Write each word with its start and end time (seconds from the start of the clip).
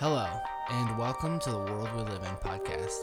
Hello, 0.00 0.28
and 0.70 0.96
welcome 0.96 1.40
to 1.40 1.50
the 1.50 1.58
World 1.58 1.92
We 1.96 2.02
Live 2.02 2.22
In 2.22 2.36
podcast. 2.36 3.00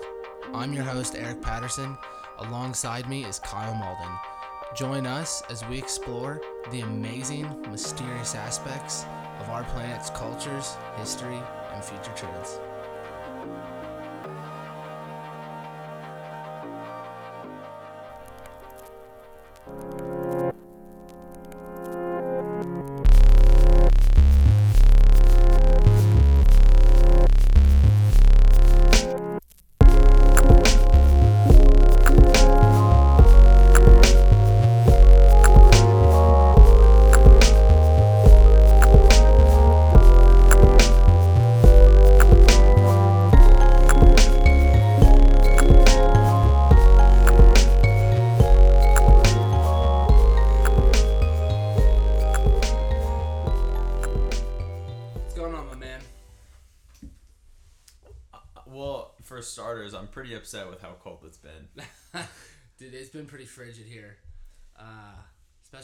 I'm 0.53 0.71
your 0.71 0.85
host, 0.85 1.13
Eric 1.17 1.41
Patterson. 1.41 1.97
Alongside 2.37 3.09
me 3.09 3.25
is 3.25 3.37
Kyle 3.37 3.75
Malden. 3.75 4.17
Join 4.77 5.05
us 5.05 5.43
as 5.49 5.65
we 5.65 5.77
explore 5.77 6.39
the 6.71 6.79
amazing, 6.79 7.49
mysterious 7.69 8.33
aspects 8.33 9.03
of 9.41 9.49
our 9.49 9.65
planet's 9.65 10.09
cultures, 10.11 10.77
history, 10.95 11.37
and 11.73 11.83
future 11.83 12.13
trends. 12.15 12.61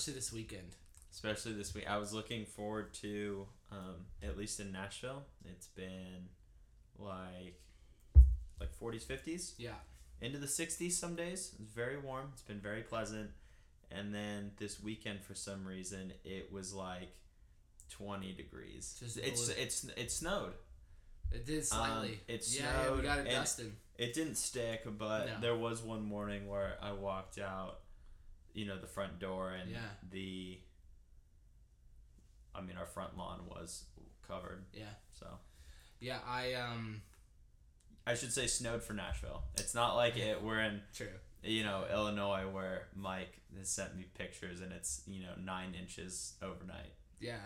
Especially 0.01 0.13
this 0.19 0.33
weekend. 0.33 0.75
Especially 1.11 1.53
this 1.53 1.75
week. 1.75 1.89
I 1.89 1.97
was 1.97 2.13
looking 2.13 2.45
forward 2.45 2.93
to, 2.95 3.45
um, 3.71 4.05
at 4.23 4.37
least 4.37 4.59
in 4.59 4.71
Nashville, 4.71 5.23
it's 5.45 5.67
been 5.67 6.29
like 6.97 7.59
like 8.59 8.69
40s, 8.79 9.03
50s, 9.05 9.53
Yeah, 9.57 9.71
into 10.21 10.37
the 10.37 10.45
60s 10.47 10.91
some 10.91 11.15
days. 11.15 11.55
It's 11.59 11.71
very 11.73 11.97
warm. 11.97 12.29
It's 12.33 12.43
been 12.43 12.59
very 12.59 12.81
pleasant. 12.83 13.31
And 13.91 14.13
then 14.13 14.51
this 14.57 14.81
weekend, 14.81 15.19
for 15.21 15.33
some 15.35 15.65
reason, 15.67 16.13
it 16.23 16.51
was 16.51 16.73
like 16.73 17.09
20 17.89 18.31
degrees. 18.33 18.95
Just 18.99 19.17
it's 19.17 19.49
it's 19.49 19.83
it 19.97 20.11
snowed. 20.11 20.53
it 21.31 21.45
did 21.45 21.65
slightly. 21.65 22.09
Um, 22.13 22.15
it 22.27 22.45
yeah, 22.49 22.85
yeah, 22.85 22.95
we 22.95 23.01
got 23.01 23.19
it 23.19 23.29
dusting. 23.29 23.73
It 23.97 24.13
didn't 24.13 24.35
stick, 24.35 24.83
but 24.97 25.25
No. 25.27 25.39
there 25.41 25.55
was 25.55 25.81
one 25.81 26.03
morning 26.03 26.47
where 26.47 26.77
I 26.81 26.93
walked 26.93 27.37
out, 27.37 27.80
you 28.53 28.65
know, 28.65 28.77
the 28.79 28.87
front 28.87 29.19
door 29.19 29.51
and 29.51 29.69
Yeah. 29.71 29.79
the 30.09 30.59
I 32.53 32.61
mean, 32.61 32.77
our 32.77 32.85
front 32.85 33.17
lawn 33.17 33.41
was 33.47 33.85
covered. 34.27 34.65
Yeah, 34.73 34.93
So, 35.11 35.25
yeah. 35.99 36.19
I 36.27 36.53
um, 36.55 37.01
I 38.05 38.13
should 38.15 38.33
say 38.33 38.47
snowed 38.47 38.83
for 38.83 38.93
Nashville. 38.93 39.43
It's 39.57 39.73
not 39.73 39.95
like 39.95 40.17
it 40.17 40.41
we're 40.43 40.59
in, 40.59 40.81
true. 40.93 41.07
you 41.43 41.63
know, 41.63 41.85
Illinois 41.91 42.47
where 42.51 42.87
Mike 42.95 43.39
has 43.57 43.69
sent 43.69 43.95
me 43.95 44.05
pictures 44.17 44.59
and 44.61 44.73
it's, 44.73 45.01
you 45.07 45.21
know, 45.23 45.33
9 45.41 45.75
inches 45.79 46.33
overnight. 46.41 46.93
Yeah, 47.19 47.39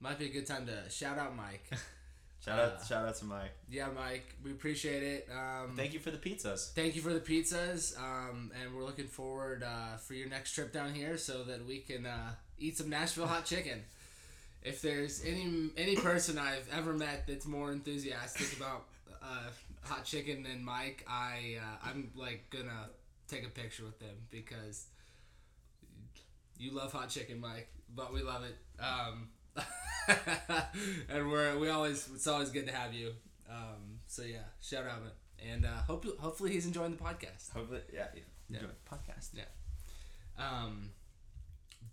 might 0.00 0.18
be 0.18 0.26
a 0.26 0.32
good 0.32 0.46
time 0.46 0.66
to 0.66 0.88
shout 0.90 1.18
out 1.18 1.34
Mike. 1.34 1.68
Shout 2.44 2.58
out 2.58 2.72
Uh, 2.80 2.84
shout 2.84 3.08
out 3.08 3.16
to 3.16 3.24
Mike. 3.24 3.50
yeah, 3.68 3.88
Mike, 3.94 4.34
we 4.44 4.52
appreciate 4.52 5.02
it. 5.02 5.28
Um, 5.30 5.74
Thank 5.76 5.92
you 5.92 5.98
for 6.00 6.10
the 6.10 6.18
pizzas. 6.18 6.72
Thank 6.72 6.94
you 6.96 7.02
for 7.02 7.12
the 7.12 7.20
pizzas, 7.20 7.98
um, 7.98 8.52
and 8.60 8.74
we're 8.74 8.84
looking 8.84 9.08
forward 9.08 9.62
uh, 9.64 9.96
for 9.96 10.14
your 10.14 10.28
next 10.28 10.52
trip 10.52 10.72
down 10.72 10.94
here 10.94 11.18
so 11.18 11.42
that 11.44 11.66
we 11.66 11.80
can 11.80 12.06
uh, 12.06 12.30
eat 12.58 12.76
some 12.78 12.88
Nashville 12.88 13.26
hot 13.26 13.44
chicken. 13.52 13.82
If 14.62 14.82
there's 14.82 15.24
any 15.24 15.70
any 15.76 15.96
person 15.96 16.38
I've 16.38 16.68
ever 16.72 16.92
met 16.92 17.26
that's 17.26 17.46
more 17.46 17.70
enthusiastic 17.72 18.56
about 18.56 18.84
uh, 19.22 19.48
hot 19.82 20.04
chicken 20.04 20.42
than 20.44 20.64
Mike, 20.64 21.04
I 21.08 21.58
uh, 21.60 21.88
I'm 21.88 22.10
like 22.16 22.48
gonna 22.50 22.88
take 23.28 23.44
a 23.44 23.50
picture 23.50 23.84
with 23.84 23.98
them 23.98 24.14
because 24.30 24.86
you 26.58 26.72
love 26.72 26.92
hot 26.92 27.08
chicken, 27.08 27.40
Mike, 27.40 27.68
but 27.94 28.12
we 28.12 28.22
love 28.22 28.42
it. 28.44 28.56
Um, 28.82 29.28
and 31.08 31.30
we're 31.30 31.58
we 31.58 31.68
always 31.68 32.08
it's 32.14 32.26
always 32.26 32.50
good 32.50 32.66
to 32.66 32.72
have 32.72 32.92
you. 32.94 33.12
Um, 33.50 34.00
so 34.06 34.22
yeah, 34.22 34.44
shout 34.62 34.84
out, 34.86 35.00
and 35.46 35.64
uh, 35.64 35.82
hope 35.86 36.04
hopefully 36.18 36.52
he's 36.52 36.66
enjoying 36.66 36.92
the 36.96 37.02
podcast. 37.02 37.52
Hopefully, 37.54 37.80
yeah, 37.92 38.06
Yeah. 38.14 38.58
enjoy 38.58 38.68
the 38.68 38.96
podcast. 38.96 39.30
Yeah. 39.34 39.44
Um, 40.38 40.90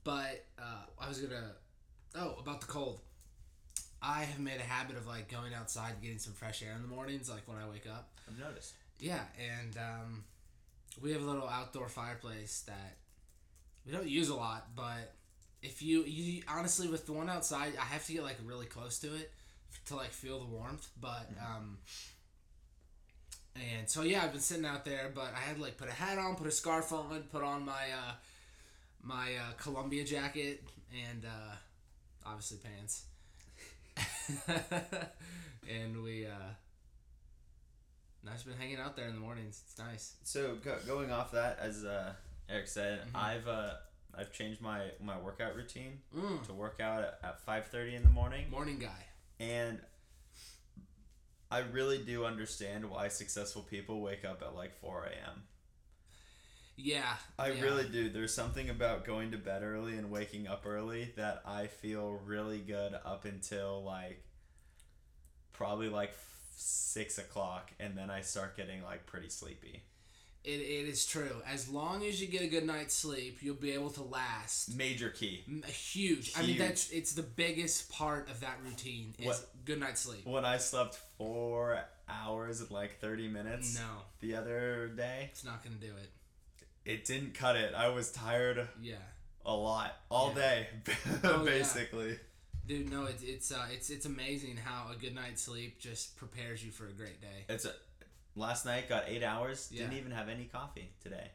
but 0.03 0.45
uh, 0.59 0.85
I 0.99 1.07
was 1.09 1.19
gonna. 1.19 1.51
Oh, 2.15 2.35
about 2.39 2.61
the 2.61 2.67
cold. 2.67 3.01
I 4.01 4.21
have 4.23 4.39
made 4.39 4.59
a 4.59 4.63
habit 4.63 4.97
of 4.97 5.07
like 5.07 5.29
going 5.31 5.53
outside, 5.53 5.93
and 5.93 6.01
getting 6.01 6.19
some 6.19 6.33
fresh 6.33 6.61
air 6.61 6.73
in 6.75 6.81
the 6.81 6.87
mornings, 6.87 7.29
like 7.29 7.47
when 7.47 7.57
I 7.57 7.67
wake 7.69 7.87
up. 7.87 8.09
I've 8.29 8.37
noticed. 8.39 8.73
Yeah, 8.99 9.21
and 9.39 9.75
um, 9.77 10.23
we 11.01 11.11
have 11.11 11.21
a 11.21 11.25
little 11.25 11.47
outdoor 11.49 11.89
fireplace 11.89 12.63
that 12.67 12.97
we 13.85 13.91
don't 13.91 14.07
use 14.07 14.29
a 14.29 14.35
lot, 14.35 14.67
but 14.75 15.14
if 15.65 15.81
you 15.81 16.03
you 16.03 16.43
honestly 16.47 16.87
with 16.87 17.05
the 17.05 17.13
one 17.13 17.29
outside, 17.29 17.73
I 17.79 17.85
have 17.85 18.05
to 18.05 18.13
get 18.13 18.23
like 18.23 18.37
really 18.45 18.65
close 18.67 18.99
to 18.99 19.07
it 19.15 19.31
to 19.87 19.95
like 19.95 20.11
feel 20.11 20.39
the 20.39 20.45
warmth. 20.45 20.87
But 21.01 21.29
um, 21.41 21.77
and 23.55 23.89
so 23.89 24.01
yeah, 24.03 24.23
I've 24.23 24.31
been 24.31 24.41
sitting 24.41 24.65
out 24.65 24.85
there, 24.85 25.11
but 25.13 25.33
I 25.35 25.39
had 25.39 25.57
to 25.57 25.61
like 25.61 25.77
put 25.77 25.89
a 25.89 25.93
hat 25.93 26.17
on, 26.17 26.35
put 26.35 26.47
a 26.47 26.51
scarf 26.51 26.91
on, 26.93 27.23
put 27.31 27.43
on 27.43 27.65
my 27.65 27.71
uh, 27.93 28.13
my 29.01 29.35
uh, 29.35 29.51
Columbia 29.57 30.03
jacket, 30.03 30.63
and 31.09 31.25
uh, 31.25 31.55
obviously 32.25 32.57
pants. 32.57 33.03
and 35.69 36.03
we 36.03 36.25
uh, 36.25 36.29
I've 38.27 38.33
just 38.33 38.45
been 38.45 38.57
hanging 38.57 38.77
out 38.79 38.95
there 38.97 39.07
in 39.07 39.13
the 39.13 39.19
mornings. 39.21 39.61
It's 39.67 39.77
nice. 39.77 40.15
So 40.23 40.55
go, 40.63 40.77
going 40.87 41.11
off 41.11 41.31
that, 41.31 41.59
as 41.61 41.85
uh, 41.85 42.13
Eric 42.49 42.67
said, 42.67 43.01
Mhm. 43.13 43.15
I've 43.19 43.47
uh, 43.47 43.73
I've 44.17 44.31
changed 44.31 44.61
my, 44.61 44.91
my 45.03 45.17
workout 45.19 45.55
routine 45.55 45.99
Mm. 46.15 46.45
to 46.47 46.53
work 46.53 46.79
out 46.79 47.01
at, 47.03 47.19
at 47.23 47.41
five 47.41 47.67
thirty 47.67 47.95
in 47.95 48.03
the 48.03 48.09
morning, 48.09 48.49
Morning 48.49 48.79
guy. 48.79 49.05
and 49.39 49.79
I 51.51 51.59
really 51.59 51.99
do 51.99 52.25
understand 52.25 52.89
why 52.89 53.07
successful 53.07 53.61
people 53.61 54.01
wake 54.01 54.25
up 54.25 54.41
at 54.41 54.55
like 54.55 54.73
four 54.79 55.05
a.m. 55.05 55.43
Yeah. 56.77 57.13
I 57.39 57.51
yeah. 57.51 57.61
really 57.61 57.87
do. 57.87 58.09
There's 58.09 58.33
something 58.33 58.69
about 58.69 59.05
going 59.05 59.31
to 59.31 59.37
bed 59.37 59.63
early 59.63 59.97
and 59.97 60.11
waking 60.11 60.47
up 60.47 60.65
early 60.65 61.13
that 61.15 61.41
I 61.45 61.67
feel 61.67 62.19
really 62.25 62.59
good 62.59 62.93
up 63.05 63.23
until 63.25 63.83
like 63.83 64.21
probably 65.53 65.87
like 65.87 66.09
f- 66.09 66.29
six 66.57 67.17
o'clock, 67.17 67.71
and 67.79 67.97
then 67.97 68.09
I 68.09 68.21
start 68.21 68.57
getting 68.57 68.81
like 68.83 69.05
pretty 69.05 69.29
sleepy. 69.29 69.83
It, 70.45 70.61
it 70.61 70.87
is 70.87 71.05
true. 71.07 71.41
As 71.51 71.67
long 71.69 72.03
as 72.05 72.21
you 72.21 72.27
get 72.27 72.41
a 72.43 72.47
good 72.47 72.65
night's 72.67 72.93
sleep, 72.93 73.39
you'll 73.41 73.55
be 73.55 73.71
able 73.71 73.89
to 73.91 74.03
last. 74.03 74.75
Major 74.77 75.09
key. 75.09 75.43
M- 75.47 75.63
Huge. 75.63 76.31
I 76.37 76.43
mean, 76.45 76.57
that's 76.59 76.91
it's 76.91 77.13
the 77.13 77.23
biggest 77.23 77.91
part 77.91 78.29
of 78.29 78.39
that 78.41 78.57
routine 78.63 79.15
is 79.17 79.25
What- 79.25 79.49
good 79.65 79.79
night's 79.79 80.01
sleep. 80.01 80.25
When 80.25 80.45
I 80.45 80.57
slept 80.57 80.99
four 81.17 81.79
hours 82.07 82.61
and 82.61 82.69
like 82.69 82.99
30 82.99 83.27
minutes 83.27 83.75
No, 83.75 84.03
the 84.19 84.35
other 84.35 84.87
day, 84.95 85.29
it's 85.31 85.43
not 85.43 85.63
gonna 85.63 85.75
do 85.77 85.93
it. 85.97 86.11
it 86.89 87.05
didn't 87.05 87.33
cut 87.33 87.55
it. 87.55 87.73
I 87.73 87.87
was 87.89 88.11
tired 88.11 88.67
Yeah, 88.79 88.95
a 89.45 89.53
lot 89.55 89.95
all 90.09 90.29
Yeah. 90.29 90.35
day, 90.35 90.67
Oh, 91.23 91.39
yeah. 91.39 91.43
basically. 91.43 92.19
dude. 92.67 92.91
No, 92.91 93.05
it's 93.05 93.23
it's 93.23 93.51
uh, 93.51 93.65
it's 93.71 93.89
it's 93.89 94.05
amazing 94.05 94.57
how 94.57 94.91
a 94.91 94.95
good 94.95 95.15
night's 95.15 95.41
sleep 95.41 95.79
just 95.79 96.15
prepares 96.17 96.63
you 96.63 96.71
for 96.71 96.87
a 96.87 96.91
great 96.93 97.19
day. 97.19 97.45
It's 97.49 97.65
a, 97.65 97.73
last 98.35 98.65
night 98.65 98.89
got 98.89 99.05
eight 99.07 99.23
hours. 99.23 99.69
Didn't 99.69 99.93
even 99.93 100.11
have 100.11 100.29
any 100.29 100.45
coffee 100.45 100.91
today. 101.01 101.31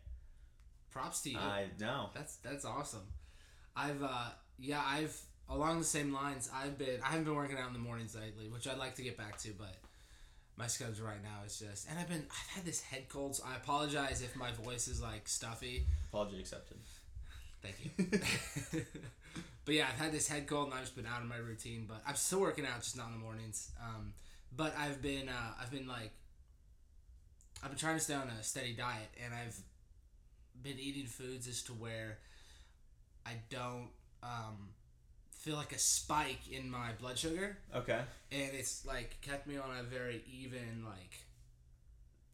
Props 0.91 1.23
to 1.23 1.31
you. 1.31 1.39
I 1.39 1.67
know. 1.79 2.11
That's 2.15 2.37
that's 2.37 2.65
awesome. 2.65 3.07
I've 3.77 4.03
uh 4.03 4.31
yeah 4.59 4.83
I've 4.85 5.19
along 5.49 5.79
the 5.79 5.85
same 5.85 6.13
lines. 6.13 6.51
I've 6.55 6.79
been 6.79 7.01
I 7.03 7.09
haven't 7.09 7.25
been 7.25 7.35
working 7.35 7.59
out 7.59 7.69
in 7.69 7.73
the 7.73 7.79
mornings 7.79 8.15
lately, 8.15 8.49
which 8.49 8.67
I'd 8.67 8.79
like 8.79 8.97
to 8.97 9.03
get 9.03 9.17
back 9.17 9.39
to, 9.39 9.51
but 9.57 9.77
my 10.57 10.67
schedule 10.67 11.07
right 11.07 11.23
now 11.23 11.45
is 11.47 11.59
just 11.59 11.89
and 11.89 11.99
I've 11.99 12.09
been 12.09 12.27
I've 12.31 12.57
had 12.57 12.65
this 12.65 12.81
head 12.81 13.09
cold. 13.09 13.37
So 13.37 13.45
I 13.47 13.57
apologize 13.57 14.23
if 14.23 14.37
my 14.37 14.51
voice 14.53 14.89
is 14.89 15.01
like 15.01 15.29
stuffy. 15.29 15.87
Apology 16.09 16.41
accepted. 16.41 16.79
Thank 17.63 17.77
you. 17.85 18.81
but 19.65 19.75
yeah, 19.75 19.87
I've 19.93 20.01
had 20.01 20.13
this 20.13 20.27
head 20.27 20.47
cold 20.47 20.67
and 20.67 20.75
I've 20.75 20.81
just 20.81 20.97
been 20.97 21.07
out 21.07 21.23
of 21.23 21.29
my 21.29 21.37
routine. 21.37 21.85
But 21.87 22.03
I'm 22.07 22.17
still 22.17 22.41
working 22.41 22.67
out, 22.67 22.83
just 22.83 22.97
not 22.97 23.09
in 23.09 23.13
the 23.13 23.19
mornings. 23.19 23.71
Um, 23.81 24.15
but 24.57 24.75
I've 24.77 25.01
been 25.01 25.29
uh, 25.29 25.53
I've 25.61 25.71
been 25.71 25.87
like 25.87 26.13
I've 27.63 27.71
been 27.71 27.79
trying 27.79 27.97
to 27.99 28.03
stay 28.05 28.15
on 28.15 28.29
a 28.29 28.43
steady 28.43 28.73
diet, 28.73 29.09
and 29.23 29.35
I've 29.35 29.59
been 30.63 30.79
eating 30.79 31.07
foods 31.07 31.47
as 31.49 31.63
to 31.65 31.73
where 31.73 32.19
I 33.27 33.33
don't 33.51 33.89
um, 34.23 34.71
feel 35.31 35.57
like 35.57 35.73
a 35.73 35.79
spike 35.79 36.49
in 36.51 36.71
my 36.71 36.93
blood 36.99 37.19
sugar, 37.19 37.59
Okay. 37.75 38.01
and 38.33 38.51
it's 38.55 38.85
like 38.87 39.21
kept 39.21 39.47
me 39.47 39.57
on 39.57 39.77
a 39.79 39.83
very 39.83 40.23
even 40.31 40.85
like. 40.85 41.25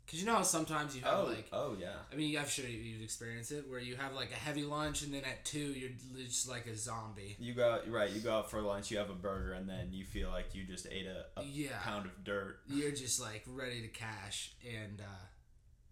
Cause 0.08 0.20
you 0.20 0.26
know 0.26 0.36
how 0.36 0.42
sometimes 0.42 0.94
you 0.94 1.02
have 1.02 1.18
Oh, 1.18 1.24
like 1.24 1.48
oh 1.52 1.76
yeah. 1.80 1.94
I 2.12 2.14
mean, 2.14 2.38
I'm 2.38 2.46
sure 2.46 2.64
you've 2.64 3.02
experienced 3.02 3.50
it 3.50 3.68
where 3.68 3.80
you 3.80 3.96
have 3.96 4.14
like 4.14 4.30
a 4.30 4.36
heavy 4.36 4.62
lunch 4.62 5.02
and 5.02 5.12
then 5.12 5.24
at 5.24 5.44
two 5.44 5.58
you're 5.58 5.90
just 6.16 6.48
like 6.48 6.66
a 6.66 6.76
zombie. 6.76 7.36
You 7.40 7.54
go 7.54 7.80
right. 7.88 8.08
You 8.10 8.20
go 8.20 8.38
out 8.38 8.48
for 8.48 8.60
lunch. 8.60 8.90
You 8.92 8.98
have 8.98 9.10
a 9.10 9.14
burger, 9.14 9.54
and 9.54 9.68
then 9.68 9.88
you 9.92 10.04
feel 10.04 10.30
like 10.30 10.54
you 10.54 10.64
just 10.64 10.86
ate 10.92 11.06
a, 11.06 11.26
a 11.40 11.44
Yeah. 11.44 11.78
pound 11.82 12.06
of 12.06 12.22
dirt. 12.22 12.60
You're 12.68 12.92
just 12.92 13.20
like 13.20 13.42
ready 13.48 13.80
to 13.82 13.88
cash, 13.88 14.52
and 14.64 15.00
uh, 15.00 15.24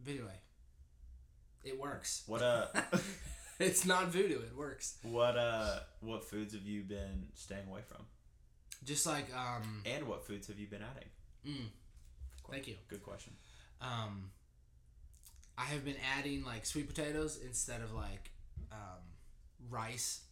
but 0.05 0.13
anyway, 0.13 0.39
it 1.65 1.81
works. 1.81 2.23
What 2.29 2.41
uh, 2.43 2.67
it's 3.59 3.85
not 3.85 4.09
voodoo. 4.09 4.39
It 4.41 4.57
works. 4.57 4.97
what 5.03 5.37
uh, 5.37 5.81
what 6.01 6.23
foods 6.25 6.55
have 6.55 6.63
you 6.63 6.83
been 6.83 7.27
staying 7.35 7.67
away 7.69 7.81
from? 7.89 8.05
Just 8.85 9.07
like 9.07 9.27
um, 9.35 9.83
And 9.87 10.07
what 10.07 10.25
foods 10.27 10.47
have 10.47 10.59
you 10.59 10.69
been 10.69 10.83
adding? 10.83 11.09
mm, 11.45 11.67
thank 12.51 12.69
you. 12.69 12.77
Good 12.89 13.03
question. 13.03 13.33
Um, 13.85 14.31
I 15.59 15.65
have 15.65 15.85
been 15.85 15.97
adding 16.19 16.45
like 16.45 16.67
sweet 16.67 16.89
potatoes 16.89 17.39
instead 17.45 17.81
of 17.81 17.93
like 17.93 18.31
um, 18.73 19.03
rice. 19.71 20.23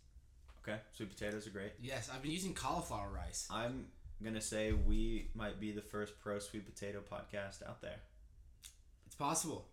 Okay, 0.62 0.78
sweet 0.92 1.10
potatoes 1.10 1.46
are 1.46 1.50
great. 1.50 1.72
Yes, 1.80 2.10
I've 2.12 2.22
been 2.22 2.30
using 2.30 2.54
cauliflower 2.54 3.10
rice. 3.12 3.46
I'm 3.50 3.86
gonna 4.22 4.40
say 4.40 4.72
we 4.72 5.28
might 5.34 5.60
be 5.60 5.72
the 5.72 5.82
first 5.82 6.18
pro 6.20 6.38
sweet 6.38 6.64
potato 6.66 7.00
podcast 7.00 7.68
out 7.68 7.82
there. 7.82 8.00
It's 9.06 9.14
possible. 9.14 9.66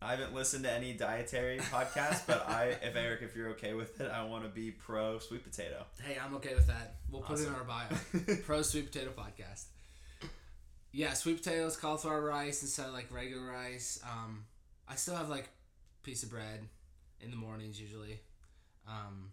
I 0.00 0.12
haven't 0.12 0.32
listened 0.32 0.64
to 0.64 0.72
any 0.72 0.92
dietary 0.92 1.58
podcast, 1.72 2.26
but 2.26 2.48
I, 2.48 2.76
if 2.82 2.94
Eric, 2.96 3.22
if 3.22 3.34
you're 3.34 3.50
okay 3.50 3.74
with 3.74 4.00
it, 4.00 4.10
I 4.10 4.24
want 4.24 4.44
to 4.44 4.48
be 4.48 4.70
pro 4.70 5.18
sweet 5.18 5.44
potato. 5.44 5.84
Hey, 6.02 6.16
I'm 6.24 6.34
okay 6.36 6.54
with 6.54 6.68
that. 6.68 6.96
We'll 7.10 7.22
put 7.22 7.40
it 7.40 7.46
in 7.46 7.54
our 7.54 7.64
bio. 7.64 8.36
Pro 8.44 8.62
Sweet 8.62 8.92
Potato 8.92 9.10
Podcast. 9.16 9.64
Yeah, 10.92 11.12
sweet 11.12 11.36
potatoes, 11.42 11.76
cauliflower 11.76 12.22
rice 12.22 12.62
instead 12.62 12.86
of 12.86 12.92
like 12.92 13.12
regular 13.12 13.46
rice. 13.46 14.00
Um, 14.04 14.44
I 14.88 14.94
still 14.94 15.16
have 15.16 15.28
like 15.28 15.48
piece 16.02 16.22
of 16.22 16.30
bread 16.30 16.66
in 17.20 17.30
the 17.30 17.36
mornings 17.36 17.80
usually. 17.80 18.20
Um, 18.88 19.32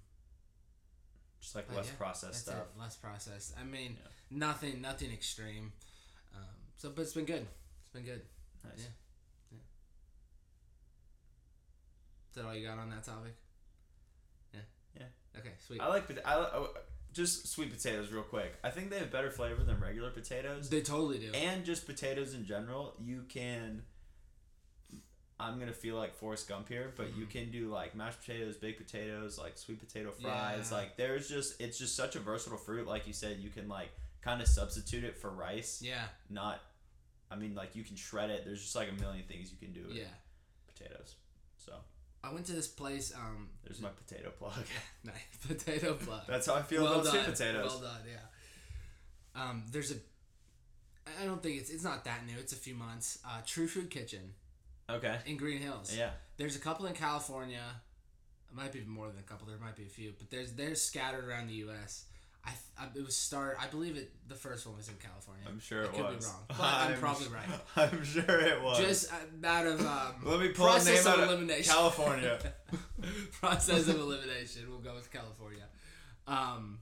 Just 1.39 1.55
like 1.55 1.73
less 1.75 1.87
yeah, 1.87 1.93
processed 1.97 2.41
stuff. 2.41 2.55
it. 2.55 2.79
Less 2.79 2.95
processed. 2.95 3.53
I 3.59 3.63
mean, 3.63 3.97
Yeah. 4.01 4.09
nothing, 4.37 4.81
nothing 4.81 5.11
extreme. 5.11 5.71
Um, 6.35 6.41
so, 6.75 6.89
but 6.89 7.03
it's 7.03 7.13
been 7.13 7.25
good. 7.25 7.45
It's 7.81 7.89
been 7.93 8.03
good. 8.03 8.21
Nice. 8.63 8.73
Yeah. 8.79 9.57
Is 12.31 12.35
that 12.35 12.45
all 12.45 12.53
you 12.55 12.67
got 12.67 12.77
on 12.79 12.89
that 12.89 13.05
topic? 13.05 13.33
Yeah. 14.53 14.59
Yeah. 14.99 15.39
Okay. 15.39 15.51
Sweet. 15.65 15.79
I 15.79 15.87
like 15.87 16.03
I 16.25 16.33
oh, 16.33 16.69
just 17.15 17.47
sweet 17.47 17.71
potatoes 17.73 18.11
real 18.11 18.21
quick. 18.23 18.53
I 18.63 18.69
think 18.69 18.89
they 18.91 18.99
have 18.99 19.09
better 19.11 19.31
flavor 19.31 19.63
than 19.63 19.79
regular 19.79 20.11
potatoes, 20.11 20.69
They 20.69 20.81
totally 20.81 21.17
do. 21.17 21.31
and 21.33 21.65
just 21.65 21.87
potatoes 21.87 22.33
in 22.35 22.45
general. 22.45 22.93
You 23.01 23.23
can. 23.27 23.83
I'm 25.37 25.59
gonna 25.59 25.73
feel 25.73 25.95
like 25.97 26.15
Forrest 26.15 26.47
Gump 26.47 26.69
here, 26.69 26.93
but 26.95 27.13
you 27.15 27.25
Mhm. 27.25 27.29
can 27.29 27.51
do 27.51 27.67
like 27.69 27.93
mashed 27.95 28.19
potatoes, 28.21 28.55
baked 28.57 28.77
potatoes, 28.79 29.37
like 29.37 29.57
sweet 29.57 29.79
potato 29.79 30.11
fries. 30.11 30.69
Yeah. 30.71 30.77
Like 30.77 30.95
there's 30.97 31.27
just 31.27 31.59
it's 31.59 31.77
just 31.77 31.95
such 31.95 32.15
a 32.15 32.19
versatile 32.19 32.57
fruit. 32.57 32.87
Like 32.87 33.05
you 33.07 33.11
said, 33.13 33.39
you 33.39 33.49
can 33.49 33.67
like 33.67 33.89
kind 34.21 34.41
of 34.41 34.47
substitute 34.47 35.03
it 35.03 35.17
for 35.17 35.29
rice. 35.29 35.81
yeah. 35.81 36.07
Not, 36.29 36.61
I 37.29 37.35
mean 37.35 37.53
like 37.53 37.75
you 37.75 37.83
can 37.83 37.95
shred 37.97 38.29
it. 38.29 38.45
There's 38.45 38.61
just 38.61 38.75
like 38.75 38.89
a 38.89 38.93
million 38.93 39.25
things 39.27 39.51
you 39.51 39.57
can 39.57 39.73
do 39.73 39.87
with 39.87 39.97
Yeah. 39.97 40.13
potatoes. 40.67 41.15
I 42.25 42.33
went 42.33 42.45
to 42.47 42.53
this 42.53 42.67
place. 42.67 43.13
Um, 43.15 43.49
there's 43.63 43.81
my 43.81 43.89
potato 43.89 44.31
plug. 44.31 44.53
nice 45.03 45.15
potato 45.47 45.93
plug. 45.93 46.21
That's 46.27 46.47
how 46.47 46.55
I 46.55 46.61
feel 46.61 46.83
well 46.83 46.93
about 47.01 47.05
done. 47.05 47.13
sweet 47.13 47.25
potatoes. 47.25 47.65
Well 47.71 47.79
done. 47.81 48.01
Yeah. 48.07 49.41
Um, 49.41 49.63
there's 49.71 49.91
a. 49.91 49.95
I 51.21 51.25
don't 51.25 51.41
think 51.43 51.57
it's 51.59 51.69
it's 51.69 51.83
not 51.83 52.03
that 52.05 52.25
new. 52.25 52.33
It's 52.39 52.53
a 52.53 52.57
few 52.57 52.73
months. 52.75 53.19
Uh, 53.25 53.41
True 53.45 53.67
Food 53.67 53.89
Kitchen 53.91 54.33
Okay. 54.89 55.17
in 55.25 55.37
Green 55.37 55.61
Hills. 55.61 55.95
Yeah. 55.95 56.11
There's 56.37 56.55
a 56.55 56.59
couple 56.59 56.85
in 56.87 56.93
California. 56.93 57.61
It 58.49 58.55
might 58.55 58.71
be 58.71 58.81
more 58.81 59.07
than 59.07 59.19
a 59.19 59.23
couple. 59.23 59.47
There 59.47 59.57
might 59.57 59.75
be 59.75 59.83
a 59.83 59.89
few, 59.89 60.13
but 60.17 60.29
there's 60.31 60.53
they're 60.53 60.75
scattered 60.75 61.25
around 61.25 61.47
the 61.47 61.53
U.S. 61.55 62.05
I, 62.45 62.49
th- 62.49 62.59
I 62.77 62.99
it 62.99 63.03
was 63.05 63.15
start. 63.17 63.57
I 63.59 63.67
believe 63.67 63.97
it. 63.97 64.11
The 64.27 64.35
first 64.35 64.65
one 64.67 64.75
was 64.77 64.87
in 64.87 64.95
California. 64.95 65.43
I'm 65.47 65.59
sure 65.59 65.81
I 65.81 65.85
it 65.85 65.93
could 65.93 66.15
was. 66.15 66.25
be 66.25 66.31
wrong, 66.31 66.43
but 66.49 66.59
I'm, 66.61 66.99
probably 66.99 67.27
right. 67.27 67.49
I'm 67.75 68.03
sure 68.03 68.39
it 68.39 68.61
was. 68.61 68.77
Just 68.79 69.11
out 69.43 69.65
of 69.65 69.81
um, 69.81 70.13
Let 70.23 70.39
me 70.39 70.49
pull 70.49 70.67
a 70.67 70.69
process 70.71 71.05
name 71.05 71.13
of 71.13 71.19
out 71.19 71.23
of 71.23 71.29
elimination. 71.29 71.73
California. 71.73 72.39
process 73.39 73.87
of 73.87 73.99
elimination. 73.99 74.63
We'll 74.69 74.79
go 74.79 74.93
with 74.95 75.11
California. 75.11 75.63
Um, 76.27 76.79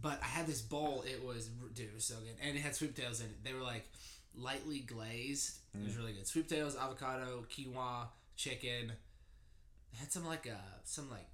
but 0.00 0.18
I 0.22 0.26
had 0.26 0.46
this 0.46 0.60
bowl. 0.60 1.04
It 1.06 1.24
was 1.24 1.46
dude, 1.74 1.86
it 1.88 1.94
was 1.94 2.04
so 2.04 2.16
good, 2.16 2.34
and 2.42 2.56
it 2.56 2.60
had 2.60 2.74
sweet 2.74 2.94
potatoes 2.94 3.20
in 3.20 3.26
it. 3.26 3.44
They 3.44 3.52
were 3.52 3.62
like 3.62 3.84
lightly 4.36 4.80
glazed. 4.80 5.58
It 5.74 5.80
Mm. 5.80 5.84
was 5.86 5.96
really 5.96 6.12
good. 6.12 6.26
Sweet 6.26 6.48
potatoes, 6.48 6.76
avocado, 6.76 7.44
quinoa, 7.50 8.08
chicken. 8.36 8.90
It 9.92 9.96
had 9.98 10.10
some 10.12 10.26
like 10.26 10.46
uh 10.48 10.56
some 10.84 11.08
like 11.10 11.28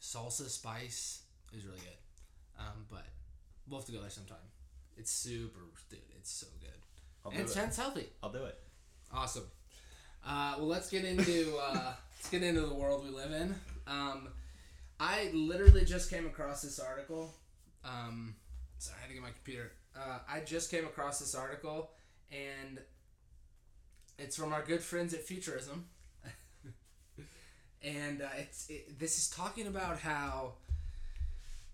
salsa 0.00 0.48
spice. 0.48 1.22
It 1.52 1.56
was 1.56 1.64
really 1.66 1.78
good. 1.78 1.96
Um, 2.60 2.86
but 2.90 3.06
we'll 3.68 3.80
have 3.80 3.86
to 3.86 3.92
go 3.92 4.00
there 4.00 4.10
sometime. 4.10 4.36
It's 4.96 5.10
super, 5.10 5.60
dude. 5.88 6.00
It's 6.16 6.30
so 6.30 6.46
good. 6.60 6.68
I'll 7.24 7.30
and 7.30 7.38
do 7.38 7.44
it's, 7.44 7.56
it. 7.56 7.64
it's 7.64 7.76
healthy. 7.76 8.06
I'll 8.22 8.32
do 8.32 8.44
it. 8.44 8.58
Awesome. 9.12 9.44
Uh, 10.26 10.54
well, 10.58 10.66
let's 10.66 10.90
get 10.90 11.04
into 11.04 11.56
uh, 11.56 11.94
let's 12.18 12.30
get 12.30 12.42
into 12.42 12.60
the 12.60 12.74
world 12.74 13.04
we 13.04 13.10
live 13.10 13.32
in. 13.32 13.54
Um, 13.86 14.28
I 14.98 15.30
literally 15.32 15.84
just 15.84 16.10
came 16.10 16.26
across 16.26 16.60
this 16.60 16.78
article. 16.78 17.34
Um, 17.84 18.34
sorry, 18.78 18.98
I 18.98 19.02
had 19.02 19.08
to 19.08 19.14
get 19.14 19.22
my 19.22 19.30
computer. 19.30 19.72
Uh, 19.96 20.18
I 20.28 20.40
just 20.40 20.70
came 20.70 20.84
across 20.84 21.18
this 21.18 21.34
article, 21.34 21.90
and 22.30 22.78
it's 24.18 24.36
from 24.36 24.52
our 24.52 24.62
good 24.62 24.82
friends 24.82 25.14
at 25.14 25.22
Futurism. 25.22 25.86
and 27.82 28.20
uh, 28.20 28.28
it's 28.38 28.68
it, 28.68 28.98
this 28.98 29.18
is 29.18 29.30
talking 29.30 29.66
about 29.66 29.98
how 29.98 30.54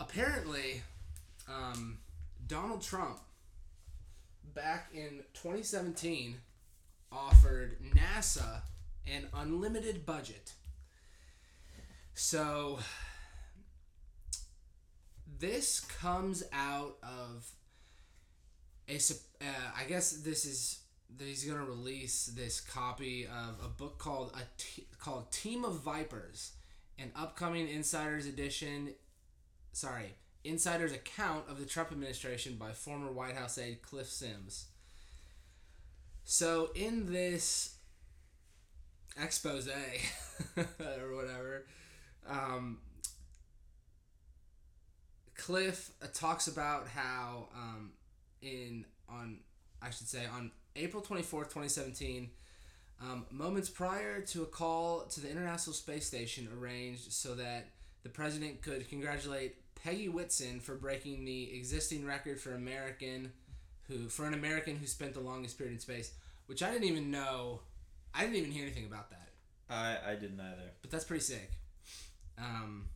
apparently 0.01 0.83
um, 1.49 1.99
Donald 2.47 2.83
Trump 2.83 3.21
back 4.55 4.89
in 4.95 5.23
2017 5.35 6.37
offered 7.13 7.79
NASA 7.95 8.63
an 9.07 9.29
unlimited 9.35 10.05
budget. 10.05 10.53
So 12.15 12.79
this 15.39 15.81
comes 15.81 16.43
out 16.53 16.97
of 17.03 17.51
a 18.89 18.97
uh, 18.97 19.45
I 19.77 19.85
guess 19.85 20.13
this 20.13 20.45
is 20.45 20.81
he's 21.19 21.45
gonna 21.45 21.65
release 21.65 22.27
this 22.27 22.61
copy 22.61 23.27
of 23.27 23.65
a 23.65 23.69
book 23.69 23.99
called 23.99 24.33
a 24.35 24.43
t- 24.57 24.87
called 24.99 25.31
Team 25.31 25.65
of 25.65 25.81
Vipers, 25.81 26.53
an 26.99 27.13
upcoming 27.15 27.69
Insiders 27.69 28.27
edition. 28.27 28.95
Sorry, 29.77 30.15
Insiders 30.43 30.93
account 30.93 31.51
of 31.51 31.59
the 31.59 31.67
Trump 31.67 31.93
administration 31.93 32.57
by 32.57 32.73
former 32.73 33.13
White 33.13 33.35
House 33.35 33.59
aide 33.59 33.83
Cliff 33.83 34.07
Sims. 34.07 34.69
So 36.25 36.71
in 36.75 37.13
this 37.13 37.75
expose 39.23 39.69
or 40.57 41.15
whatever, 41.15 41.67
um, 42.27 42.79
Cliff 45.37 45.91
uh, 46.03 46.07
talks 46.11 46.49
about 46.49 46.89
how 46.89 47.51
um, 47.55 47.91
in 48.41 48.87
on 49.11 49.41
I 49.83 49.91
should 49.91 50.09
say 50.09 50.23
on 50.25 50.53
April 50.75 51.03
twenty 51.03 51.23
fourth, 51.23 51.53
twenty 51.53 51.69
seventeen. 51.69 52.31
Um, 53.03 53.27
moments 53.31 53.69
prior 53.69 54.23
to 54.23 54.43
a 54.43 54.47
call 54.47 55.03
to 55.03 55.21
the 55.21 55.31
International 55.31 55.75
Space 55.75 56.07
Station 56.07 56.49
arranged 56.59 57.13
so 57.13 57.35
that 57.35 57.67
the 58.05 58.09
president 58.09 58.63
could 58.63 58.89
congratulate 58.89 59.57
Peggy 59.87 60.09
Whitson 60.09 60.59
for 60.59 60.75
breaking 60.75 61.25
the 61.25 61.55
existing 61.55 62.05
record 62.05 62.41
for 62.41 62.55
American 62.55 63.31
who 63.87 64.09
for 64.09 64.27
an 64.27 64.35
American 64.35 64.75
who 64.75 64.85
spent 64.85 65.15
the 65.15 65.21
longest 65.21 65.57
period 65.57 65.75
in 65.75 65.79
space, 65.79 66.13
which 66.47 66.61
I 66.61 66.73
didn't 66.73 66.89
even 66.89 67.13
know. 67.13 67.61
I 68.13 68.23
didn't 68.23 68.35
even 68.35 68.51
hear 68.51 68.65
anything 68.65 68.87
about 68.87 69.11
that, 69.11 69.29
I 69.71 69.99
I 70.05 70.15
didn't 70.17 70.41
either. 70.41 70.73
but 70.83 70.91
that's 70.91 71.05
pretty 71.05 71.23
sick. 71.23 71.53
Um, 72.37 72.89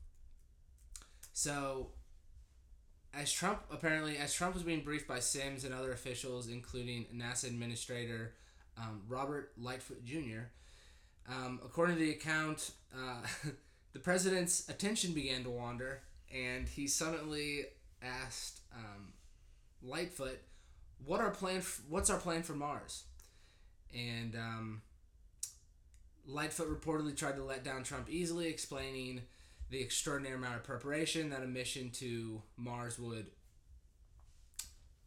so, 1.32 1.90
as 3.14 3.30
Trump 3.30 3.60
apparently, 3.70 4.16
as 4.16 4.34
Trump 4.34 4.54
was 4.54 4.64
being 4.64 4.82
briefed 4.82 5.06
by 5.06 5.20
Sims 5.20 5.62
and 5.64 5.72
other 5.72 5.92
officials, 5.92 6.48
including 6.48 7.06
NASA 7.14 7.44
Administrator 7.44 8.34
um, 8.76 9.02
Robert 9.08 9.52
Lightfoot 9.56 10.04
Jr., 10.04 10.50
um, 11.28 11.60
according 11.64 11.94
to 11.94 12.02
the 12.02 12.10
account, 12.10 12.72
uh, 12.92 13.24
the 13.92 14.00
president's 14.00 14.68
attention 14.68 15.12
began 15.12 15.44
to 15.44 15.50
wander, 15.50 16.02
and 16.32 16.68
he 16.68 16.86
suddenly 16.86 17.64
asked 18.02 18.60
um, 18.74 19.12
Lightfoot, 19.82 20.40
"What 21.04 21.20
our 21.20 21.30
plan? 21.30 21.58
F- 21.58 21.82
what's 21.88 22.10
our 22.10 22.18
plan 22.18 22.42
for 22.42 22.54
Mars?" 22.54 23.04
And 23.94 24.36
um, 24.36 24.82
Lightfoot 26.26 26.68
reportedly 26.68 27.16
tried 27.16 27.36
to 27.36 27.44
let 27.44 27.64
down 27.64 27.82
Trump 27.82 28.08
easily, 28.08 28.48
explaining 28.48 29.22
the 29.70 29.80
extraordinary 29.80 30.36
amount 30.36 30.56
of 30.56 30.64
preparation 30.64 31.30
that 31.30 31.42
a 31.42 31.46
mission 31.46 31.90
to 31.90 32.42
Mars 32.56 32.98
would 32.98 33.30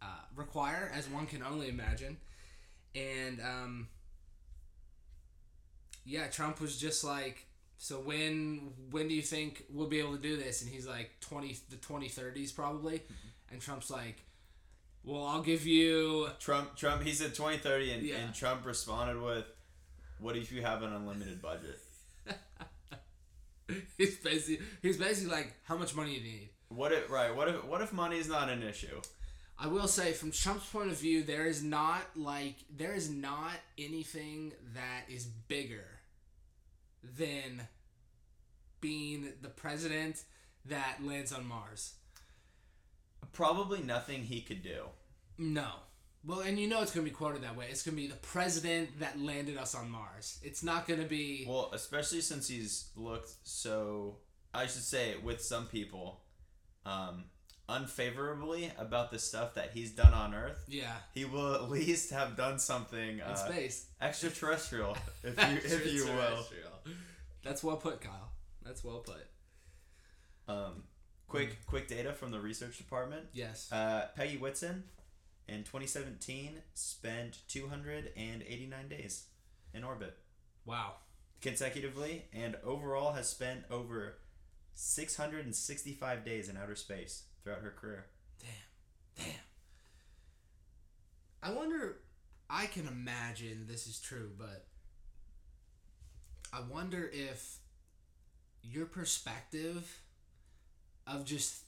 uh, 0.02 0.06
require, 0.36 0.92
as 0.94 1.10
one 1.10 1.26
can 1.26 1.44
only 1.44 1.70
imagine. 1.70 2.18
And 2.96 3.42
um, 3.42 3.88
yeah, 6.06 6.28
Trump 6.28 6.60
was 6.62 6.78
just 6.78 7.04
like, 7.04 7.48
so 7.84 7.96
when 7.96 8.72
when 8.92 9.10
do 9.10 9.14
you 9.14 9.22
think 9.22 9.66
we'll 9.70 9.90
be 9.90 10.00
able 10.00 10.16
to 10.16 10.22
do 10.22 10.38
this? 10.38 10.62
And 10.62 10.72
he's 10.72 10.88
like 10.88 11.20
twenty 11.20 11.58
the 11.70 11.76
twenty 11.76 12.08
thirties 12.08 12.54
probably, 12.54 13.00
mm-hmm. 13.00 13.52
and 13.52 13.62
Trump's 13.62 13.92
like, 13.92 14.24
well, 15.04 15.26
I'll 15.26 15.42
give 15.42 15.68
you 15.68 16.30
Trump 16.40 16.78
Trump 16.78 17.04
he 17.04 17.12
said 17.12 17.36
2030 17.36 17.92
and, 17.92 18.04
Yeah. 18.04 18.16
and 18.20 18.34
Trump 18.34 18.66
responded 18.66 19.22
with 19.22 19.44
what 20.18 20.38
if 20.38 20.50
you 20.50 20.62
have 20.62 20.82
an 20.82 20.94
unlimited 20.94 21.42
budget? 21.42 21.78
he's 23.98 24.16
basically 24.16 24.66
he's 24.82 24.96
basically 24.96 25.34
like, 25.34 25.54
how 25.66 25.76
much 25.76 25.94
money 25.94 26.16
do 26.16 26.22
you 26.22 26.24
need? 26.24 26.50
What 26.70 26.94
if 26.94 27.12
right, 27.12 27.36
what 27.36 27.50
if 27.50 27.66
what 27.66 27.82
if 27.82 27.92
money 27.92 28.18
is 28.18 28.30
not 28.30 28.48
an 28.48 28.64
issue? 28.64 29.02
I 29.60 29.68
will 29.68 29.90
say, 29.90 30.14
from 30.14 30.32
Trump's 30.32 30.70
point 30.70 30.90
of 30.90 30.98
view, 30.98 31.22
there 31.22 31.48
is 31.48 31.62
not 31.62 32.04
like 32.16 32.56
there 32.74 32.94
is 32.94 33.10
not 33.10 33.52
anything 33.78 34.54
that 34.74 35.04
is 35.10 35.26
bigger 35.26 35.93
than 37.18 37.68
being 38.82 39.34
the 39.42 39.50
president 39.50 40.24
that 40.66 40.98
lands 41.04 41.32
on 41.34 41.46
Mars. 41.48 41.94
Probably 43.32 43.82
nothing 43.82 44.24
he 44.24 44.42
could 44.42 44.62
do. 44.62 44.84
No. 45.38 45.68
Well, 46.26 46.40
and 46.42 46.58
you 46.60 46.68
know 46.68 46.82
it's 46.82 46.92
gonna 46.94 47.04
be 47.04 47.10
quoted 47.12 47.44
that 47.44 47.58
way. 47.58 47.66
It's 47.70 47.84
gonna 47.84 47.98
be 47.98 48.08
the 48.08 48.16
president 48.16 49.00
that 49.00 49.20
landed 49.20 49.58
us 49.58 49.76
on 49.76 49.90
Mars. 49.90 50.40
It's 50.44 50.64
not 50.64 50.88
gonna 50.88 51.04
be. 51.06 51.46
Well, 51.48 51.70
especially 51.74 52.22
since 52.22 52.48
he's 52.48 52.90
looked 52.96 53.32
so 53.44 54.18
I 54.54 54.64
should 54.68 54.84
say 54.84 55.16
with 55.24 55.42
some 55.42 55.66
people 55.68 56.22
um 56.86 57.26
unfavorably 57.68 58.72
about 58.78 59.10
the 59.10 59.18
stuff 59.18 59.54
that 59.56 59.72
he's 59.74 59.92
done 59.92 60.14
on 60.14 60.34
Earth. 60.34 60.64
yeah. 60.68 60.96
He 61.14 61.26
will 61.26 61.56
at 61.56 61.70
least 61.70 62.12
have 62.12 62.36
done 62.38 62.60
something 62.60 63.16
In 63.20 63.22
uh, 63.22 63.36
space. 63.36 63.88
extraterrestrial, 64.02 64.96
if 65.24 65.38
you 65.38 65.58
if 65.78 65.94
you 65.94 66.06
will. 66.06 66.46
That's 67.44 67.64
well 67.64 67.78
put, 67.78 68.02
Kyle. 68.02 68.32
That's 68.64 68.84
well 68.84 69.00
put. 69.00 69.28
Um, 70.48 70.84
quick 71.28 71.66
quick 71.66 71.88
data 71.88 72.14
from 72.14 72.32
the 72.32 72.40
research 72.40 72.78
department. 72.78 73.26
Yes. 73.34 73.72
Uh, 73.72 74.08
Peggy 74.16 74.38
Whitson 74.38 74.84
in 75.48 75.60
2017 75.64 76.62
spent 76.74 77.40
289 77.50 78.88
days 78.88 79.26
in 79.74 79.84
orbit 79.84 80.18
Wow. 80.66 80.94
consecutively 81.42 82.26
and 82.32 82.56
overall 82.64 83.12
has 83.14 83.28
spent 83.28 83.64
over 83.70 84.20
665 84.76 86.24
days 86.26 86.48
in 86.50 86.56
outer 86.58 86.76
space 86.76 87.24
throughout 87.44 87.60
her 87.62 87.72
career. 87.72 88.06
Damn. 88.40 89.26
Damn. 89.26 89.36
I 91.42 91.52
wonder. 91.52 91.98
I 92.50 92.68
can 92.68 92.88
imagine 92.88 93.66
this 93.68 93.88
is 93.88 94.00
true, 94.00 94.32
but 94.38 94.68
I 96.54 96.62
wonder 96.72 97.10
if 97.12 97.58
your 98.62 98.86
perspective 98.86 100.00
of 101.08 101.26
just 101.26 101.62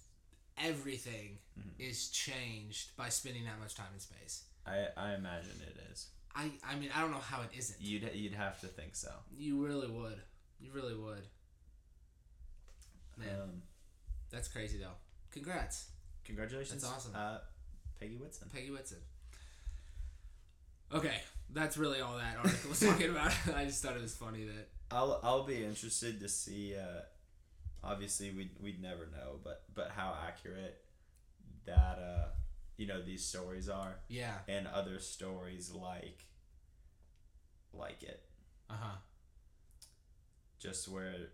everything 0.63 1.39
is 1.79 2.09
changed 2.09 2.95
by 2.95 3.09
spending 3.09 3.45
that 3.45 3.59
much 3.59 3.75
time 3.75 3.87
in 3.93 3.99
space. 3.99 4.43
I, 4.65 4.85
I 4.97 5.13
imagine 5.15 5.51
it 5.61 5.77
is. 5.91 6.07
I, 6.35 6.51
I 6.67 6.75
mean, 6.75 6.89
I 6.95 7.01
don't 7.01 7.11
know 7.11 7.17
how 7.17 7.41
it 7.41 7.49
isn't. 7.57 7.81
You'd 7.81 8.09
you'd 8.13 8.33
have 8.33 8.59
to 8.61 8.67
think 8.67 8.95
so. 8.95 9.09
You 9.37 9.65
really 9.65 9.87
would. 9.87 10.19
You 10.59 10.71
really 10.73 10.95
would. 10.95 11.23
Man, 13.17 13.29
Um, 13.41 13.61
that's 14.29 14.47
crazy 14.47 14.77
though. 14.77 14.95
Congrats, 15.31 15.85
congratulations. 16.25 16.81
That's 16.81 16.93
awesome. 16.93 17.11
Uh, 17.15 17.37
Peggy 17.99 18.15
Whitson. 18.17 18.49
Peggy 18.53 18.71
Whitson. 18.71 18.97
Okay, 20.93 21.15
that's 21.53 21.77
really 21.77 22.01
all 22.01 22.17
that 22.17 22.37
article 22.37 22.69
was 22.69 22.79
talking 22.79 23.09
about. 23.09 23.31
I 23.55 23.65
just 23.65 23.81
thought 23.83 23.95
it 23.95 24.01
was 24.01 24.15
funny 24.15 24.45
that 24.45 24.67
I'll 24.95 25.19
I'll 25.23 25.43
be 25.43 25.63
interested 25.63 26.19
to 26.21 26.29
see. 26.29 26.75
Uh, 26.75 27.01
obviously, 27.83 28.31
we 28.31 28.51
we'd 28.61 28.81
never 28.81 29.07
know, 29.11 29.39
but 29.43 29.63
but 29.73 29.91
how 29.95 30.15
accurate 30.27 30.83
that 31.65 31.99
uh, 31.99 32.27
you 32.77 32.87
know 32.87 33.01
these 33.01 33.25
stories 33.25 33.69
are, 33.69 33.97
yeah, 34.07 34.39
and 34.47 34.67
other 34.67 34.99
stories 34.99 35.71
like 35.71 36.25
like 37.73 38.03
it, 38.03 38.21
uh 38.69 38.75
huh, 38.79 38.97
just 40.59 40.87
where 40.87 41.31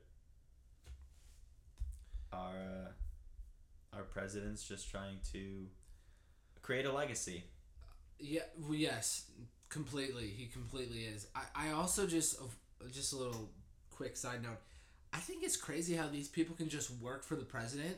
our 2.33 2.55
uh, 2.55 3.97
our 3.97 4.03
president's 4.03 4.63
just 4.67 4.89
trying 4.89 5.19
to 5.33 5.67
create 6.61 6.85
a 6.85 6.91
legacy. 6.91 7.45
yeah, 8.19 8.41
well, 8.59 8.75
yes, 8.75 9.31
completely. 9.69 10.27
He 10.27 10.47
completely 10.47 11.05
is. 11.05 11.27
I 11.35 11.69
I 11.69 11.71
also 11.71 12.07
just 12.07 12.39
just 12.91 13.13
a 13.13 13.17
little 13.17 13.49
quick 13.89 14.15
side 14.17 14.41
note. 14.43 14.57
I 15.13 15.17
think 15.17 15.43
it's 15.43 15.57
crazy 15.57 15.95
how 15.95 16.07
these 16.07 16.27
people 16.27 16.55
can 16.55 16.69
just 16.69 16.89
work 17.01 17.23
for 17.23 17.35
the 17.35 17.43
president 17.43 17.97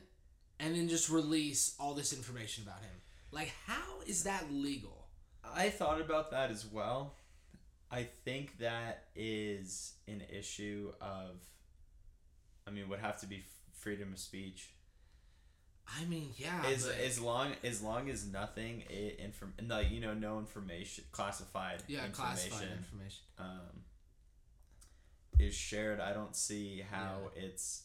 and 0.59 0.75
then 0.75 0.87
just 0.89 1.09
release 1.09 1.75
all 1.79 1.93
this 1.93 2.11
information 2.13 2.63
about 2.63 2.79
him. 2.81 3.01
Like, 3.31 3.51
how 3.67 4.01
is 4.07 4.23
that 4.23 4.51
legal? 4.51 5.07
I 5.43 5.69
thought 5.69 6.01
about 6.01 6.31
that 6.31 6.49
as 6.51 6.65
well. 6.65 7.13
I 7.91 8.03
think 8.25 8.57
that 8.59 9.05
is 9.15 9.93
an 10.07 10.23
issue 10.31 10.91
of, 11.01 11.35
I 12.67 12.71
mean, 12.71 12.89
would 12.89 12.99
have 12.99 13.19
to 13.21 13.27
be 13.27 13.43
freedom 13.73 14.13
of 14.13 14.19
speech. 14.19 14.69
I 15.99 16.05
mean, 16.05 16.29
yeah, 16.37 16.63
As 16.65 16.85
but- 16.85 16.95
as 16.95 17.19
long 17.19 17.51
as 17.63 17.81
long 17.81 18.09
as 18.09 18.25
nothing 18.25 18.83
i- 18.89 19.15
inform 19.19 19.53
like 19.67 19.91
you 19.91 19.99
know 19.99 20.13
no 20.13 20.39
information 20.39 21.03
classified 21.11 21.83
yeah, 21.87 22.05
information 22.05 22.49
classified 22.49 22.77
information. 22.77 23.23
um 23.37 23.83
is 25.47 25.55
shared. 25.55 26.00
I 26.00 26.13
don't 26.13 26.35
see 26.35 26.83
how 26.91 27.31
it's 27.35 27.83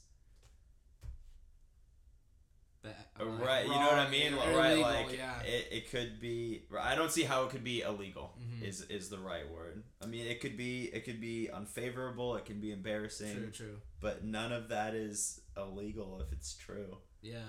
But, 2.82 2.96
uh, 3.20 3.24
right. 3.26 3.64
You 3.64 3.72
know 3.72 3.78
what 3.78 3.98
I 3.98 4.08
mean? 4.08 4.34
or 4.34 4.56
right. 4.56 4.78
like 4.78 5.16
yeah. 5.16 5.40
it, 5.42 5.68
it 5.72 5.90
could 5.90 6.20
be. 6.20 6.62
I 6.80 6.94
don't 6.94 7.10
see 7.10 7.24
how 7.24 7.42
it 7.44 7.50
could 7.50 7.64
be 7.64 7.80
illegal. 7.82 8.34
Mhm. 8.40 8.62
Is 8.62 8.82
is 8.82 9.08
the 9.10 9.18
right 9.18 9.48
word? 9.50 9.82
I 10.00 10.06
mean, 10.06 10.26
it 10.26 10.40
could 10.40 10.56
be. 10.56 10.84
It 10.84 11.04
could 11.04 11.20
be 11.20 11.50
unfavorable. 11.50 12.36
It 12.36 12.44
can 12.44 12.60
be 12.60 12.70
embarrassing. 12.70 13.34
True, 13.34 13.50
true. 13.50 13.76
But 14.00 14.24
none 14.24 14.52
of 14.52 14.68
that 14.68 14.94
is 14.94 15.40
illegal 15.56 16.20
if 16.24 16.32
it's 16.32 16.54
true. 16.54 16.98
Yeah. 17.20 17.40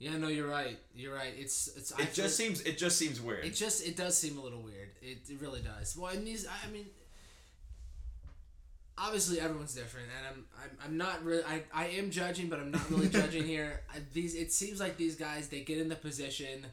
Yeah, 0.00 0.18
no, 0.18 0.26
you're 0.26 0.48
right. 0.48 0.76
You're 0.96 1.14
right. 1.14 1.32
It's 1.36 1.68
it's. 1.76 1.92
I 1.92 2.02
It 2.02 2.12
just 2.14 2.36
feel- 2.36 2.48
seems. 2.48 2.60
It 2.62 2.76
just 2.76 2.98
seems 2.98 3.20
weird. 3.20 3.44
It 3.44 3.54
just 3.54 3.86
it 3.86 3.96
does 3.96 4.18
seem 4.18 4.36
a 4.38 4.42
little 4.42 4.60
weird. 4.60 4.90
It, 5.00 5.30
it 5.30 5.40
really 5.40 5.60
does. 5.62 5.96
Well, 5.96 6.10
and 6.12 6.26
these 6.26 6.46
I 6.48 6.68
mean, 6.70 6.86
obviously 8.98 9.40
everyone's 9.40 9.74
different, 9.74 10.08
and 10.16 10.26
I'm 10.26 10.44
I'm, 10.62 10.86
I'm 10.86 10.96
not 10.96 11.24
really 11.24 11.44
I, 11.44 11.62
I 11.72 11.86
am 11.88 12.10
judging, 12.10 12.48
but 12.48 12.58
I'm 12.60 12.70
not 12.70 12.88
really 12.90 13.08
judging 13.08 13.44
here. 13.44 13.82
I, 13.94 13.98
these 14.12 14.34
it 14.34 14.52
seems 14.52 14.80
like 14.80 14.96
these 14.96 15.16
guys 15.16 15.48
they 15.48 15.60
get 15.60 15.78
in 15.78 15.88
the 15.88 15.96
position, 15.96 16.66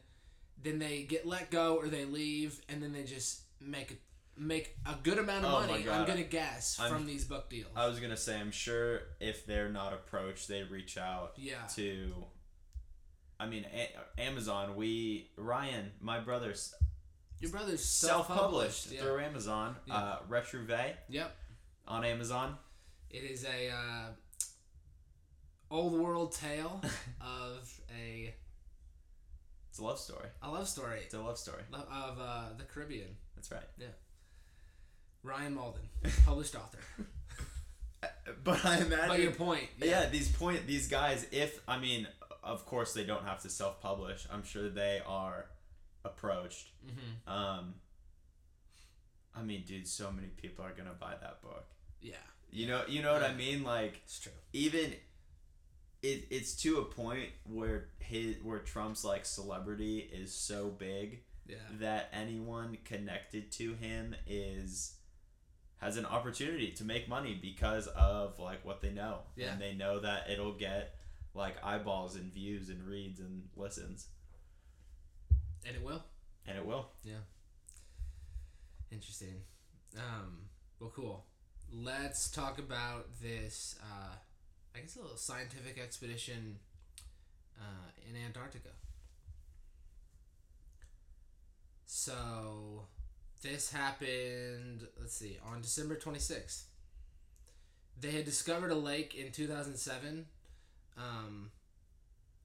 then 0.61 0.79
they 0.79 1.03
get 1.03 1.25
let 1.25 1.51
go 1.51 1.75
or 1.75 1.87
they 1.87 2.05
leave, 2.05 2.61
and 2.69 2.81
then 2.81 2.93
they 2.93 3.03
just 3.03 3.41
make 3.59 3.91
a, 3.91 4.39
make 4.41 4.75
a 4.85 4.95
good 5.03 5.19
amount 5.19 5.45
of 5.45 5.53
Oh 5.53 5.67
money. 5.67 5.87
I'm 5.89 6.05
gonna 6.05 6.23
guess 6.23 6.79
I'm- 6.79 6.91
from 6.91 7.05
these 7.05 7.25
book 7.25 7.49
deals. 7.49 7.71
I 7.75 7.87
was 7.87 7.99
gonna 7.99 8.17
say. 8.17 8.39
I'm 8.39 8.51
sure 8.51 9.01
if 9.19 9.45
they're 9.45 9.69
not 9.69 9.93
approached, 9.93 10.47
they 10.47 10.63
reach 10.63 10.97
out 10.97 11.33
yeah. 11.37 11.65
to. 11.75 12.13
I 13.39 13.47
mean, 13.47 13.65
a- 13.73 14.21
Amazon. 14.21 14.75
We 14.75 15.31
Ryan, 15.35 15.91
my 15.99 16.19
brother's 16.19 16.75
Your 17.39 17.49
brother's 17.49 17.83
self-published 17.83 18.83
self-published. 18.83 18.91
Yeah. 18.91 19.01
through 19.01 19.19
Amazon. 19.21 19.75
Yeah. 19.87 19.95
Uh, 19.95 20.19
Retrouvé 20.29 20.93
Yep. 21.09 21.35
On 21.91 22.05
Amazon. 22.05 22.55
It 23.09 23.23
is 23.29 23.43
a 23.45 23.69
uh, 23.69 24.07
old 25.69 25.93
world 25.93 26.31
tale 26.33 26.81
of 27.21 27.79
a 28.01 28.33
It's 29.69 29.79
a 29.79 29.83
love 29.83 29.99
story. 29.99 30.29
a 30.41 30.49
love 30.49 30.67
story 30.69 30.99
It's 31.03 31.13
a 31.13 31.21
love 31.21 31.37
story. 31.37 31.63
of 31.73 32.17
uh, 32.19 32.43
the 32.57 32.63
Caribbean. 32.63 33.09
That's 33.35 33.51
right. 33.51 33.63
Yeah. 33.77 33.87
Ryan 35.23 35.53
Malden, 35.55 35.81
published 36.25 36.55
author. 36.55 36.79
But 38.43 38.65
I 38.65 38.77
imagine. 38.77 39.07
But 39.09 39.19
your 39.19 39.31
point, 39.33 39.67
yeah. 39.79 40.07
these 40.07 40.31
point 40.31 40.65
these 40.65 40.87
guys. 40.87 41.27
If 41.31 41.59
I 41.67 41.77
mean, 41.77 42.07
of 42.43 42.65
course 42.65 42.93
they 42.93 43.03
don't 43.03 43.25
have 43.25 43.41
to 43.43 43.49
self-publish. 43.49 44.25
I'm 44.31 44.43
sure 44.43 44.69
they 44.69 45.01
are 45.05 45.45
approached. 46.05 46.69
hmm 46.83 47.31
Um. 47.31 47.75
I 49.35 49.43
mean, 49.43 49.63
dude, 49.67 49.87
so 49.87 50.11
many 50.11 50.27
people 50.27 50.65
are 50.65 50.71
gonna 50.73 50.95
buy 50.99 51.13
that 51.21 51.41
book. 51.43 51.65
Yeah, 52.01 52.15
You 52.51 52.67
know, 52.67 52.83
you 52.87 53.01
know 53.01 53.13
what 53.13 53.23
I 53.23 53.33
mean? 53.33 53.63
Like 53.63 54.01
it's 54.03 54.19
true. 54.19 54.31
even 54.53 54.93
it, 56.01 56.27
it's 56.29 56.55
to 56.63 56.79
a 56.79 56.85
point 56.85 57.29
where 57.43 57.89
his 57.99 58.37
where 58.43 58.59
Trump's 58.59 59.03
like 59.05 59.25
celebrity 59.25 59.99
is 59.99 60.33
so 60.33 60.69
big 60.69 61.19
Yeah, 61.47 61.57
that 61.79 62.09
anyone 62.13 62.77
connected 62.85 63.51
to 63.53 63.73
him 63.75 64.15
is 64.27 64.95
has 65.77 65.97
an 65.97 66.05
opportunity 66.05 66.71
to 66.71 66.83
make 66.83 67.09
money 67.09 67.37
because 67.41 67.87
of 67.87 68.37
like 68.39 68.63
what 68.65 68.81
they 68.81 68.91
know. 68.91 69.19
Yeah. 69.35 69.51
And 69.53 69.61
they 69.61 69.73
know 69.73 69.99
that 69.99 70.29
it'll 70.29 70.53
get 70.53 70.95
like 71.33 71.55
eyeballs 71.63 72.15
and 72.15 72.31
views 72.31 72.69
and 72.69 72.85
reads 72.85 73.19
and 73.19 73.43
listens. 73.55 74.07
And 75.65 75.75
it 75.75 75.83
will. 75.83 76.03
And 76.45 76.57
it 76.57 76.65
will. 76.65 76.87
Yeah. 77.03 77.23
Interesting. 78.91 79.41
Um, 79.97 80.39
well, 80.79 80.91
cool. 80.95 81.25
Let's 81.73 82.29
talk 82.29 82.59
about 82.59 83.07
this. 83.21 83.75
Uh, 83.81 84.15
I 84.75 84.79
guess 84.79 84.95
a 84.97 85.01
little 85.01 85.17
scientific 85.17 85.79
expedition 85.81 86.57
uh, 87.59 87.89
in 88.09 88.15
Antarctica. 88.25 88.69
So, 91.85 92.83
this 93.41 93.71
happened. 93.71 94.87
Let's 94.99 95.15
see, 95.15 95.37
on 95.45 95.61
December 95.61 95.95
twenty 95.95 96.19
sixth. 96.19 96.65
They 97.99 98.11
had 98.11 98.25
discovered 98.25 98.71
a 98.71 98.75
lake 98.75 99.15
in 99.15 99.31
two 99.31 99.47
thousand 99.47 99.77
seven. 99.77 100.25
Um, 100.97 101.51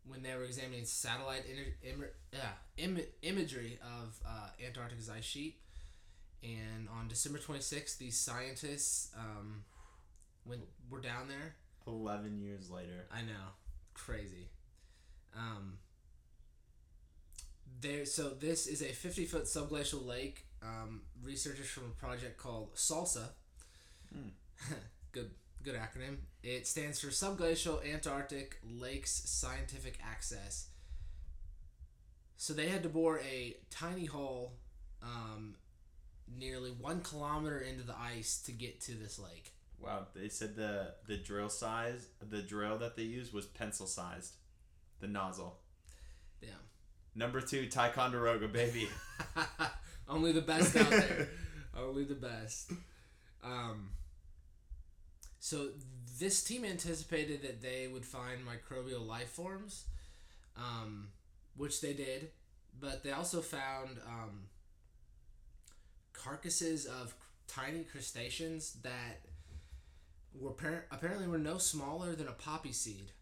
when 0.08 0.22
they 0.22 0.34
were 0.36 0.44
examining 0.44 0.84
satellite 0.84 1.42
Im- 1.50 1.90
Im- 1.90 2.04
yeah, 2.32 2.52
Im- 2.76 3.00
imagery 3.22 3.78
of 3.82 4.20
uh, 4.24 4.48
Antarctica's 4.64 5.10
ice 5.10 5.24
sheet. 5.24 5.56
And 6.42 6.88
on 6.88 7.08
December 7.08 7.38
26th, 7.38 7.98
these 7.98 8.18
scientists 8.18 9.10
um, 9.18 9.64
went, 10.44 10.62
were 10.90 11.00
down 11.00 11.28
there. 11.28 11.56
11 11.86 12.38
years 12.38 12.70
later. 12.70 13.06
I 13.12 13.22
know. 13.22 13.54
Crazy. 13.94 14.48
Um, 15.36 15.78
there, 17.80 18.04
so 18.06 18.30
this 18.30 18.66
is 18.66 18.82
a 18.82 18.86
50 18.86 19.24
foot 19.26 19.44
subglacial 19.44 20.04
lake. 20.06 20.44
Um, 20.62 21.02
researchers 21.22 21.68
from 21.68 21.84
a 21.84 22.00
project 22.00 22.38
called 22.38 22.74
SALSA. 22.74 23.28
Hmm. 24.12 24.28
good, 25.12 25.30
good 25.62 25.74
acronym. 25.74 26.16
It 26.42 26.66
stands 26.66 27.00
for 27.00 27.08
Subglacial 27.08 27.84
Antarctic 27.92 28.58
Lakes 28.64 29.22
Scientific 29.26 29.98
Access. 30.02 30.68
So 32.36 32.52
they 32.52 32.68
had 32.68 32.82
to 32.82 32.88
bore 32.88 33.18
a 33.20 33.56
tiny 33.70 34.04
hole, 34.04 34.52
um, 35.02 35.56
nearly 36.38 36.70
one 36.70 37.00
kilometer 37.00 37.58
into 37.58 37.82
the 37.82 37.96
ice 37.96 38.40
to 38.46 38.52
get 38.52 38.80
to 38.82 38.92
this 38.92 39.18
lake. 39.18 39.52
Wow, 39.80 40.06
they 40.14 40.28
said 40.28 40.56
the 40.56 40.94
the 41.06 41.16
drill 41.16 41.50
size, 41.50 42.08
the 42.20 42.42
drill 42.42 42.78
that 42.78 42.96
they 42.96 43.02
used 43.02 43.32
was 43.32 43.46
pencil 43.46 43.86
sized. 43.86 44.34
The 45.00 45.06
nozzle. 45.06 45.58
Damn. 46.40 46.50
Number 47.14 47.40
2 47.40 47.66
Ticonderoga 47.66 48.48
baby. 48.48 48.88
Only 50.08 50.32
the 50.32 50.40
best 50.40 50.76
out 50.76 50.88
there. 50.88 51.28
Only 51.76 52.04
the 52.04 52.14
best. 52.14 52.72
Um, 53.44 53.90
so 55.38 55.68
this 56.18 56.42
team 56.42 56.64
anticipated 56.64 57.42
that 57.42 57.60
they 57.60 57.88
would 57.88 58.04
find 58.04 58.38
microbial 58.40 59.06
life 59.06 59.30
forms, 59.30 59.84
um, 60.56 61.08
which 61.56 61.80
they 61.80 61.92
did, 61.92 62.30
but 62.80 63.02
they 63.02 63.12
also 63.12 63.40
found 63.40 63.98
um, 64.06 64.44
carcasses 66.16 66.86
of 66.86 67.14
tiny 67.46 67.84
crustaceans 67.84 68.74
that 68.82 69.20
were 70.34 70.50
par- 70.50 70.86
apparently 70.90 71.26
were 71.26 71.38
no 71.38 71.58
smaller 71.58 72.14
than 72.14 72.28
a 72.28 72.32
poppy 72.32 72.72
seed. 72.72 73.12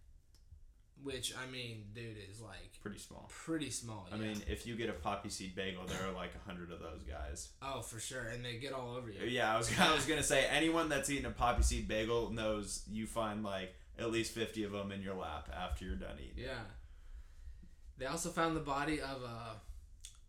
Which 1.03 1.35
I 1.37 1.51
mean, 1.51 1.85
dude, 1.95 2.17
is 2.31 2.41
like 2.41 2.81
Pretty 2.81 2.99
small. 2.99 3.29
pretty 3.29 3.69
small. 3.69 4.09
I 4.11 4.17
yeah. 4.17 4.23
mean, 4.23 4.43
if 4.49 4.67
you 4.67 4.75
get 4.75 4.89
a 4.89 4.95
poppy 4.95 5.29
seed 5.29 5.55
bagel, 5.55 5.83
there 5.87 5.99
are 6.09 6.13
like 6.13 6.31
a 6.35 6.49
hundred 6.49 6.71
of 6.73 6.81
those 6.81 7.03
guys. 7.03 7.51
Oh, 7.61 7.83
for 7.83 8.01
sure, 8.01 8.23
and 8.29 8.43
they 8.43 8.57
get 8.57 8.73
all 8.73 8.95
over 8.97 9.11
you. 9.11 9.21
Yeah, 9.27 9.53
I 9.53 9.59
was 9.59 9.71
I 9.79 9.95
was 9.95 10.07
gonna 10.07 10.23
say 10.23 10.47
anyone 10.51 10.89
that's 10.89 11.11
eaten 11.11 11.27
a 11.27 11.31
poppy 11.31 11.63
seed 11.63 11.89
bagel 11.89 12.31
knows 12.31 12.85
you 12.91 13.07
find 13.07 13.43
like 13.43 13.75
at 13.99 14.11
least 14.11 14.33
fifty 14.33 14.65
of 14.65 14.73
them 14.73 14.93
in 14.93 15.03
your 15.03 15.15
lap 15.15 15.51
after 15.55 15.85
you're 15.85 15.97
done 15.97 16.17
eating. 16.21 16.45
Yeah. 16.45 16.61
They 17.99 18.07
also 18.07 18.31
found 18.31 18.57
the 18.57 18.61
body 18.61 19.01
of 19.01 19.23
a 19.23 19.61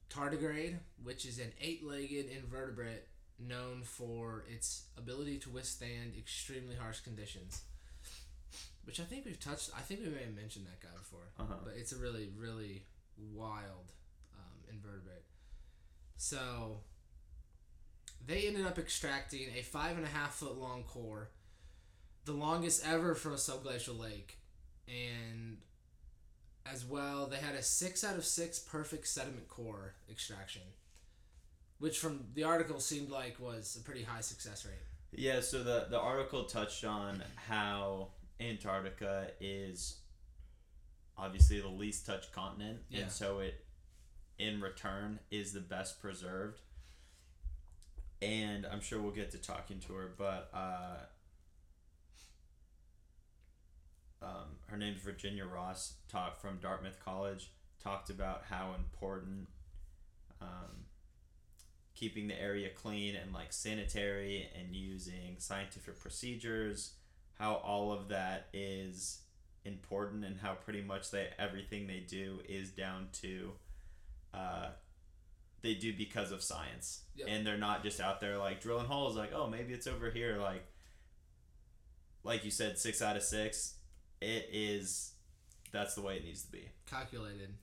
tardigrade, 0.09 0.77
which 1.03 1.25
is 1.25 1.39
an 1.39 1.51
eight-legged 1.62 2.27
invertebrate 2.29 3.08
known 3.39 3.82
for 3.84 4.43
its 4.49 4.84
ability 4.97 5.38
to 5.39 5.49
withstand 5.49 6.13
extremely 6.17 6.75
harsh 6.75 6.99
conditions. 7.01 7.62
Which 8.86 8.99
I 8.99 9.03
think 9.03 9.25
we've 9.25 9.39
touched. 9.39 9.71
I 9.75 9.82
think 9.82 10.01
we 10.01 10.10
may 10.10 10.23
have 10.23 10.36
mentioned 10.36 10.67
that 10.67 10.80
guy 10.80 10.95
before, 10.97 11.27
Uh-huh. 11.39 11.56
but 11.65 11.73
it's 11.75 11.91
a 11.91 11.97
really, 11.97 12.30
really 12.38 12.84
wild 13.34 13.91
um, 14.36 14.60
invertebrate. 14.71 15.23
So 16.17 16.82
they 18.25 18.47
ended 18.47 18.65
up 18.65 18.77
extracting 18.77 19.47
a 19.58 19.63
five 19.63 19.97
and 19.97 20.06
a 20.06 20.10
half 20.10 20.36
foot 20.36 20.58
long 20.58 20.84
core, 20.84 21.30
the 22.25 22.32
longest 22.34 22.86
ever 22.88 23.15
from 23.15 23.34
a 23.34 23.38
subglacial 23.38 23.99
lake, 23.99 24.38
and 24.88 25.58
as 26.71 26.86
well 26.86 27.28
they 27.28 27.38
had 27.38 27.56
a 27.56 27.62
six 27.62 28.04
out 28.04 28.15
of 28.15 28.25
six 28.25 28.60
perfect 28.60 29.08
sediment 29.08 29.47
core 29.47 29.93
extraction, 30.10 30.62
which 31.80 31.99
from 31.99 32.25
the 32.34 32.43
article 32.43 32.80
seemed 32.80 33.10
like 33.10 33.39
was 33.39 33.78
a 33.80 33.84
pretty 33.84 34.04
high 34.04 34.21
success 34.21 34.65
rate. 34.65 34.73
Yeah, 35.12 35.39
so 35.41 35.63
the 35.63 35.88
the 35.89 35.99
article 35.99 36.45
touched 36.45 36.84
on 36.84 37.23
how 37.36 38.10
Antarctica 38.39 39.28
is 39.39 39.97
obviously 41.17 41.62
the 41.62 41.67
least 41.69 42.06
touched 42.06 42.34
continent, 42.34 42.80
Yeah. 42.89 43.01
and 43.04 43.12
so 43.12 43.39
it 43.39 43.65
in 44.38 44.60
return 44.60 45.19
is 45.32 45.54
the 45.54 45.62
best 45.62 46.01
preserved. 46.01 46.60
And 48.21 48.65
I'm 48.65 48.82
sure 48.82 48.99
we'll 49.01 49.12
get 49.12 49.32
to 49.32 49.38
talking 49.38 49.80
to 49.82 49.93
her, 49.93 50.13
but 50.17 50.49
uh, 50.54 50.97
um, 54.25 54.47
her 54.67 54.77
name's 54.77 55.01
Virginia 55.01 55.45
Ross. 55.45 55.93
Talked 56.09 56.41
from 56.41 56.57
Dartmouth 56.57 56.99
College. 57.03 57.51
Talked 57.83 58.09
about 58.09 58.43
how 58.49 58.73
important 58.77 59.47
um, 60.41 60.85
keeping 61.95 62.27
the 62.27 62.41
area 62.41 62.69
clean 62.75 63.15
and 63.15 63.31
like 63.33 63.53
sanitary 63.53 64.49
and 64.59 64.75
using 64.75 65.35
scientific 65.38 65.99
procedures 65.99 66.93
how 67.39 67.55
all 67.55 67.91
of 67.91 68.09
that 68.09 68.47
is 68.53 69.21
important 69.63 70.23
and 70.25 70.38
how 70.39 70.53
pretty 70.53 70.81
much 70.81 71.09
they 71.11 71.27
everything 71.39 71.88
they 71.88 71.99
do 72.01 72.39
is 72.49 72.69
down 72.71 73.07
to 73.13 73.51
uh, 74.33 74.67
they 75.61 75.73
do 75.73 75.93
because 75.95 76.31
of 76.31 76.41
science 76.43 77.01
Yep. 77.15 77.27
and 77.31 77.47
they're 77.47 77.57
not 77.57 77.81
just 77.81 77.99
out 78.01 78.19
there 78.19 78.38
like 78.38 78.59
drilling 78.61 78.85
holes 78.88 79.15
like 79.15 79.31
oh 79.33 79.47
maybe 79.49 79.73
it's 79.73 79.88
over 79.88 80.09
here 80.11 80.38
like 80.38 80.65
like 82.23 82.43
you 82.43 82.51
said 82.51 82.77
six 82.77 83.01
out 83.01 83.15
of 83.15 83.23
six 83.23 83.75
it 84.21 84.49
is 84.51 85.12
that's 85.71 85.95
the 85.95 86.01
way 86.01 86.17
it 86.17 86.23
needs 86.25 86.43
to 86.43 86.51
be 86.51 86.67
Calculated. 86.89 87.54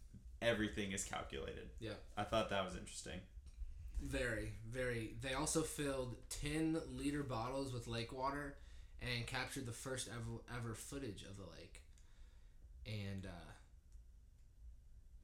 everything 0.40 0.92
is 0.92 1.04
calculated 1.04 1.68
Yeah. 1.80 1.92
i 2.16 2.22
thought 2.24 2.50
that 2.50 2.64
was 2.64 2.74
interesting 2.76 3.20
Very, 4.04 4.54
very. 4.68 5.14
They 5.22 5.34
also 5.34 5.62
filled 5.62 6.16
10 6.42 6.76
liter 6.98 7.22
bottles 7.22 7.72
with 7.72 7.86
lake 7.86 8.12
water 8.12 8.56
and 9.00 9.24
captured 9.28 9.64
the 9.66 9.72
first 9.72 10.08
ever, 10.08 10.40
ever 10.58 10.74
footage 10.74 11.22
of 11.22 11.36
the 11.36 11.44
lake. 11.56 11.82
And 12.84 13.24
uh, 13.26 13.50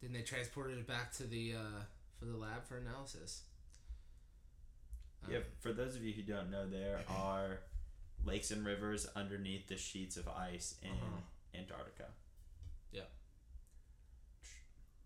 then 0.01 0.13
they 0.13 0.23
transported 0.23 0.79
it 0.79 0.87
back 0.87 1.11
to 1.15 1.25
the 1.25 1.55
uh, 1.55 1.81
for 2.21 2.27
the 2.27 2.37
lab 2.37 2.65
for 2.69 2.77
analysis. 2.77 3.43
Um, 5.25 5.33
Yeah, 5.33 5.41
for 5.59 5.73
those 5.73 5.97
of 5.97 6.05
you 6.05 6.13
who 6.13 6.23
don't 6.23 6.49
know, 6.51 6.69
there 6.69 7.01
are 7.09 7.59
lakes 8.25 8.51
and 8.51 8.65
rivers 8.67 9.07
underneath 9.17 9.69
the 9.69 9.77
sheets 9.77 10.17
of 10.17 10.29
ice 10.29 10.75
in 10.83 10.91
Uh-huh. 10.91 11.21
Antarctica. 11.55 12.09
Yeah. 12.93 13.05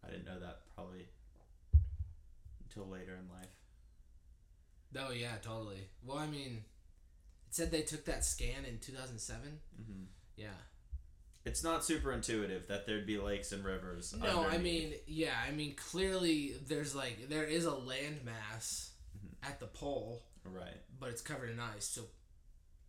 I 0.05 0.11
didn't 0.11 0.25
know 0.25 0.41
that 0.41 0.63
probably 0.75 1.07
until 2.65 2.89
later 2.89 3.15
in 3.17 3.29
life. 3.29 3.49
Oh 4.99 5.13
yeah, 5.13 5.37
totally. 5.41 5.89
Well, 6.05 6.19
I 6.19 6.27
mean, 6.27 6.65
it 7.49 7.55
said 7.55 7.71
they 7.71 7.83
took 7.83 8.05
that 8.07 8.25
scan 8.25 8.65
in 8.65 8.79
2007. 8.79 9.61
hmm 9.77 10.05
Yeah. 10.37 10.49
It's 11.45 11.65
not 11.65 11.85
super 11.85 12.13
intuitive 12.13 12.69
that 12.69 12.87
there'd 12.87 13.07
be 13.07 13.19
lakes 13.19 13.51
and 13.53 13.65
rivers. 13.65 14.15
No, 14.17 14.45
I 14.47 14.59
mean, 14.59 14.95
yeah, 15.07 15.35
I 15.47 15.51
mean, 15.51 15.75
clearly 15.75 16.55
there's 16.67 16.95
like 16.95 17.29
there 17.29 17.45
is 17.45 17.67
a 17.67 17.71
landmass 17.73 18.91
Mhm. 19.17 19.35
at 19.43 19.59
the 19.59 19.67
pole, 19.67 20.23
right. 20.45 20.81
but 21.01 21.09
it's 21.11 21.23
covered 21.23 21.51
in 21.51 21.59
ice, 21.59 21.85
so 21.87 22.09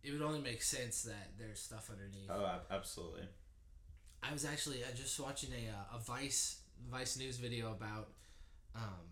it 0.04 0.12
would 0.12 0.22
only 0.22 0.40
make 0.40 0.62
sense 0.62 1.02
that 1.02 1.30
there's 1.38 1.60
stuff 1.60 1.90
underneath. 1.90 2.30
Oh, 2.30 2.46
absolutely. 2.70 3.22
I 4.22 4.32
was 4.32 4.44
actually 4.44 4.82
uh, 4.82 4.94
just 4.94 5.18
watching 5.18 5.50
a 5.52 5.70
uh, 5.70 5.96
a 5.96 5.98
Vice 6.00 6.60
Vice 6.90 7.16
news 7.18 7.36
video 7.38 7.70
about 7.72 8.08
um, 8.74 9.06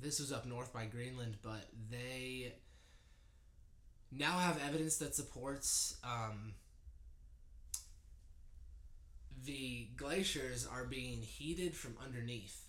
this 0.00 0.18
was 0.20 0.32
up 0.32 0.46
north 0.46 0.72
by 0.72 0.86
Greenland, 0.86 1.36
but 1.42 1.68
they 1.90 2.54
now 4.10 4.38
have 4.38 4.58
evidence 4.66 4.96
that 4.98 5.14
supports 5.14 5.96
um, 6.04 6.54
the 9.44 9.88
glaciers 9.96 10.66
are 10.66 10.84
being 10.84 11.22
heated 11.22 11.74
from 11.76 11.96
underneath. 12.04 12.64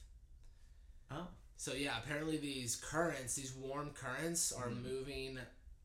Oh, 1.12 1.28
So 1.58 1.74
yeah, 1.74 1.98
apparently 2.04 2.38
these 2.38 2.76
currents, 2.76 3.36
these 3.36 3.54
warm 3.54 3.90
currents, 3.92 4.52
are 4.52 4.70
Mhm. 4.70 4.82
moving 4.84 5.40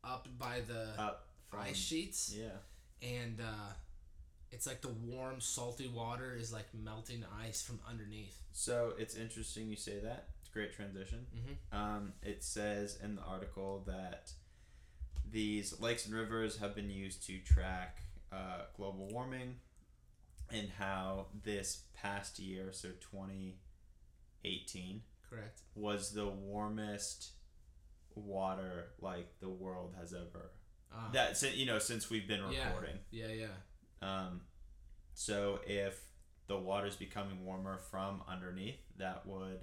up 0.05 0.27
by 0.37 0.61
the 0.67 0.89
Up 1.01 1.27
from 1.49 1.59
ice 1.61 1.77
sheets, 1.77 2.33
Yeah. 2.37 2.49
and 3.01 3.39
uh, 3.39 3.73
it's 4.51 4.65
like 4.67 4.81
the 4.81 4.89
warm, 4.89 5.41
salty 5.41 5.87
water 5.87 6.35
is 6.39 6.51
like 6.53 6.67
melting 6.73 7.23
ice 7.43 7.61
from 7.61 7.79
underneath. 7.89 8.41
So 8.51 8.93
it's 8.97 9.15
interesting 9.15 9.67
you 9.67 9.75
say 9.75 9.99
that. 9.99 10.29
It's 10.41 10.49
a 10.49 10.53
great 10.53 10.73
transition. 10.73 11.25
Mm-hmm. 11.35 11.77
Um, 11.77 12.13
it 12.23 12.43
says 12.43 12.97
in 13.03 13.15
the 13.15 13.21
article 13.23 13.83
that 13.87 14.31
these 15.29 15.79
lakes 15.81 16.05
and 16.05 16.15
rivers 16.15 16.57
have 16.57 16.75
been 16.75 16.89
used 16.89 17.25
to 17.27 17.39
track 17.39 17.99
uh, 18.31 18.61
global 18.77 19.07
warming 19.07 19.55
and 20.51 20.69
how 20.77 21.25
this 21.43 21.81
past 21.95 22.37
year, 22.39 22.69
so 22.71 22.89
2018, 24.43 25.01
Correct. 25.29 25.61
was 25.75 26.11
the 26.11 26.27
warmest 26.27 27.31
water 28.15 28.87
like 29.01 29.27
the 29.39 29.49
world 29.49 29.93
has 29.99 30.13
ever 30.13 30.51
Uh, 30.93 31.11
that 31.11 31.41
you 31.57 31.65
know 31.65 31.79
since 31.79 32.09
we've 32.09 32.27
been 32.27 32.41
recording 32.43 32.97
yeah, 33.11 33.27
yeah. 33.27 33.47
um 34.01 34.41
so 35.13 35.59
if 35.67 35.99
the 36.47 36.57
water's 36.57 36.95
becoming 36.95 37.43
warmer 37.45 37.77
from 37.91 38.21
underneath 38.27 38.79
that 38.97 39.25
would 39.25 39.59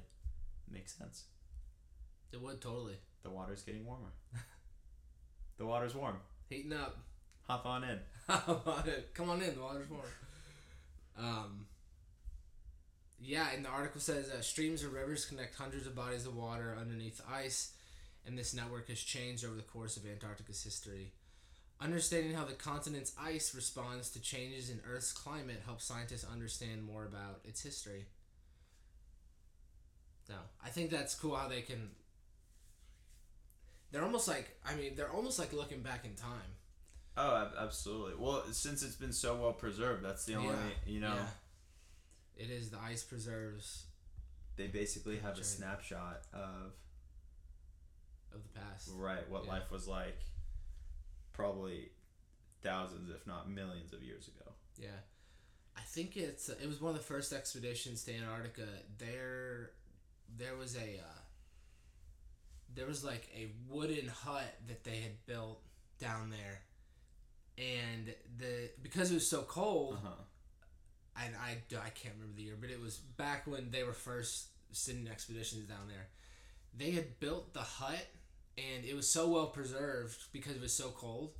make 0.70 0.88
sense 0.88 1.24
It 2.32 2.40
would 2.40 2.60
totally 2.60 2.96
the 3.22 3.30
water's 3.30 3.62
getting 3.62 3.84
warmer 3.86 4.12
the 5.58 5.64
water's 5.66 5.94
warm 5.94 6.16
heating 6.48 6.72
up. 6.72 6.98
hop 7.46 7.64
on 7.66 7.84
in 7.84 7.98
Come 8.28 8.60
on 8.66 8.88
in. 8.88 9.02
Come 9.14 9.30
on 9.30 9.42
in. 9.42 9.54
The 9.54 9.60
water's 9.60 9.90
warm. 9.90 10.04
Um. 11.18 11.66
Yeah, 13.20 13.48
and 13.54 13.64
the 13.64 13.68
article 13.68 14.00
says 14.00 14.30
uh, 14.30 14.40
streams 14.40 14.82
and 14.84 14.92
rivers 14.92 15.24
connect 15.24 15.54
hundreds 15.56 15.86
of 15.86 15.94
bodies 15.94 16.24
of 16.26 16.36
water 16.36 16.76
underneath 16.80 17.20
ice, 17.30 17.72
and 18.26 18.38
this 18.38 18.54
network 18.54 18.88
has 18.88 19.00
changed 19.00 19.44
over 19.44 19.54
the 19.54 19.62
course 19.62 19.96
of 19.96 20.06
Antarctica's 20.06 20.62
history. 20.62 21.12
Understanding 21.80 22.34
how 22.34 22.44
the 22.44 22.52
continent's 22.52 23.12
ice 23.20 23.54
responds 23.54 24.10
to 24.10 24.20
changes 24.20 24.70
in 24.70 24.80
Earth's 24.88 25.12
climate 25.12 25.62
helps 25.64 25.84
scientists 25.84 26.24
understand 26.30 26.84
more 26.84 27.04
about 27.04 27.40
its 27.44 27.62
history. 27.62 28.06
So, 30.26 30.34
I 30.64 30.68
think 30.68 30.90
that's 30.90 31.14
cool 31.16 31.34
how 31.34 31.48
they 31.48 31.62
can. 31.62 31.90
They're 33.90 34.04
almost 34.04 34.28
like, 34.28 34.56
I 34.64 34.74
mean, 34.74 34.94
they're 34.94 35.10
almost 35.12 35.38
like 35.38 35.52
looking 35.52 35.82
back 35.82 36.04
in 36.04 36.14
time. 36.14 36.56
oh 37.16 37.36
ab- 37.36 37.52
absolutely 37.58 38.14
well 38.18 38.42
since 38.52 38.82
it's 38.82 38.94
been 38.96 39.12
so 39.12 39.34
well 39.36 39.52
preserved 39.52 40.02
that's 40.02 40.24
the 40.24 40.34
only 40.34 40.48
Yeah, 40.54 40.92
you 40.92 41.00
know 41.00 41.14
yeah. 41.14 42.44
It 42.44 42.50
is 42.50 42.70
the 42.70 42.78
ice 42.78 43.02
preserves 43.02 43.84
they 44.56 44.66
basically 44.68 45.18
have 45.18 45.38
a 45.38 45.44
snapshot 45.44 46.22
of 46.32 46.72
of 48.34 48.42
the 48.42 48.60
past. 48.60 48.90
right 48.94 49.28
what 49.30 49.44
Yeah. 49.44 49.52
life 49.52 49.70
was 49.70 49.86
like 49.88 50.18
probably 51.32 51.90
thousands 52.62 53.10
if 53.10 53.26
not 53.26 53.48
millions 53.50 53.92
of 53.92 54.02
years 54.02 54.28
ago 54.28 54.52
Yeah, 54.78 54.88
I 55.76 55.80
think 55.82 56.16
it's 56.16 56.48
it 56.48 56.66
was 56.66 56.80
one 56.80 56.92
of 56.94 56.98
the 56.98 57.04
first 57.04 57.32
expeditions 57.32 58.04
to 58.04 58.14
Antarctica. 58.14 58.66
There, 58.98 59.70
there 60.38 60.56
was 60.56 60.76
a 60.76 60.98
uh, 61.00 61.20
there 62.74 62.86
was 62.86 63.04
like 63.04 63.28
a 63.36 63.48
wooden 63.68 64.08
hut 64.08 64.54
that 64.68 64.84
they 64.84 64.96
had 65.00 65.24
built 65.26 65.60
down 65.98 66.30
there, 66.30 66.62
and 67.58 68.14
the 68.38 68.70
because 68.82 69.10
it 69.10 69.14
was 69.14 69.26
so 69.28 69.42
cold, 69.42 69.94
uh-huh 69.94 70.14
and 71.14 71.34
I, 71.36 71.58
I 71.76 71.90
can't 71.90 72.14
remember 72.14 72.36
the 72.36 72.42
year, 72.42 72.56
but 72.58 72.70
it 72.70 72.80
was 72.80 72.96
back 72.96 73.46
when 73.46 73.70
they 73.70 73.82
were 73.84 73.92
first 73.92 74.46
sending 74.72 75.08
expeditions 75.12 75.68
down 75.68 75.86
there. 75.86 76.08
They 76.74 76.92
had 76.92 77.20
built 77.20 77.52
the 77.52 77.60
hut, 77.60 78.06
and 78.58 78.84
it 78.84 78.94
was 78.94 79.08
so 79.08 79.28
well 79.28 79.46
preserved 79.46 80.24
because 80.32 80.54
it 80.56 80.60
was 80.60 80.72
so 80.72 80.90
cold. 80.90 81.32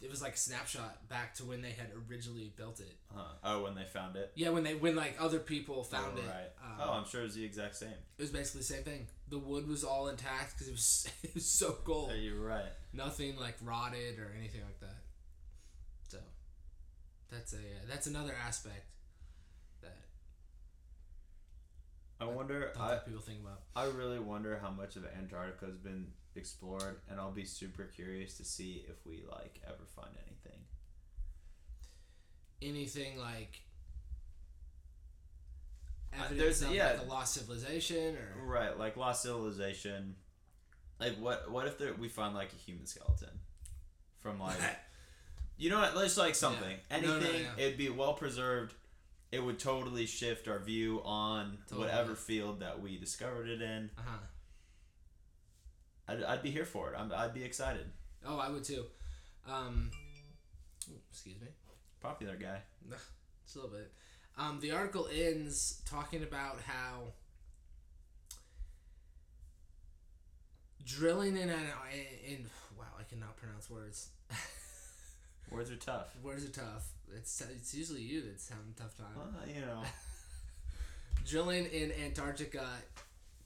It 0.00 0.08
was 0.08 0.22
like 0.22 0.32
a 0.34 0.38
snapshot 0.38 1.08
back 1.10 1.34
to 1.34 1.44
when 1.44 1.60
they 1.60 1.72
had 1.72 1.88
originally 2.08 2.52
built 2.56 2.80
it. 2.80 2.96
uh-huh 3.10 3.34
oh 3.44 3.62
when 3.64 3.74
they 3.74 3.84
found 3.84 4.16
it 4.16 4.32
Yeah, 4.34 4.48
when 4.48 4.64
they 4.64 4.74
when 4.74 4.96
like 4.96 5.14
other 5.20 5.38
people 5.38 5.84
found 5.84 6.14
oh, 6.16 6.20
it. 6.20 6.26
right 6.26 6.50
um, 6.64 6.78
oh 6.80 6.92
i'm 6.94 7.04
sure 7.06 7.22
it's 7.22 7.34
the 7.34 7.44
exact 7.44 7.76
same 7.76 7.90
It 8.16 8.22
was 8.22 8.30
basically 8.30 8.60
the 8.60 8.64
same 8.66 8.82
thing. 8.82 9.08
The 9.28 9.38
wood 9.38 9.68
was 9.68 9.84
all 9.84 10.08
intact 10.08 10.54
because 10.54 10.68
it 10.68 10.72
was 10.72 11.08
it 11.22 11.34
was 11.34 11.44
so 11.44 11.72
cold. 11.84 12.10
Yeah, 12.10 12.16
you're 12.16 12.40
right. 12.40 12.72
Nothing 12.94 13.36
like 13.38 13.56
rotted 13.62 14.18
or 14.18 14.32
anything 14.38 14.62
like 14.62 14.80
that. 14.80 14.96
So 16.08 16.18
that's 17.30 17.52
a 17.52 17.58
uh, 17.58 17.84
that's 17.86 18.06
another 18.06 18.34
aspect 18.46 18.86
that 19.82 19.98
I 22.20 22.24
I 22.24 22.28
wonder. 22.28 22.72
I, 22.80 22.96
people 22.96 23.20
think 23.20 23.40
about. 23.40 23.60
I 23.76 23.84
really 23.84 24.18
wonder 24.18 24.58
how 24.62 24.70
much 24.70 24.96
of 24.96 25.04
Antarctica 25.04 25.66
has 25.66 25.76
been 25.76 26.06
explored, 26.36 27.00
and 27.10 27.18
I'll 27.20 27.30
be 27.32 27.44
super 27.44 27.84
curious 27.84 28.36
to 28.38 28.44
see 28.44 28.84
if 28.88 29.04
we 29.06 29.24
like 29.30 29.60
ever 29.66 29.84
find 29.96 30.10
anything. 30.26 30.60
anything 32.62 33.18
like 33.18 33.62
Uh, 36.12 36.24
evidence 36.24 36.38
there's- 36.38 36.62
of 36.62 36.72
yeah. 36.72 36.92
like 36.92 37.00
a 37.00 37.04
lost 37.04 37.34
civilization 37.34 38.16
or 38.16 38.44
Right, 38.44 38.76
like 38.78 38.96
lost 38.96 39.22
civilization. 39.22 40.16
Like 40.98 41.16
what? 41.18 41.50
What 41.50 41.66
if 41.66 41.78
there, 41.78 41.94
we 41.94 42.08
find 42.08 42.34
like 42.34 42.52
a 42.52 42.56
human 42.56 42.86
skeleton 42.86 43.40
from 44.18 44.38
like 44.40 44.58
you 45.56 45.70
know 45.70 45.78
what? 45.78 45.96
Let's 45.96 46.16
like 46.16 46.34
something. 46.34 46.76
Yeah. 46.90 47.00
No, 47.00 47.14
Anything. 47.16 47.32
no, 47.44 47.48
yeah. 47.56 47.64
It'd 47.64 47.78
be 47.78 47.88
well 47.90 48.14
preserved. 48.14 48.74
It 49.32 49.38
would 49.42 49.58
totally 49.60 50.06
shift 50.06 50.48
our 50.48 50.58
view 50.58 51.00
on 51.04 51.58
Totally. 51.68 51.86
whatever 51.86 52.16
field 52.16 52.60
that 52.60 52.80
we 52.82 52.98
discovered 52.98 53.48
it 53.48 53.62
in. 53.62 53.90
uh-huh. 53.96 54.18
I'd, 56.10 56.22
I'd 56.24 56.42
be 56.42 56.50
here 56.50 56.64
for 56.64 56.92
it. 56.92 56.96
I'm, 56.98 57.12
I'd 57.14 57.34
be 57.34 57.44
excited. 57.44 57.86
Oh, 58.26 58.38
I 58.38 58.50
would 58.50 58.64
too. 58.64 58.84
Um, 59.48 59.90
excuse 61.10 61.40
me. 61.40 61.48
Popular 62.00 62.36
guy. 62.36 62.58
Just 62.90 63.56
a 63.56 63.58
little 63.60 63.76
bit. 63.76 63.92
Um, 64.38 64.58
the 64.60 64.72
article 64.72 65.08
ends 65.12 65.82
talking 65.88 66.22
about 66.22 66.60
how 66.66 67.12
drilling 70.84 71.36
in 71.36 71.50
an 71.50 71.66
in 72.26 72.46
wow 72.78 72.84
I 72.98 73.02
cannot 73.04 73.36
pronounce 73.36 73.70
words. 73.70 74.08
Words 75.50 75.72
are 75.72 75.76
tough. 75.76 76.14
words 76.22 76.44
are 76.44 76.48
tough. 76.48 76.86
It's 77.12 77.40
it's 77.40 77.74
usually 77.74 78.02
you 78.02 78.22
that's 78.22 78.48
having 78.48 78.72
a 78.76 78.80
tough 78.80 78.96
time. 78.96 79.08
Well, 79.16 79.48
you 79.52 79.60
know. 79.62 79.82
Drilling 81.26 81.66
in 81.66 81.90
Antarctica 82.04 82.64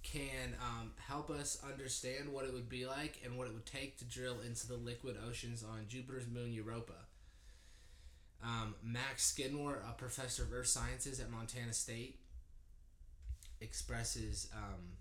can 0.04 0.54
um, 0.60 0.92
help 1.08 1.30
us 1.30 1.58
understand 1.66 2.28
what 2.28 2.44
it 2.44 2.52
would 2.52 2.68
be 2.68 2.86
like 2.86 3.20
and 3.24 3.36
what 3.36 3.48
it 3.48 3.54
would 3.54 3.66
take 3.66 3.96
to 3.98 4.04
drill 4.04 4.36
into 4.46 4.68
the 4.68 4.76
liquid 4.76 5.16
oceans 5.28 5.64
on 5.64 5.86
Jupiter's 5.88 6.26
moon 6.28 6.52
Europa. 6.52 6.92
Um, 8.42 8.74
Max 8.82 9.24
Skidmore, 9.24 9.82
a 9.88 9.92
professor 9.94 10.42
of 10.42 10.52
earth 10.52 10.66
sciences 10.66 11.18
at 11.18 11.30
Montana 11.30 11.72
State, 11.72 12.18
expresses 13.60 14.48
um, 14.54 14.98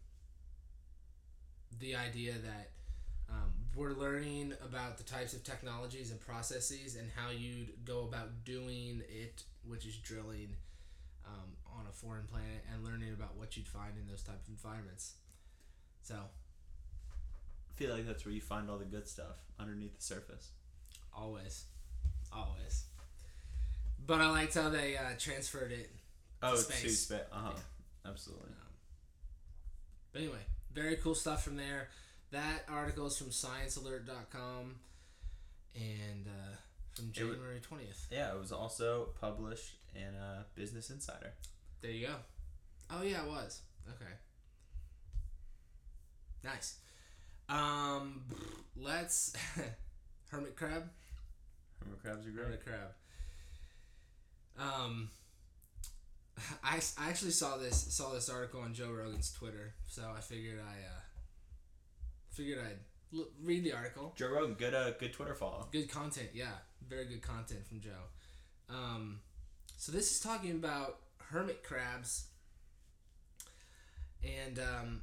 the 1.80 1.96
idea 1.96 2.34
that 2.34 2.70
um, 3.30 3.52
we're 3.76 3.94
learning 3.94 4.54
about 4.64 4.98
the 4.98 5.04
types 5.04 5.34
of 5.34 5.44
technologies 5.44 6.12
and 6.12 6.20
processes 6.22 6.96
and 6.96 7.10
how 7.16 7.32
you'd 7.32 7.86
go 7.86 8.04
about 8.04 8.46
doing 8.46 9.02
it, 9.10 9.44
which 9.68 9.86
is 9.86 9.98
drilling 9.98 10.56
um, 11.26 11.52
on 11.78 11.86
a 11.90 11.94
foreign 11.94 12.26
planet 12.26 12.64
and 12.72 12.84
learning 12.84 13.14
about 13.14 13.36
what 13.38 13.56
you'd 13.58 13.68
find 13.68 13.98
in 14.00 14.08
those 14.08 14.24
type 14.24 14.42
of 14.42 14.50
environments. 14.50 15.14
So 16.02 16.16
I 16.16 17.74
feel 17.76 17.94
like 17.94 18.06
that's 18.06 18.26
where 18.26 18.34
you 18.34 18.42
find 18.42 18.70
all 18.70 18.78
the 18.78 18.86
good 18.86 19.08
stuff 19.08 19.38
underneath 19.60 19.96
the 19.98 20.04
surface. 20.04 20.50
always, 21.16 21.66
always. 22.32 22.86
But 24.06 24.20
I 24.22 24.30
liked 24.30 24.56
how 24.56 24.70
they 24.70 24.98
uh, 24.98 25.16
transferred 25.18 25.72
it. 25.72 25.90
Oh, 26.42 26.52
to 26.52 26.58
space. 26.58 27.10
Uh 27.12 27.18
huh. 27.32 27.52
Absolutely. 28.06 28.50
But 30.12 30.22
anyway, 30.22 30.46
very 30.74 30.98
cool 30.98 31.16
stuff 31.16 31.44
from 31.44 31.56
there. 31.56 31.90
That 32.32 32.66
article 32.70 33.08
is 33.08 33.18
from 33.18 33.28
ScienceAlert.com 33.30 34.76
and 35.76 36.28
uh, 36.28 36.56
from 36.96 37.12
January 37.12 37.60
twentieth. 37.62 38.08
Yeah, 38.12 38.34
it 38.34 38.40
was 38.40 38.52
also 38.52 39.10
published 39.20 39.74
in 39.96 40.16
uh, 40.16 40.44
Business 40.56 40.90
Insider. 40.90 41.34
There 41.84 41.92
you 41.92 42.08
go. 42.08 42.14
Oh 42.90 43.04
yeah, 43.04 43.24
it 43.24 43.30
was. 43.30 43.62
Okay. 43.90 44.12
Nice. 46.42 46.78
Um, 47.50 48.22
let's 48.78 49.34
hermit 50.32 50.56
crab. 50.56 50.90
Hermit 51.84 52.02
crabs 52.02 52.26
are 52.26 52.30
great. 52.30 52.46
Hermit 52.46 52.66
crab. 52.66 52.90
Um, 54.58 55.10
I, 56.64 56.80
I 56.98 57.10
actually 57.10 57.32
saw 57.32 57.58
this 57.58 57.76
saw 57.94 58.14
this 58.14 58.30
article 58.30 58.62
on 58.62 58.74
Joe 58.74 58.90
Rogan's 58.90 59.34
Twitter, 59.34 59.74
so 59.86 60.04
I 60.16 60.22
figured 60.22 60.60
I 60.66 60.86
uh, 60.86 61.02
figured 62.30 62.60
I'd 62.60 63.18
l- 63.18 63.28
read 63.44 63.66
the 63.66 63.74
article. 63.74 64.14
Joe 64.16 64.30
Rogan, 64.30 64.54
good 64.54 64.74
uh, 64.74 64.92
good 64.92 65.12
Twitter 65.12 65.36
follow. 65.36 65.68
Good 65.74 65.92
content, 65.92 66.30
yeah, 66.34 66.54
very 66.88 67.08
good 67.08 67.22
content 67.22 67.68
from 67.68 67.82
Joe. 67.82 68.08
Um, 68.70 69.20
so 69.76 69.92
this 69.92 70.12
is 70.12 70.22
talking 70.22 70.52
about 70.52 71.00
hermit 71.34 71.64
crabs, 71.64 72.28
and 74.24 74.60
um, 74.60 75.02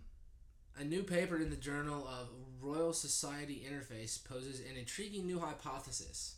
A 0.81 0.85
new 0.85 1.03
paper 1.03 1.37
in 1.37 1.51
the 1.51 1.57
Journal 1.57 2.09
of 2.09 2.29
Royal 2.59 2.95
Society 2.95 3.67
Interface 3.71 4.23
poses 4.25 4.61
an 4.61 4.79
intriguing 4.79 5.27
new 5.27 5.39
hypothesis. 5.39 6.37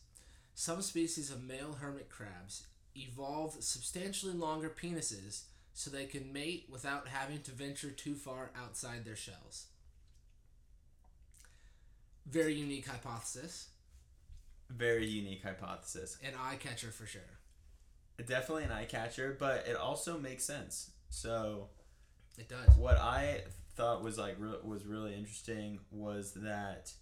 Some 0.54 0.82
species 0.82 1.30
of 1.30 1.44
male 1.44 1.76
hermit 1.80 2.08
crabs 2.10 2.66
evolved 2.96 3.62
substantially 3.62 4.32
longer 4.32 4.68
penises 4.68 5.42
so 5.74 5.90
they 5.90 6.06
can 6.06 6.32
mate 6.32 6.66
without 6.68 7.06
having 7.06 7.40
to 7.42 7.52
venture 7.52 7.90
too 7.90 8.16
far 8.16 8.50
outside 8.60 9.04
their 9.04 9.16
shells. 9.16 9.66
Very 12.26 12.54
unique 12.54 12.88
hypothesis. 12.88 13.68
Very 14.70 15.06
unique 15.06 15.44
hypothesis. 15.44 16.18
An 16.24 16.32
eye 16.36 16.56
catcher 16.56 16.90
for 16.90 17.06
sure. 17.06 17.22
Definitely 18.26 18.64
an 18.64 18.72
eye 18.72 18.84
catcher, 18.84 19.36
but 19.38 19.66
it 19.66 19.76
also 19.76 20.18
makes 20.18 20.44
sense. 20.44 20.90
So 21.08 21.68
It 22.38 22.48
does. 22.48 22.76
what 22.76 22.96
I 22.98 23.42
thought 23.76 24.02
was 24.02 24.18
like 24.18 24.36
re- 24.38 24.58
was 24.62 24.84
really 24.84 25.14
interesting 25.14 25.80
was 25.90 26.32
that 26.34 26.92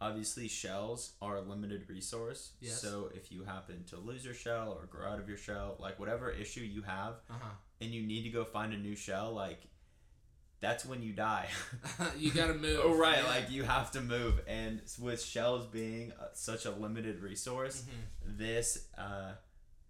obviously 0.00 0.46
shells 0.46 1.12
are 1.20 1.36
a 1.36 1.40
limited 1.40 1.88
resource. 1.88 2.52
Yes. 2.60 2.80
So 2.80 3.10
if 3.14 3.32
you 3.32 3.44
happen 3.44 3.84
to 3.88 3.96
lose 3.96 4.24
your 4.24 4.34
shell 4.34 4.76
or 4.78 4.86
grow 4.86 5.08
out 5.10 5.18
of 5.18 5.28
your 5.28 5.38
shell, 5.38 5.76
like 5.80 5.98
whatever 5.98 6.30
issue 6.30 6.60
you 6.60 6.82
have, 6.82 7.14
uh-huh. 7.30 7.48
and 7.80 7.90
you 7.90 8.06
need 8.06 8.22
to 8.22 8.30
go 8.30 8.44
find 8.44 8.72
a 8.72 8.76
new 8.78 8.94
shell, 8.94 9.32
like 9.32 9.60
that's 10.60 10.84
when 10.84 11.02
you 11.02 11.12
die. 11.12 11.48
you 12.18 12.30
gotta 12.32 12.54
move. 12.66 12.80
oh 12.82 12.94
right, 12.96 13.18
Yeah. 13.22 13.28
like 13.28 13.50
you 13.50 13.62
have 13.64 13.90
to 13.92 14.00
move, 14.00 14.40
and 14.46 14.80
with 15.00 15.22
shells 15.22 15.66
being 15.66 16.12
uh, 16.12 16.26
such 16.34 16.64
a 16.66 16.70
limited 16.70 17.20
resource, 17.20 17.82
Mhm. 17.82 18.38
this 18.38 18.86
uh, 18.96 19.32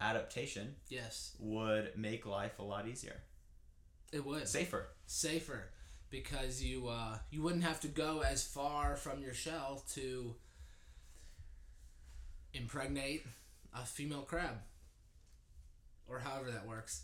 adaptation 0.01 0.77
Yes, 0.89 1.35
would 1.41 1.93
make 1.97 2.27
life 2.27 2.59
a 2.59 2.63
lot 2.63 2.87
easier, 2.89 3.17
it 4.13 4.25
would. 4.25 4.47
safer. 4.49 4.89
safer. 5.07 5.71
Because 6.11 6.63
you 6.63 6.89
uh, 6.89 7.19
you 7.31 7.43
wouldn't 7.43 7.65
have 7.65 7.81
to 7.81 7.89
go 7.89 8.21
as 8.21 8.43
far 8.47 8.97
from 8.97 9.23
your 9.23 9.35
shell 9.35 9.85
to 9.95 10.35
impregnate 12.55 13.25
a 13.75 13.85
female 13.85 14.23
crab. 14.23 14.57
Or 16.09 16.21
however 16.21 16.51
that 16.51 16.67
works. 16.67 17.03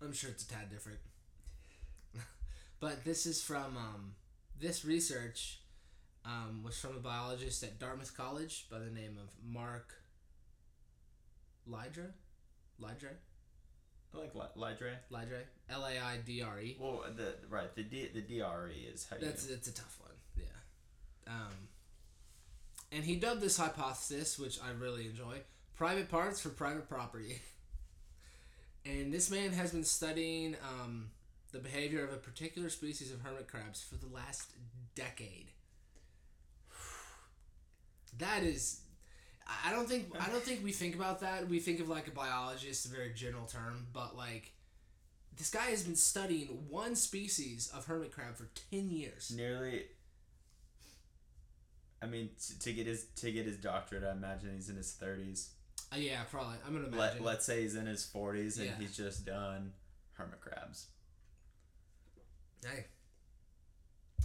I'm 0.00 0.12
sure 0.12 0.30
it's 0.30 0.44
a 0.44 0.48
tad 0.48 0.70
different. 0.70 0.98
But 2.80 3.04
this 3.04 3.26
is 3.26 3.42
from 3.42 3.76
um, 3.76 4.14
this 4.60 4.84
research 4.84 5.60
um, 6.24 6.62
was 6.64 6.78
from 6.78 6.96
a 6.96 7.00
biologist 7.00 7.62
at 7.64 7.78
dartmouth 7.80 8.16
college 8.16 8.66
by 8.70 8.78
the 8.78 8.90
name 8.90 9.18
of 9.20 9.30
mark 9.44 9.94
lydra 11.66 12.06
lydra 12.78 13.10
I 14.14 14.18
like 14.18 14.34
li- 14.34 14.42
Lidre. 14.56 14.92
lydra 15.08 15.38
l-a-i-d-r-e 15.70 16.76
Well, 16.78 17.04
the 17.16 17.34
right 17.48 17.74
the 17.74 17.82
D, 17.82 18.10
the 18.12 18.20
DRE 18.20 18.70
is 18.92 19.06
how 19.08 19.16
you. 19.16 19.24
That's 19.24 19.48
it's 19.48 19.68
a 19.68 19.72
tough 19.72 19.98
one. 20.00 20.10
Yeah. 20.36 21.32
Um, 21.32 21.52
and 22.90 23.04
he 23.04 23.16
dubbed 23.16 23.40
this 23.40 23.56
hypothesis, 23.56 24.38
which 24.38 24.58
I 24.60 24.70
really 24.78 25.06
enjoy, 25.06 25.38
private 25.74 26.10
parts 26.10 26.40
for 26.40 26.50
private 26.50 26.90
property. 26.90 27.40
and 28.84 29.14
this 29.14 29.30
man 29.30 29.52
has 29.52 29.72
been 29.72 29.84
studying 29.84 30.56
um, 30.62 31.10
the 31.52 31.58
behavior 31.58 32.04
of 32.04 32.12
a 32.12 32.16
particular 32.16 32.68
species 32.68 33.10
of 33.12 33.22
hermit 33.22 33.48
crabs 33.48 33.82
for 33.82 33.94
the 33.94 34.12
last 34.12 34.50
decade. 34.94 35.48
That 38.18 38.42
is 38.42 38.80
I 39.64 39.70
don't 39.72 39.88
think 39.88 40.12
I 40.18 40.28
don't 40.30 40.42
think 40.42 40.62
we 40.64 40.72
think 40.82 40.94
about 40.94 41.20
that. 41.20 41.48
We 41.48 41.58
think 41.58 41.80
of 41.80 41.88
like 41.88 42.08
a 42.08 42.12
biologist, 42.12 42.86
a 42.86 42.88
very 42.88 43.12
general 43.14 43.46
term, 43.46 43.86
but 43.92 44.16
like 44.16 44.52
this 45.36 45.50
guy 45.50 45.66
has 45.70 45.82
been 45.82 45.96
studying 45.96 46.48
one 46.68 46.94
species 46.94 47.70
of 47.74 47.86
hermit 47.86 48.12
crab 48.12 48.36
for 48.36 48.48
10 48.70 48.90
years. 48.90 49.32
nearly. 49.34 49.84
I 52.02 52.06
mean, 52.06 52.30
t- 52.40 52.54
to 52.58 52.72
get 52.72 52.86
his 52.86 53.06
to 53.16 53.30
get 53.30 53.46
his 53.46 53.56
doctorate, 53.56 54.02
I 54.04 54.12
imagine 54.12 54.50
he's 54.54 54.68
in 54.68 54.76
his 54.76 54.92
thirties. 54.92 55.50
Uh, 55.92 55.96
yeah, 55.96 56.22
probably. 56.30 56.56
I'm 56.66 56.72
going 56.72 56.90
to 56.90 56.96
Let 56.98 57.10
imagine. 57.12 57.24
let's 57.24 57.44
say 57.44 57.62
he's 57.62 57.74
in 57.76 57.86
his 57.86 58.04
forties 58.04 58.58
and 58.58 58.66
Yeah. 58.66 58.74
he's 58.78 58.96
just 58.96 59.24
done 59.24 59.72
hermit 60.14 60.40
crabs. 60.40 60.86
hey, 62.66 62.86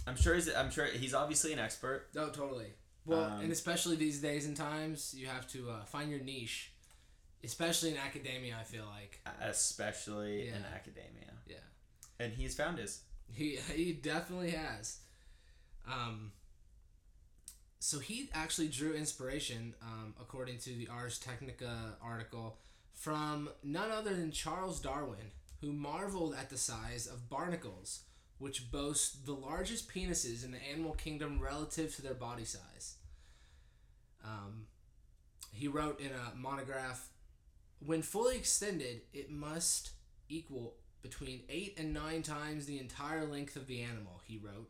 I'm 0.06 0.16
sure 0.16 0.34
he's 0.34 0.52
I'm 0.52 0.70
sure 0.70 0.86
he's 0.86 1.14
obviously 1.14 1.52
an 1.52 1.58
expert. 1.58 2.08
no, 2.14 2.30
totally. 2.30 2.72
Well, 3.08 3.24
Um, 3.24 3.40
and 3.40 3.52
especially 3.52 3.96
these 3.96 4.20
days 4.20 4.46
and 4.46 4.56
times, 4.56 5.14
you 5.16 5.26
have 5.26 5.46
to 5.48 5.70
uh, 5.70 5.84
find 5.84 6.10
your 6.10 6.20
niche. 6.20 6.72
Especially 7.44 7.90
in 7.92 7.96
academia, 7.96 8.56
I 8.60 8.64
feel 8.64 8.84
like. 8.86 9.20
especially 9.40 10.48
in 10.48 10.64
academia. 10.74 11.32
Yeah. 11.46 11.56
And 12.18 12.32
he's 12.32 12.54
found 12.54 12.78
his. 12.78 13.00
He 13.32 13.56
he 13.74 13.92
definitely 13.92 14.50
has. 14.50 14.98
Um. 15.86 16.32
So 17.80 18.00
he 18.00 18.28
actually 18.34 18.68
drew 18.68 18.92
inspiration, 18.92 19.74
um, 19.82 20.14
according 20.20 20.58
to 20.58 20.70
the 20.70 20.88
Ars 20.88 21.18
Technica 21.18 21.96
article, 22.02 22.58
from 22.92 23.48
none 23.62 23.90
other 23.92 24.14
than 24.14 24.32
Charles 24.32 24.80
Darwin, 24.80 25.30
who 25.60 25.72
marveled 25.72 26.34
at 26.34 26.50
the 26.50 26.58
size 26.58 27.06
of 27.06 27.30
barnacles, 27.30 28.00
which 28.38 28.70
boast 28.70 29.26
the 29.26 29.32
largest 29.32 29.92
penises 29.92 30.44
in 30.44 30.52
the 30.52 30.62
animal 30.70 30.92
kingdom 30.92 31.40
relative 31.40 31.94
to 31.96 32.02
their 32.02 32.14
body 32.14 32.44
size. 32.44 32.96
Um, 34.24 34.66
he 35.52 35.68
wrote 35.68 36.00
in 36.00 36.10
a 36.12 36.36
monograph, 36.36 37.08
when 37.84 38.02
fully 38.02 38.36
extended, 38.36 39.02
it 39.12 39.30
must 39.30 39.90
equal 40.28 40.74
between 41.02 41.42
eight 41.48 41.74
and 41.78 41.94
nine 41.94 42.22
times 42.22 42.66
the 42.66 42.78
entire 42.78 43.24
length 43.24 43.56
of 43.56 43.66
the 43.66 43.82
animal, 43.82 44.20
he 44.24 44.38
wrote. 44.38 44.68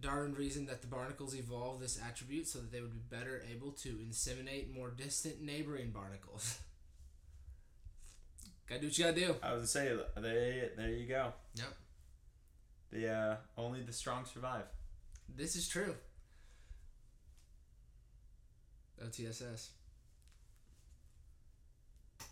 Darwin 0.00 0.34
reasoned 0.34 0.68
that 0.68 0.80
the 0.80 0.88
barnacles 0.88 1.34
evolved 1.34 1.80
this 1.80 2.00
attribute 2.04 2.48
so 2.48 2.58
that 2.58 2.72
they 2.72 2.80
would 2.80 2.92
be 2.92 3.16
better 3.16 3.42
able 3.52 3.70
to 3.70 3.98
inseminate 3.98 4.74
more 4.74 4.90
distant 4.90 5.40
neighboring 5.40 5.90
barnacles. 5.90 6.58
gotta 8.72 8.80
do 8.80 8.86
what 8.88 8.98
you 8.98 9.04
gotta 9.04 9.20
do. 9.20 9.36
I 9.42 9.52
was 9.52 9.74
gonna 9.74 9.86
say 9.86 9.96
there 10.16 10.70
there 10.76 10.90
you 10.90 11.06
go. 11.06 11.32
Yep. 11.54 11.74
The 12.90 13.08
uh, 13.08 13.36
only 13.56 13.80
the 13.82 13.92
strong 13.92 14.24
survive. 14.24 14.64
This 15.34 15.56
is 15.56 15.68
true. 15.68 15.94
OTSS. 19.02 19.68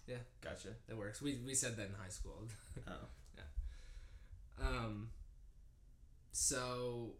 Yeah. 0.06 0.16
Gotcha. 0.40 0.68
That 0.88 0.96
works. 0.96 1.22
We, 1.22 1.38
we 1.44 1.54
said 1.54 1.76
that 1.76 1.86
in 1.86 1.94
high 2.00 2.10
school. 2.10 2.34
Oh. 2.88 2.92
Yeah. 3.36 4.66
Um. 4.66 5.08
So, 6.32 7.12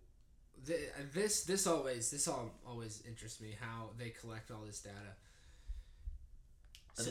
th- 0.67 0.91
this 1.13 1.45
this 1.45 1.67
always 1.67 2.11
this 2.11 2.27
all 2.29 2.51
always 2.67 3.03
interests 3.07 3.41
me 3.41 3.57
how 3.61 3.91
they 3.99 4.11
collect 4.11 4.51
all 4.51 4.63
this 4.65 4.81
data. 4.81 4.95
So, 6.95 7.11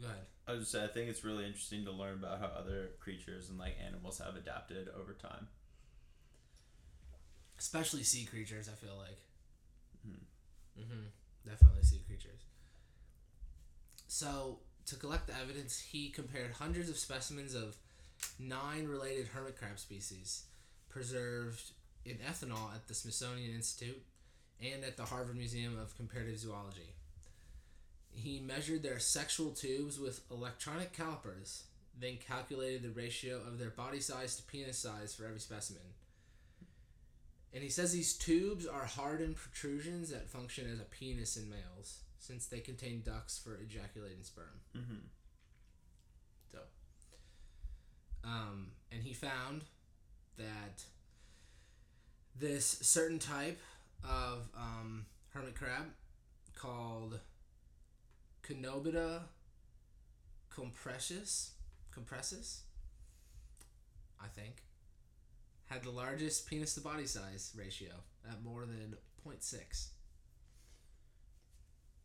go 0.00 0.06
ahead. 0.06 0.26
I 0.46 0.52
was 0.52 0.60
just 0.60 0.72
say 0.72 0.84
I 0.84 0.88
think 0.88 1.08
it's 1.08 1.24
really 1.24 1.46
interesting 1.46 1.84
to 1.84 1.92
learn 1.92 2.14
about 2.14 2.40
how 2.40 2.46
other 2.46 2.90
creatures 3.00 3.48
and 3.48 3.58
like 3.58 3.76
animals 3.84 4.18
have 4.18 4.36
adapted 4.36 4.88
over 4.88 5.12
time. 5.12 5.48
Especially 7.58 8.02
sea 8.02 8.24
creatures, 8.24 8.68
I 8.68 8.84
feel 8.84 8.96
like. 8.96 9.18
Hmm. 10.04 10.82
Mm-hmm. 10.82 11.48
Definitely 11.48 11.82
sea 11.82 12.00
creatures. 12.06 12.40
So, 14.06 14.58
to 14.86 14.96
collect 14.96 15.26
the 15.26 15.34
evidence, 15.40 15.78
he 15.78 16.08
compared 16.08 16.52
hundreds 16.52 16.88
of 16.88 16.96
specimens 16.96 17.54
of 17.54 17.76
nine 18.38 18.88
related 18.88 19.28
hermit 19.28 19.58
crab 19.58 19.78
species 19.78 20.44
preserved 20.88 21.70
in 22.04 22.16
ethanol 22.16 22.74
at 22.74 22.88
the 22.88 22.94
Smithsonian 22.94 23.54
Institute 23.54 24.02
and 24.60 24.84
at 24.84 24.96
the 24.96 25.04
Harvard 25.04 25.36
Museum 25.36 25.78
of 25.78 25.96
Comparative 25.96 26.38
Zoology. 26.38 26.94
He 28.22 28.40
measured 28.40 28.82
their 28.82 28.98
sexual 28.98 29.50
tubes 29.50 29.98
with 29.98 30.20
electronic 30.30 30.92
calipers, 30.92 31.64
then 31.98 32.18
calculated 32.26 32.82
the 32.82 32.90
ratio 32.90 33.36
of 33.36 33.58
their 33.58 33.70
body 33.70 34.00
size 34.00 34.36
to 34.36 34.42
penis 34.42 34.78
size 34.78 35.14
for 35.14 35.24
every 35.26 35.40
specimen. 35.40 35.94
And 37.52 37.62
he 37.62 37.68
says 37.68 37.92
these 37.92 38.14
tubes 38.14 38.66
are 38.66 38.84
hardened 38.84 39.36
protrusions 39.36 40.10
that 40.10 40.30
function 40.30 40.70
as 40.72 40.78
a 40.78 40.84
penis 40.84 41.36
in 41.36 41.50
males, 41.50 42.00
since 42.18 42.46
they 42.46 42.60
contain 42.60 43.02
ducts 43.04 43.38
for 43.38 43.58
ejaculating 43.60 44.22
sperm. 44.22 44.60
Mm-hmm. 44.76 45.06
Um, 48.24 48.72
and 48.92 49.02
he 49.02 49.12
found 49.14 49.64
that 50.36 50.84
this 52.38 52.78
certain 52.82 53.18
type 53.18 53.60
of 54.04 54.48
um, 54.56 55.06
hermit 55.30 55.54
crab 55.54 55.86
called 56.54 57.18
Coenobita 58.50 59.20
compressus, 60.50 61.50
compressus, 61.96 62.60
I 64.20 64.26
think, 64.26 64.62
had 65.66 65.84
the 65.84 65.90
largest 65.90 66.46
penis 66.48 66.74
to 66.74 66.80
body 66.80 67.06
size 67.06 67.52
ratio 67.56 67.92
at 68.28 68.42
more 68.42 68.66
than 68.66 68.96
0.6. 69.26 69.88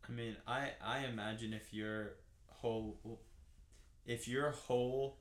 I 0.08 0.12
mean, 0.12 0.36
I 0.48 0.70
I 0.84 1.06
imagine 1.06 1.52
if 1.52 1.74
your 1.74 2.14
whole 2.48 3.20
if 4.06 4.28
your 4.28 4.52
whole 4.52 5.18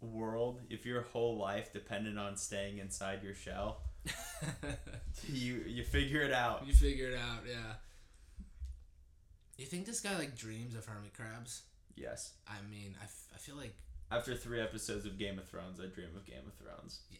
world, 0.00 0.60
if 0.68 0.84
your 0.84 1.02
whole 1.02 1.38
life 1.38 1.72
depended 1.72 2.18
on 2.18 2.36
staying 2.36 2.78
inside 2.78 3.22
your 3.22 3.34
shell, 3.34 3.82
you 5.28 5.62
you 5.64 5.84
figure 5.84 6.22
it 6.22 6.32
out. 6.32 6.66
you 6.66 6.74
figure 6.74 7.10
it 7.10 7.18
out, 7.18 7.44
yeah. 7.48 7.74
You 9.58 9.66
think 9.66 9.86
this 9.86 10.00
guy 10.00 10.16
like 10.16 10.36
dreams 10.36 10.74
of 10.74 10.86
hermit 10.86 11.12
crabs? 11.14 11.62
Yes. 11.96 12.32
I 12.46 12.54
mean, 12.70 12.94
I, 13.00 13.04
f- 13.04 13.26
I 13.34 13.38
feel 13.38 13.56
like 13.56 13.74
After 14.10 14.34
three 14.34 14.60
episodes 14.60 15.04
of 15.04 15.18
Game 15.18 15.38
of 15.38 15.46
Thrones, 15.48 15.80
I 15.80 15.86
dream 15.86 16.08
of 16.16 16.24
Game 16.24 16.44
of 16.46 16.54
Thrones. 16.54 17.00
Yeah. 17.10 17.18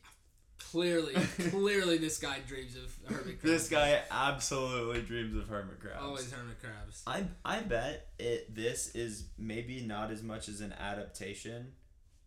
Clearly, 0.58 1.14
clearly 1.50 1.98
this 1.98 2.18
guy 2.18 2.38
dreams 2.46 2.76
of 2.76 2.96
hermit 3.08 3.40
crabs. 3.40 3.42
This 3.42 3.68
guy 3.68 4.02
absolutely 4.10 5.02
dreams 5.02 5.34
of 5.36 5.48
hermit 5.48 5.80
crabs. 5.80 6.00
always 6.02 6.32
hermit 6.32 6.60
crabs. 6.62 7.02
I 7.06 7.24
I 7.44 7.60
bet 7.60 8.08
it 8.18 8.54
this 8.54 8.94
is 8.94 9.26
maybe 9.38 9.80
not 9.82 10.10
as 10.10 10.22
much 10.22 10.48
as 10.48 10.60
an 10.60 10.72
adaptation. 10.72 11.72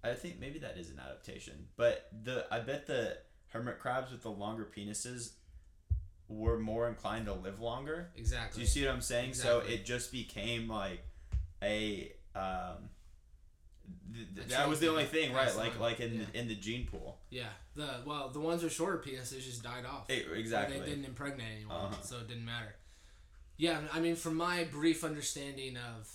I 0.04 0.14
think 0.14 0.40
maybe 0.40 0.60
that 0.60 0.78
is 0.78 0.90
an 0.90 1.00
adaptation, 1.00 1.68
but 1.78 2.08
the 2.24 2.46
I 2.52 2.60
bet 2.62 2.88
the 2.88 3.18
hermit 3.50 3.80
crabs 3.80 4.12
with 4.12 4.24
the 4.24 4.32
longer 4.32 4.68
penises 4.76 5.32
were 6.32 6.58
more 6.58 6.88
inclined 6.88 7.26
to 7.26 7.34
live 7.34 7.60
longer. 7.60 8.10
Exactly. 8.16 8.58
Do 8.58 8.62
you 8.62 8.68
see 8.68 8.86
what 8.86 8.94
I'm 8.94 9.02
saying? 9.02 9.30
Exactly. 9.30 9.68
So 9.68 9.74
it 9.74 9.86
just 9.86 10.12
became 10.12 10.68
like 10.68 11.04
a 11.62 12.14
um. 12.36 12.90
Th- 14.14 14.28
th- 14.36 14.48
that 14.50 14.70
was 14.70 14.80
the 14.80 14.88
only 14.90 15.04
thing, 15.06 15.34
right? 15.34 15.54
Like 15.56 15.78
like 15.80 16.00
in 16.00 16.14
Yeah. 16.14 16.26
the, 16.32 16.40
in 16.40 16.48
the 16.48 16.56
gene 16.56 16.88
pool. 16.88 17.18
Yeah. 17.30 17.50
The 17.76 17.88
well, 18.06 18.30
the 18.30 18.40
ones 18.40 18.64
with 18.64 18.72
shorter 18.74 18.98
penises 18.98 19.44
just 19.44 19.64
died 19.64 19.86
off. 19.86 20.10
Or 20.10 20.36
exactly. 20.36 20.80
They 20.80 20.86
didn't 20.86 21.06
impregnate 21.06 21.48
anyone, 21.58 21.76
Uh-huh. 21.76 22.02
so 22.02 22.18
it 22.18 22.28
didn't 22.28 22.46
matter. 22.46 22.76
Yeah, 23.58 23.80
I 23.94 24.00
mean, 24.00 24.16
from 24.16 24.36
my 24.38 24.64
brief 24.64 25.04
understanding 25.04 25.78
of 25.78 26.10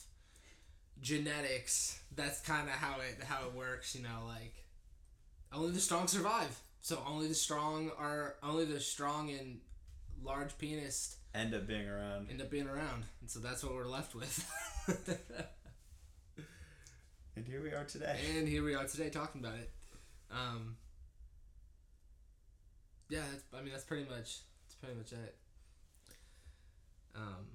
genetics, 1.01 2.01
that's 2.15 2.41
kind 2.41 2.69
of 2.69 2.75
how 2.75 2.97
it 3.01 3.23
how 3.25 3.47
it 3.47 3.55
works. 3.55 3.95
You 3.95 4.03
know, 4.03 4.25
like 4.27 4.55
only 5.53 5.73
the 5.73 5.81
strong 5.81 6.09
survive. 6.09 6.59
So 6.81 7.03
only 7.07 7.29
the 7.29 7.35
strong 7.35 7.91
are 7.99 8.37
only 8.43 8.65
the 8.65 8.81
strong 8.81 9.31
and 9.31 9.59
large 10.27 10.59
penis 10.59 11.17
End 11.35 11.55
up 11.55 11.67
being 11.67 11.89
around. 11.89 12.31
end 12.31 12.41
up 12.41 12.51
being 12.51 12.67
around, 12.67 13.05
and 13.21 13.31
so 13.31 13.39
that's 13.41 13.63
what 13.63 13.75
we're 13.75 13.87
left 13.87 14.15
with. 14.15 14.35
And 17.37 17.45
here 17.47 17.63
we 17.63 17.69
are 17.73 17.85
today. 17.85 18.19
and 18.39 18.49
here 18.49 18.65
we 18.65 18.75
are 18.75 18.85
today 18.87 19.11
talking 19.11 19.43
about 19.45 19.57
it. 19.59 19.71
Um, 20.31 20.77
yeah, 23.11 23.21
that's, 23.31 23.45
I 23.55 23.61
mean 23.61 23.73
that's 23.73 23.85
pretty 23.85 24.05
much 24.09 24.41
that's 24.65 24.75
pretty 24.81 24.97
much 24.97 25.13
it. 25.13 25.37
Um, 27.15 27.47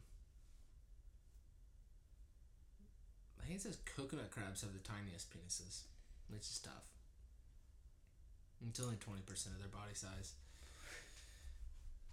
I 3.41 3.47
think 3.47 3.55
it 3.55 3.61
says 3.63 3.77
coconut 3.97 4.29
crabs 4.29 4.61
have 4.61 4.73
the 4.73 4.79
tiniest 4.79 5.31
penises, 5.31 5.81
which 6.29 6.41
is 6.41 6.59
tough. 6.63 6.85
It's 8.69 8.79
only 8.79 8.97
twenty 8.97 9.21
percent 9.21 9.55
of 9.55 9.61
their 9.61 9.69
body 9.71 9.95
size. 9.95 10.33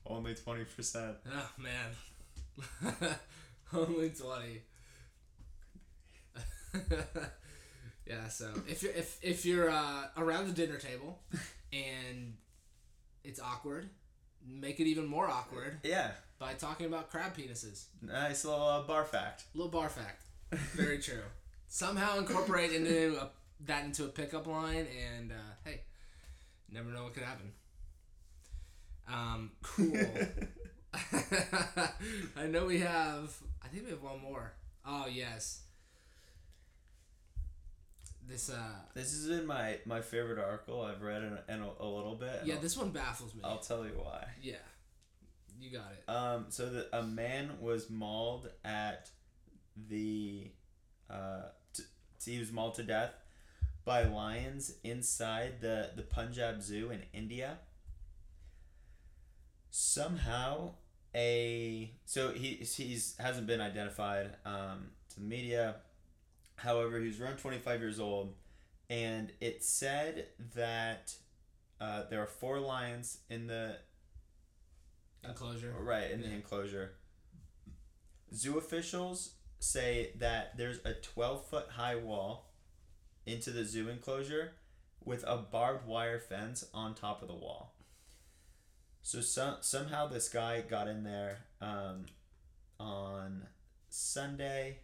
Only 0.08 0.34
twenty 0.34 0.64
percent. 0.64 1.16
Oh 1.30 1.50
man, 1.58 3.16
only 3.74 4.10
twenty. 4.10 4.62
yeah, 8.06 8.28
so 8.28 8.50
if 8.68 8.82
you're 8.82 8.92
if 8.92 9.18
if 9.22 9.44
you're 9.46 9.70
uh, 9.70 10.04
around 10.16 10.46
the 10.46 10.52
dinner 10.52 10.78
table 10.78 11.18
and 11.72 12.34
it's 13.24 13.40
awkward, 13.40 13.88
make 14.46 14.80
it 14.80 14.86
even 14.86 15.06
more 15.06 15.28
awkward 15.28 15.78
Yeah. 15.82 16.10
by 16.38 16.54
talking 16.54 16.86
about 16.86 17.10
crab 17.10 17.36
penises. 17.36 17.86
Nice 18.00 18.44
little 18.44 18.62
uh, 18.62 18.82
bar 18.82 19.04
fact. 19.04 19.44
Little 19.54 19.70
bar 19.70 19.88
fact. 19.88 20.22
Very 20.74 20.98
true. 20.98 21.22
Somehow 21.68 22.16
incorporate 22.18 22.72
into 22.72 23.18
a, 23.20 23.28
that 23.66 23.84
into 23.84 24.04
a 24.04 24.08
pickup 24.08 24.46
line, 24.46 24.86
and 25.16 25.32
uh, 25.32 25.34
hey, 25.64 25.82
never 26.72 26.88
know 26.90 27.04
what 27.04 27.12
could 27.14 27.24
happen. 27.24 27.52
Um, 29.10 29.50
cool. 29.62 29.96
I 32.36 32.46
know 32.46 32.66
we 32.66 32.80
have. 32.80 33.34
I 33.64 33.68
think 33.68 33.84
we 33.84 33.90
have 33.90 34.02
one 34.02 34.20
more. 34.20 34.52
Oh 34.86 35.06
yes. 35.10 35.62
This 38.26 38.50
uh 38.50 38.56
This 38.94 39.14
is 39.14 39.30
in 39.30 39.46
my 39.46 39.78
my 39.86 40.00
favorite 40.02 40.38
article. 40.38 40.82
I've 40.82 41.02
read 41.02 41.22
in, 41.22 41.38
in 41.54 41.62
a, 41.62 41.68
a 41.80 41.86
little 41.86 42.14
bit. 42.14 42.42
yeah 42.44 42.54
I'll, 42.56 42.60
this 42.60 42.76
one 42.76 42.90
baffles 42.90 43.34
me. 43.34 43.40
I'll 43.44 43.58
tell 43.58 43.84
you 43.84 43.92
why. 43.92 44.26
Yeah, 44.42 44.56
you 45.58 45.70
got 45.70 45.92
it. 45.92 46.10
Um, 46.10 46.46
so 46.50 46.68
that 46.68 46.88
a 46.92 47.02
man 47.02 47.52
was 47.60 47.88
mauled 47.88 48.50
at 48.64 49.08
the, 49.88 50.50
uh, 51.08 51.42
t- 51.72 51.84
he 52.24 52.38
was 52.38 52.52
mauled 52.52 52.74
to 52.74 52.82
death 52.82 53.12
by 53.86 54.04
lions 54.04 54.74
inside 54.84 55.60
the 55.62 55.90
the 55.96 56.02
Punjab 56.02 56.60
Zoo 56.60 56.90
in 56.90 57.02
India. 57.14 57.58
Somehow, 59.70 60.72
a 61.14 61.92
so 62.04 62.33
he 62.33 62.54
he's 62.54 63.14
hasn't 63.18 63.46
been 63.46 63.61
identified 63.61 64.31
um, 64.44 64.90
to 65.11 65.20
the 65.20 65.26
media. 65.26 65.76
However, 66.57 67.00
he's 67.00 67.20
around 67.20 67.38
twenty 67.38 67.59
five 67.59 67.81
years 67.81 68.00
old, 68.00 68.35
and 68.88 69.33
it 69.40 69.62
said 69.64 70.26
that 70.54 71.14
uh, 71.81 72.04
there 72.11 72.20
are 72.22 72.26
four 72.26 72.59
lions 72.61 73.18
in 73.31 73.46
the 73.46 73.76
Enclosure. 75.24 75.74
Right, 75.81 76.11
in 76.11 76.22
the 76.22 76.31
enclosure. 76.31 76.92
Zoo 78.35 78.59
officials 78.59 79.33
say 79.59 80.12
that 80.18 80.57
there's 80.57 80.78
a 80.85 80.92
12 80.94 81.46
foot 81.46 81.66
high 81.70 81.96
wall 81.96 82.52
into 83.26 83.50
the 83.50 83.64
zoo 83.64 83.88
enclosure 83.88 84.52
with 85.04 85.24
a 85.26 85.37
barbed 85.37 85.87
wire 85.87 86.18
fence 86.18 86.64
on 86.72 86.94
top 86.94 87.22
of 87.22 87.28
the 87.28 87.35
wall. 87.35 87.74
So 89.02 89.20
some, 89.20 89.56
somehow 89.61 90.06
this 90.06 90.28
guy 90.28 90.61
got 90.61 90.87
in 90.88 91.02
there 91.04 91.38
um, 91.61 92.06
on 92.78 93.46
Sunday. 93.88 94.78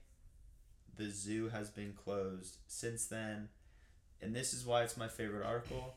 The 0.97 1.11
zoo 1.11 1.49
has 1.49 1.71
been 1.71 1.93
closed 1.93 2.57
since 2.67 3.07
then. 3.07 3.49
And 4.23 4.35
this 4.35 4.55
is 4.55 4.65
why 4.65 4.83
it's 4.85 4.97
my 4.97 5.09
favorite 5.09 5.45
article. 5.45 5.97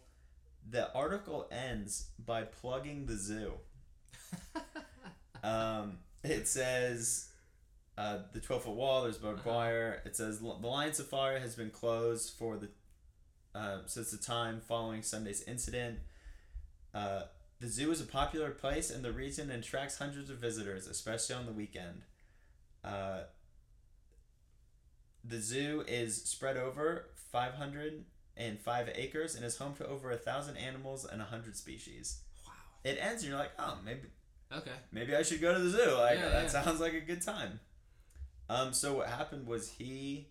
The 0.70 0.92
article 0.94 1.48
ends 1.52 2.08
by 2.24 2.44
plugging 2.44 3.06
the 3.06 3.16
zoo. 3.16 3.54
Um, 5.44 6.00
it 6.24 6.48
says 6.48 7.28
uh, 7.98 8.18
the 8.34 8.40
12 8.40 8.64
foot 8.64 8.76
wall, 8.76 9.04
there's 9.04 9.18
barbed 9.20 9.42
Uh-huh. 9.42 9.52
wire. 9.52 10.02
It 10.04 10.16
says 10.16 10.40
the 10.40 10.46
Lion 10.48 10.94
Safari 10.94 11.40
has 11.40 11.56
been 11.56 11.70
closed 11.70 12.34
for 12.38 12.58
the 12.58 12.68
uh, 13.58 13.80
since 13.86 14.10
the 14.12 14.18
time 14.18 14.60
following 14.68 15.04
Sunday's 15.04 15.44
incident. 15.44 16.00
Uh, 16.94 17.22
the 17.60 17.68
zoo 17.68 17.92
is 17.92 18.00
a 18.02 18.06
popular 18.06 18.52
place 18.52 18.90
in 18.92 19.02
the 19.02 19.12
region 19.12 19.50
and 19.50 19.64
attracts 19.64 19.98
hundreds 19.98 20.30
of 20.30 20.38
visitors, 20.38 20.88
especially 20.88 21.36
on 21.36 21.46
the 21.46 21.52
weekend. 21.52 22.04
Uh, 22.84 23.22
the 25.24 25.40
zoo 25.40 25.84
is 25.88 26.24
spread 26.24 26.56
over 26.58 27.08
505 27.32 28.90
acres 28.96 29.36
and 29.36 29.44
is 29.44 29.58
home 29.58 29.74
to 29.76 29.86
over 29.88 30.12
a 30.12 30.18
thousand 30.18 30.58
animals 30.58 31.04
and 31.06 31.22
a 31.22 31.26
100 31.26 31.56
species. 31.58 32.20
Wow. 32.46 32.54
It 32.84 32.98
ends 33.02 33.24
and 33.24 33.32
you're 33.32 33.40
like, 33.40 33.52
oh, 33.60 33.78
maybe 33.84 34.02
Okay. 34.56 34.72
maybe 34.94 35.14
I 35.16 35.24
should 35.24 35.42
go 35.42 35.54
to 35.54 35.60
the 35.60 35.70
zoo. 35.70 35.92
Like 35.98 36.20
Yeah, 36.20 36.30
that 36.30 36.44
yeah. 36.44 36.48
sounds 36.64 36.80
like 36.80 36.94
a 36.94 37.02
good 37.02 37.22
time. 37.22 37.60
Um, 38.50 38.72
so 38.72 38.94
what 38.94 39.08
happened 39.08 39.46
was 39.46 39.68
he, 39.72 40.30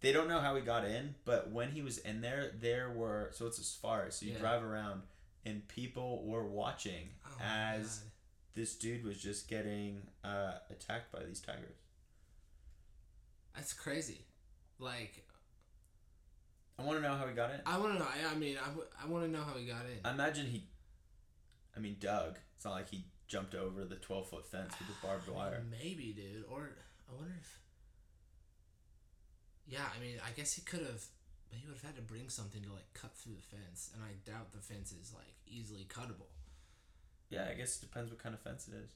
they 0.00 0.10
don't 0.12 0.26
know 0.26 0.40
how 0.40 0.56
he 0.56 0.62
got 0.62 0.84
in, 0.84 1.14
but 1.24 1.52
when 1.52 1.70
he 1.70 1.82
was 1.82 1.98
in 1.98 2.20
there, 2.20 2.50
there 2.60 2.90
were 2.90 3.30
so 3.32 3.46
it's 3.46 3.58
a 3.58 3.64
safari. 3.64 4.10
So 4.10 4.26
you 4.26 4.32
Yeah. 4.32 4.38
drive 4.38 4.64
around, 4.64 5.02
and 5.48 5.66
people 5.68 6.24
were 6.26 6.44
watching 6.44 7.08
Oh 7.26 7.42
as 7.42 8.02
this 8.54 8.74
dude 8.76 9.04
was 9.04 9.18
just 9.18 9.48
getting 9.48 10.02
uh, 10.24 10.52
attacked 10.70 11.12
by 11.12 11.24
these 11.24 11.40
tigers. 11.40 11.76
That's 13.54 13.72
crazy. 13.72 14.24
Like 14.78 15.24
I 16.78 16.84
want 16.84 16.98
to 16.98 17.02
know 17.02 17.14
how 17.16 17.26
he 17.26 17.34
got 17.34 17.50
in. 17.50 17.60
I 17.66 17.78
want 17.78 17.94
to 17.94 17.98
know. 17.98 18.06
I, 18.06 18.32
I 18.32 18.38
mean, 18.38 18.56
I, 18.62 18.68
w- 18.68 18.86
I 19.02 19.06
want 19.08 19.24
to 19.24 19.30
know 19.30 19.42
how 19.42 19.54
he 19.58 19.66
got 19.66 19.82
in. 19.86 19.98
I 20.04 20.12
imagine 20.12 20.46
he, 20.46 20.62
I 21.76 21.80
mean, 21.80 21.96
Doug. 21.98 22.38
It's 22.54 22.64
not 22.64 22.74
like 22.74 22.88
he 22.88 23.04
jumped 23.26 23.54
over 23.54 23.84
the 23.84 23.96
twelve 23.96 24.28
foot 24.28 24.46
fence 24.46 24.74
with 24.78 24.88
the 24.88 25.06
barbed 25.06 25.28
wire. 25.28 25.64
Maybe, 25.82 26.12
dude. 26.12 26.44
Or 26.48 26.70
I 27.10 27.16
wonder 27.16 27.34
if. 27.40 27.58
Yeah, 29.66 29.84
I 29.96 30.00
mean, 30.00 30.16
I 30.24 30.30
guess 30.30 30.54
he 30.54 30.62
could 30.62 30.80
have, 30.80 31.04
but 31.48 31.58
he 31.58 31.66
would 31.66 31.76
have 31.76 31.84
had 31.84 31.96
to 31.96 32.02
bring 32.02 32.28
something 32.28 32.62
to 32.62 32.72
like 32.72 32.92
cut 32.94 33.16
through 33.16 33.34
the 33.34 33.56
fence, 33.56 33.90
and 33.94 34.02
I 34.02 34.18
doubt 34.30 34.52
the 34.52 34.58
fence 34.58 34.92
is 34.92 35.12
like 35.14 35.34
easily 35.46 35.86
cuttable. 35.88 36.30
Yeah, 37.30 37.46
I 37.50 37.54
guess 37.54 37.76
it 37.76 37.86
depends 37.86 38.10
what 38.10 38.22
kind 38.22 38.34
of 38.34 38.40
fence 38.40 38.68
it 38.68 38.74
is. 38.74 38.90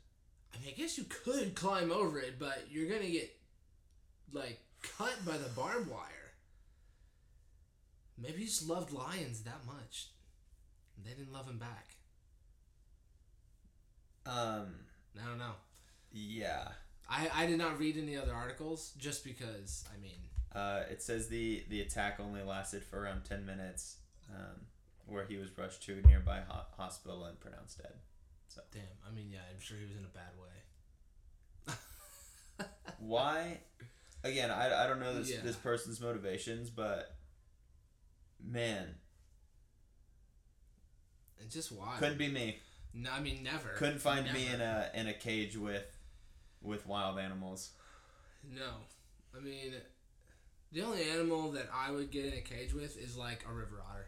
I 0.54 0.58
mean, 0.60 0.74
I 0.74 0.78
guess 0.78 0.98
you 0.98 1.04
could 1.04 1.54
climb 1.54 1.90
over 1.90 2.18
it, 2.18 2.38
but 2.38 2.66
you're 2.70 2.88
gonna 2.88 3.10
get 3.10 3.34
like 4.32 4.60
cut 4.82 5.24
by 5.26 5.36
the 5.36 5.48
barbed 5.50 5.90
wire. 5.90 6.32
Maybe 8.20 8.38
he 8.38 8.44
just 8.44 8.68
loved 8.68 8.92
lions 8.92 9.42
that 9.42 9.64
much. 9.66 10.08
They 11.04 11.10
didn't 11.10 11.32
love 11.32 11.48
him 11.48 11.58
back. 11.58 11.96
Um. 14.26 14.74
I 15.20 15.28
don't 15.28 15.38
know. 15.38 15.54
Yeah. 16.12 16.68
I, 17.08 17.28
I 17.34 17.46
did 17.46 17.58
not 17.58 17.78
read 17.78 17.96
any 17.98 18.16
other 18.16 18.32
articles 18.32 18.92
just 18.96 19.24
because 19.24 19.84
I 19.94 20.00
mean 20.00 20.18
Uh, 20.54 20.82
it 20.90 21.02
says 21.02 21.28
the 21.28 21.64
the 21.68 21.80
attack 21.80 22.18
only 22.20 22.42
lasted 22.42 22.84
for 22.84 23.00
around 23.00 23.24
ten 23.24 23.46
minutes, 23.46 23.96
um, 24.34 24.66
where 25.06 25.24
he 25.24 25.36
was 25.36 25.48
rushed 25.56 25.82
to 25.84 25.98
a 26.02 26.06
nearby 26.06 26.40
ho- 26.46 26.66
hospital 26.76 27.24
and 27.24 27.38
pronounced 27.40 27.78
dead. 27.78 27.94
So 28.48 28.60
Damn. 28.70 28.82
I 29.08 29.10
mean, 29.14 29.30
yeah, 29.30 29.38
I'm 29.50 29.60
sure 29.60 29.78
he 29.78 29.84
was 29.86 29.96
in 29.96 30.04
a 30.04 30.08
bad 30.08 30.32
way. 30.38 31.74
Why? 32.98 33.60
Again, 34.24 34.50
I, 34.50 34.84
I 34.84 34.86
don't 34.86 35.00
know 35.00 35.14
this 35.14 35.30
Yeah. 35.30 35.40
this 35.42 35.56
person's 35.56 36.00
motivations, 36.00 36.68
but 36.70 37.16
man, 38.44 38.94
It's 41.40 41.54
just 41.54 41.72
wild. 41.72 41.98
couldn't 41.98 42.18
be 42.18 42.28
me. 42.28 42.58
No, 42.94 43.10
I 43.10 43.20
mean 43.20 43.42
never. 43.42 43.70
Couldn't 43.70 44.00
find 44.00 44.30
me 44.32 44.46
in 44.52 44.60
a 44.60 44.90
in 44.94 45.08
a 45.08 45.14
cage 45.14 45.56
with 45.56 45.86
with 46.60 46.86
wild 46.86 47.18
animals. 47.18 47.70
No, 48.48 48.70
I 49.36 49.40
mean, 49.40 49.72
the 50.72 50.82
only 50.82 51.02
animal 51.04 51.52
that 51.52 51.68
I 51.74 51.90
would 51.90 52.10
get 52.10 52.26
in 52.26 52.32
a 52.34 52.40
cage 52.40 52.72
with 52.74 52.96
is 52.98 53.16
like 53.16 53.44
a 53.48 53.52
river 53.52 53.82
otter. 53.88 54.06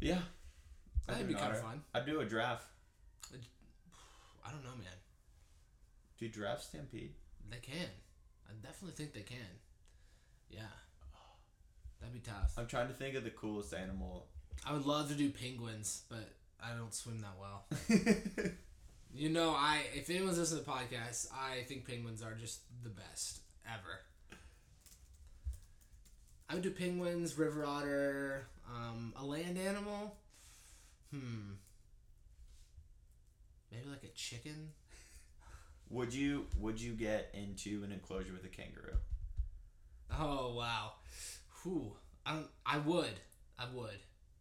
Yeah, 0.00 0.20
That'd 1.06 1.22
I'd 1.22 1.28
be 1.28 1.34
do 1.34 1.40
kind 1.40 1.52
of 1.52 1.60
fun. 1.60 1.82
I'd 1.94 2.06
do 2.06 2.20
a 2.20 2.24
giraffe. 2.24 2.66
I 4.46 4.50
don't 4.50 4.64
know, 4.64 4.70
man. 4.78 4.96
Do 6.18 6.28
giraffes 6.28 6.66
stampede? 6.66 7.14
They 7.50 7.58
can. 7.58 7.88
I 8.48 8.52
definitely 8.62 8.96
think 8.96 9.12
they 9.12 9.22
can. 9.22 9.58
Yeah. 10.50 10.62
That'd 12.00 12.14
be 12.14 12.20
tough. 12.20 12.54
I'm 12.56 12.66
trying 12.66 12.88
to 12.88 12.94
think 12.94 13.14
of 13.14 13.24
the 13.24 13.30
coolest 13.30 13.74
animal. 13.74 14.26
I 14.66 14.72
would 14.72 14.86
love 14.86 15.08
to 15.08 15.14
do 15.14 15.30
penguins, 15.30 16.02
but 16.08 16.30
I 16.62 16.74
don't 16.76 16.94
swim 16.94 17.20
that 17.20 17.36
well. 17.38 17.66
You 19.12 19.28
know, 19.28 19.50
I 19.50 19.82
if 19.92 20.08
anyone's 20.08 20.38
listening 20.38 20.64
to 20.64 20.66
the 20.66 20.70
podcast, 20.70 21.28
I 21.32 21.62
think 21.64 21.86
penguins 21.86 22.22
are 22.22 22.34
just 22.34 22.60
the 22.82 22.90
best 22.90 23.40
ever. 23.66 24.00
I 26.50 26.54
would 26.54 26.62
do 26.64 26.70
penguins, 26.72 27.38
river 27.38 27.64
otter, 27.64 28.46
um, 28.68 29.12
a 29.16 29.24
land 29.24 29.56
animal. 29.56 30.16
Hmm. 31.12 31.52
Maybe 33.70 33.88
like 33.88 34.02
a 34.02 34.08
chicken. 34.14 34.70
would 35.88 36.12
you 36.12 36.46
would 36.58 36.80
you 36.80 36.92
get 36.92 37.32
into 37.34 37.82
an 37.84 37.92
enclosure 37.92 38.32
with 38.32 38.44
a 38.44 38.48
kangaroo? 38.48 38.96
Oh 40.12 40.54
wow. 40.56 40.92
Whew. 41.62 41.92
I 42.26 42.34
don't, 42.34 42.46
I 42.66 42.78
would. 42.78 43.14
I 43.58 43.64
would. 43.74 43.98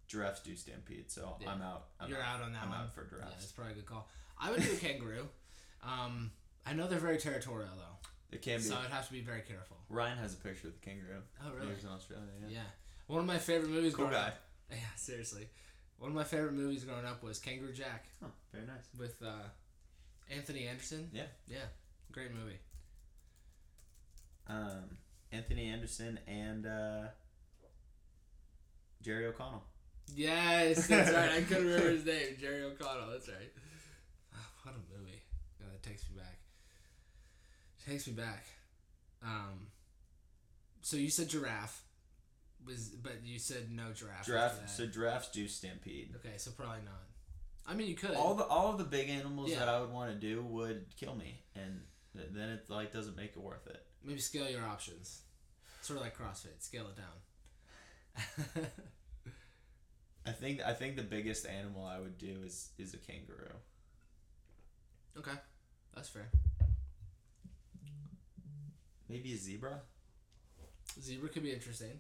Giraffes 0.08 0.42
do 0.42 0.56
stampede, 0.56 1.12
so 1.12 1.36
Yeah. 1.40 1.52
I'm 1.52 1.62
out. 1.62 1.86
I'm 2.00 2.10
You're 2.10 2.22
out 2.22 2.42
on 2.42 2.54
that 2.54 2.64
I'm 2.64 2.70
one. 2.70 2.80
out 2.80 2.94
for 2.96 3.04
Yeah, 3.04 3.10
giraffes. 3.20 3.36
that's 3.40 3.52
probably 3.52 3.74
a 3.74 3.76
good 3.76 3.86
call. 3.86 4.08
I 4.40 4.50
would 4.52 4.62
do 4.62 4.72
a 4.72 4.76
kangaroo. 4.76 5.28
Um, 5.82 6.32
I 6.66 6.74
know 6.74 6.88
they're 6.90 7.00
very 7.00 7.18
territorial 7.18 7.70
though, 7.78 7.96
It 8.32 8.42
can 8.42 8.58
be. 8.58 8.64
so 8.64 8.76
I'd 8.76 8.92
have 8.92 9.08
to 9.08 9.14
be 9.14 9.22
very 9.22 9.42
careful. 9.42 9.78
Ryan 9.90 10.18
has 10.20 10.34
a 10.34 10.38
picture 10.38 10.68
of 10.68 10.74
the 10.74 10.80
kangaroo. 10.80 11.22
Oh 11.44 11.50
He 11.52 11.58
really? 11.58 11.74
was 11.74 11.84
in 11.84 11.90
Australia. 11.90 12.26
Yeah. 12.44 12.58
Yeah. 12.58 12.64
One 13.08 13.22
of 13.22 13.26
my 13.26 13.40
favorite 13.40 13.72
movies 13.72 13.96
Cool 13.96 14.06
growing 14.08 14.22
guy. 14.22 14.28
up. 14.30 14.40
Yeah, 14.72 14.78
seriously. 14.96 15.48
One 15.98 16.12
of 16.12 16.16
my 16.16 16.24
favorite 16.24 16.54
movies 16.54 16.84
growing 16.84 17.06
up 17.06 17.24
was 17.24 17.40
Kangaroo 17.40 17.74
Jack 17.74 18.06
Oh, 18.24 18.28
very 18.54 18.66
nice. 18.68 18.88
with 18.98 19.16
uh, 19.26 19.32
Anthony 20.30 20.68
Anderson. 20.68 21.10
Yeah. 21.12 21.24
Yeah. 21.48 21.58
Great 22.12 22.32
movie. 22.34 22.60
Um, 24.48 24.98
Anthony 25.32 25.68
Anderson 25.70 26.20
and 26.28 26.66
uh, 26.66 27.08
Jerry 29.02 29.26
O'Connell. 29.28 29.64
Yes, 30.16 30.88
that's 30.88 31.12
right. 31.12 31.32
I 31.32 31.42
couldn't 31.42 31.66
remember 31.68 31.92
his 31.92 32.06
name. 32.06 32.36
Jerry 32.40 32.64
O'Connell. 32.64 33.10
That's 33.12 33.28
right. 33.28 33.52
Ah, 34.36 34.38
what 34.64 34.76
a 34.76 35.00
movie. 35.00 35.22
God, 35.60 35.70
that 35.72 35.84
takes 35.84 36.10
me 36.10 36.18
back. 36.18 36.39
Takes 37.90 38.08
me 38.08 38.14
back. 38.14 38.46
Um. 39.24 39.68
So 40.82 40.96
you 40.98 41.10
said 41.10 41.28
giraffe, 41.28 41.82
was 42.66 42.90
but 42.90 43.18
you 43.26 43.40
said 43.40 43.72
no 43.72 43.92
giraffe. 43.94 44.26
Giraffe. 44.26 44.70
So 44.70 44.86
giraffes 44.86 45.30
do 45.32 45.48
stampede. 45.48 46.14
okay, 46.18 46.38
so 46.38 46.52
probably 46.52 46.84
not. 46.86 47.04
I 47.68 47.74
mean, 47.74 47.88
you 47.88 47.96
could. 47.96 48.12
All 48.12 48.36
the 48.36 48.44
all 48.46 48.72
of 48.72 48.78
the 48.78 48.84
big 48.84 49.10
animals 49.10 49.50
Yeah. 49.52 49.60
that 49.60 49.70
I 49.70 49.80
would 49.82 49.92
want 49.92 50.12
to 50.12 50.16
do 50.20 50.42
would 50.44 50.86
kill 51.00 51.16
me, 51.16 51.42
and 51.56 51.82
th- 52.16 52.30
then 52.32 52.50
it 52.50 52.70
like 52.70 52.94
doesn't 52.94 53.18
make 53.18 53.32
it 53.32 53.40
worth 53.42 53.68
it. 53.68 53.84
Maybe 54.04 54.20
scale 54.20 54.50
your 54.50 54.64
options. 54.64 55.22
Sort 55.82 55.98
of 55.98 56.04
like 56.06 56.18
CrossFit. 56.18 56.60
Scale 56.62 56.88
it 56.88 56.96
down. 56.96 58.66
I 60.26 60.32
think 60.32 60.62
I 60.66 60.74
think 60.74 60.96
the 60.96 61.04
biggest 61.04 61.46
animal 61.48 61.86
I 61.86 62.00
would 62.00 62.18
do 62.18 62.38
is 62.46 62.70
is 62.78 62.94
a 62.94 62.98
kangaroo. 62.98 63.56
okay, 65.18 65.38
that's 65.96 66.10
fair. 66.10 66.30
Maybe 69.10 69.34
a 69.34 69.38
zebra. 69.38 69.82
Zebra 71.02 71.30
could 71.30 71.44
be 71.44 71.52
interesting. 71.52 72.00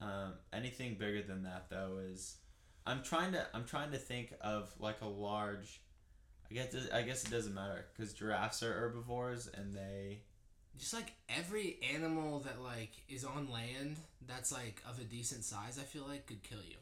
Um, 0.00 0.34
anything 0.52 0.96
bigger 0.96 1.22
than 1.22 1.42
that 1.44 1.68
though 1.70 1.98
is, 2.10 2.36
I'm 2.86 3.02
trying 3.02 3.32
to 3.32 3.46
I'm 3.54 3.64
trying 3.64 3.92
to 3.92 3.98
think 3.98 4.34
of 4.40 4.72
like 4.78 5.00
a 5.02 5.06
large. 5.08 5.80
I 6.50 6.54
guess 6.54 6.74
I 6.92 7.02
guess 7.02 7.24
it 7.24 7.30
doesn't 7.30 7.54
matter 7.54 7.86
because 7.96 8.12
giraffes 8.12 8.62
are 8.62 8.72
herbivores 8.72 9.48
and 9.52 9.74
they 9.74 10.22
Just 10.78 10.92
like 10.94 11.12
every 11.28 11.78
animal 11.94 12.40
that 12.40 12.60
like 12.60 12.92
is 13.08 13.24
on 13.24 13.50
land 13.50 13.96
that's 14.26 14.52
like 14.52 14.82
of 14.88 14.98
a 14.98 15.04
decent 15.04 15.44
size, 15.44 15.78
I 15.78 15.82
feel 15.84 16.06
like 16.06 16.26
could 16.26 16.42
kill 16.42 16.62
you. 16.68 16.76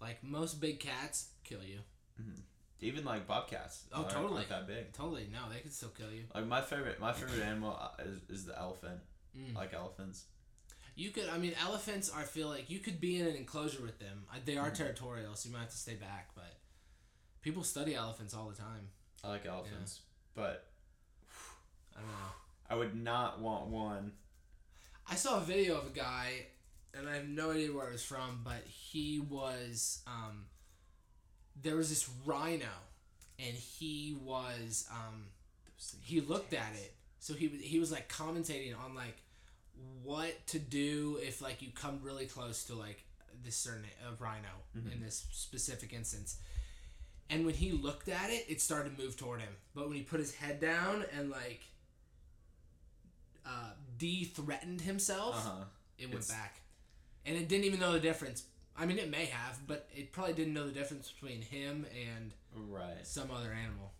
Like 0.00 0.22
most 0.22 0.60
big 0.60 0.80
cats 0.80 1.28
kill 1.44 1.62
you. 1.64 1.78
Even 2.80 3.04
like 3.04 3.26
bobcats. 3.26 3.84
Oh, 3.92 4.04
totally. 4.04 4.38
aren't 4.38 4.48
that 4.48 4.66
big. 4.66 4.92
Totally, 4.92 5.28
no, 5.32 5.52
they 5.52 5.60
could 5.60 5.72
still 5.72 5.90
kill 5.90 6.12
you. 6.12 6.24
Like 6.34 6.46
my 6.46 6.60
favorite 6.60 7.00
my 7.00 7.12
favorite 7.12 7.42
animal 7.42 7.78
uh, 7.80 8.02
is, 8.02 8.20
is 8.28 8.46
the 8.46 8.58
elephant. 8.58 9.00
Mm. 9.36 9.56
I 9.56 9.60
like 9.60 9.74
elephants. 9.74 10.24
You 10.94 11.10
could, 11.10 11.28
I 11.28 11.36
mean, 11.36 11.52
elephants. 11.62 12.10
I 12.14 12.22
feel 12.22 12.48
like 12.48 12.70
you 12.70 12.78
could 12.78 13.00
be 13.00 13.20
in 13.20 13.26
an 13.26 13.36
enclosure 13.36 13.82
with 13.82 13.98
them. 13.98 14.24
They 14.46 14.56
are 14.56 14.70
territorial, 14.70 15.34
so 15.34 15.48
you 15.48 15.52
might 15.52 15.60
have 15.62 15.70
to 15.70 15.76
stay 15.76 15.94
back. 15.94 16.30
But 16.34 16.56
people 17.42 17.62
study 17.62 17.94
elephants 17.94 18.32
all 18.32 18.48
the 18.48 18.56
time. 18.56 18.88
I 19.22 19.28
like 19.28 19.44
elephants, 19.44 20.00
but 20.34 20.68
I 21.94 22.00
don't 22.00 22.08
know. 22.08 22.32
I 22.70 22.74
would 22.76 22.94
not 22.94 23.40
want 23.40 23.66
one. 23.66 24.12
I 25.08 25.14
saw 25.16 25.36
a 25.36 25.40
video 25.40 25.76
of 25.76 25.86
a 25.86 25.90
guy, 25.90 26.46
and 26.94 27.08
I 27.08 27.16
have 27.16 27.28
no 27.28 27.50
idea 27.50 27.72
where 27.72 27.88
it 27.88 27.92
was 27.92 28.02
from, 28.02 28.40
but 28.42 28.62
he 28.66 29.20
was 29.20 30.02
um, 30.06 30.46
there 31.62 31.76
was 31.76 31.88
this 31.88 32.08
rhino, 32.24 32.66
and 33.38 33.54
he 33.56 34.16
was 34.22 34.86
um, 34.90 35.26
he 36.02 36.20
looked 36.20 36.52
at 36.54 36.72
it. 36.74 36.94
So 37.18 37.34
he 37.34 37.48
was 37.48 37.60
he 37.60 37.78
was 37.78 37.90
like 37.92 38.08
commentating 38.08 38.74
on 38.84 38.94
like 38.94 39.16
what 40.02 40.46
to 40.48 40.58
do 40.58 41.18
if 41.22 41.40
like 41.42 41.60
you 41.62 41.68
come 41.74 42.00
really 42.02 42.26
close 42.26 42.64
to 42.64 42.74
like 42.74 43.02
this 43.44 43.56
certain 43.56 43.84
uh, 44.06 44.12
rhino 44.18 44.48
in 44.92 45.00
this 45.02 45.26
specific 45.32 45.92
instance. 45.92 46.36
And 47.28 47.44
when 47.44 47.54
he 47.54 47.72
looked 47.72 48.08
at 48.08 48.30
it, 48.30 48.46
it 48.48 48.60
started 48.60 48.96
to 48.96 49.02
move 49.02 49.16
toward 49.16 49.40
him. 49.40 49.52
But 49.74 49.88
when 49.88 49.96
he 49.96 50.02
put 50.02 50.20
his 50.20 50.34
head 50.34 50.60
down 50.60 51.04
and 51.18 51.28
like 51.30 51.62
uh, 53.44 53.70
de-threatened 53.98 54.80
himself, 54.80 55.34
Uh 55.36 55.48
huh. 55.50 55.64
it 55.98 56.06
went 56.06 56.20
It's- 56.20 56.30
back, 56.30 56.60
and 57.24 57.36
it 57.36 57.48
didn't 57.48 57.64
even 57.64 57.80
know 57.80 57.92
the 57.92 58.00
difference. 58.00 58.44
I 58.78 58.86
mean, 58.86 58.98
it 58.98 59.10
may 59.10 59.26
have, 59.26 59.58
but 59.66 59.88
it 59.94 60.12
probably 60.12 60.34
didn't 60.34 60.52
know 60.54 60.66
the 60.66 60.72
difference 60.72 61.10
between 61.10 61.42
him 61.42 61.86
and 61.94 62.32
Right. 62.54 63.04
some 63.06 63.30
other 63.30 63.52
animal. 63.52 63.92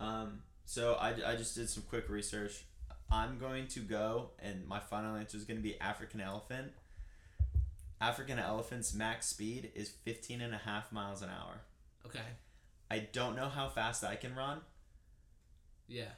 Um. 0.00 0.42
So 0.66 0.94
I, 0.94 1.14
I 1.32 1.36
just 1.36 1.54
did 1.54 1.68
some 1.68 1.82
quick 1.84 2.08
research. 2.08 2.64
I'm 3.12 3.38
going 3.38 3.66
to 3.68 3.80
go, 3.80 4.30
and 4.40 4.66
my 4.66 4.80
final 4.80 5.14
answer 5.14 5.36
is 5.36 5.44
going 5.44 5.58
to 5.58 5.62
be 5.62 5.78
African 5.80 6.20
elephant. 6.22 6.72
African 8.00 8.38
elephant's 8.38 8.94
max 8.94 9.26
speed 9.26 9.70
is 9.74 9.88
15 9.90 10.40
and 10.40 10.54
a 10.54 10.58
half 10.58 10.90
miles 10.90 11.20
an 11.22 11.28
hour. 11.28 11.60
Okay. 12.06 12.18
I 12.90 13.00
don't 13.12 13.36
know 13.36 13.48
how 13.48 13.68
fast 13.68 14.04
I 14.04 14.16
can 14.16 14.34
run, 14.34 14.60
Yeah. 15.86 16.10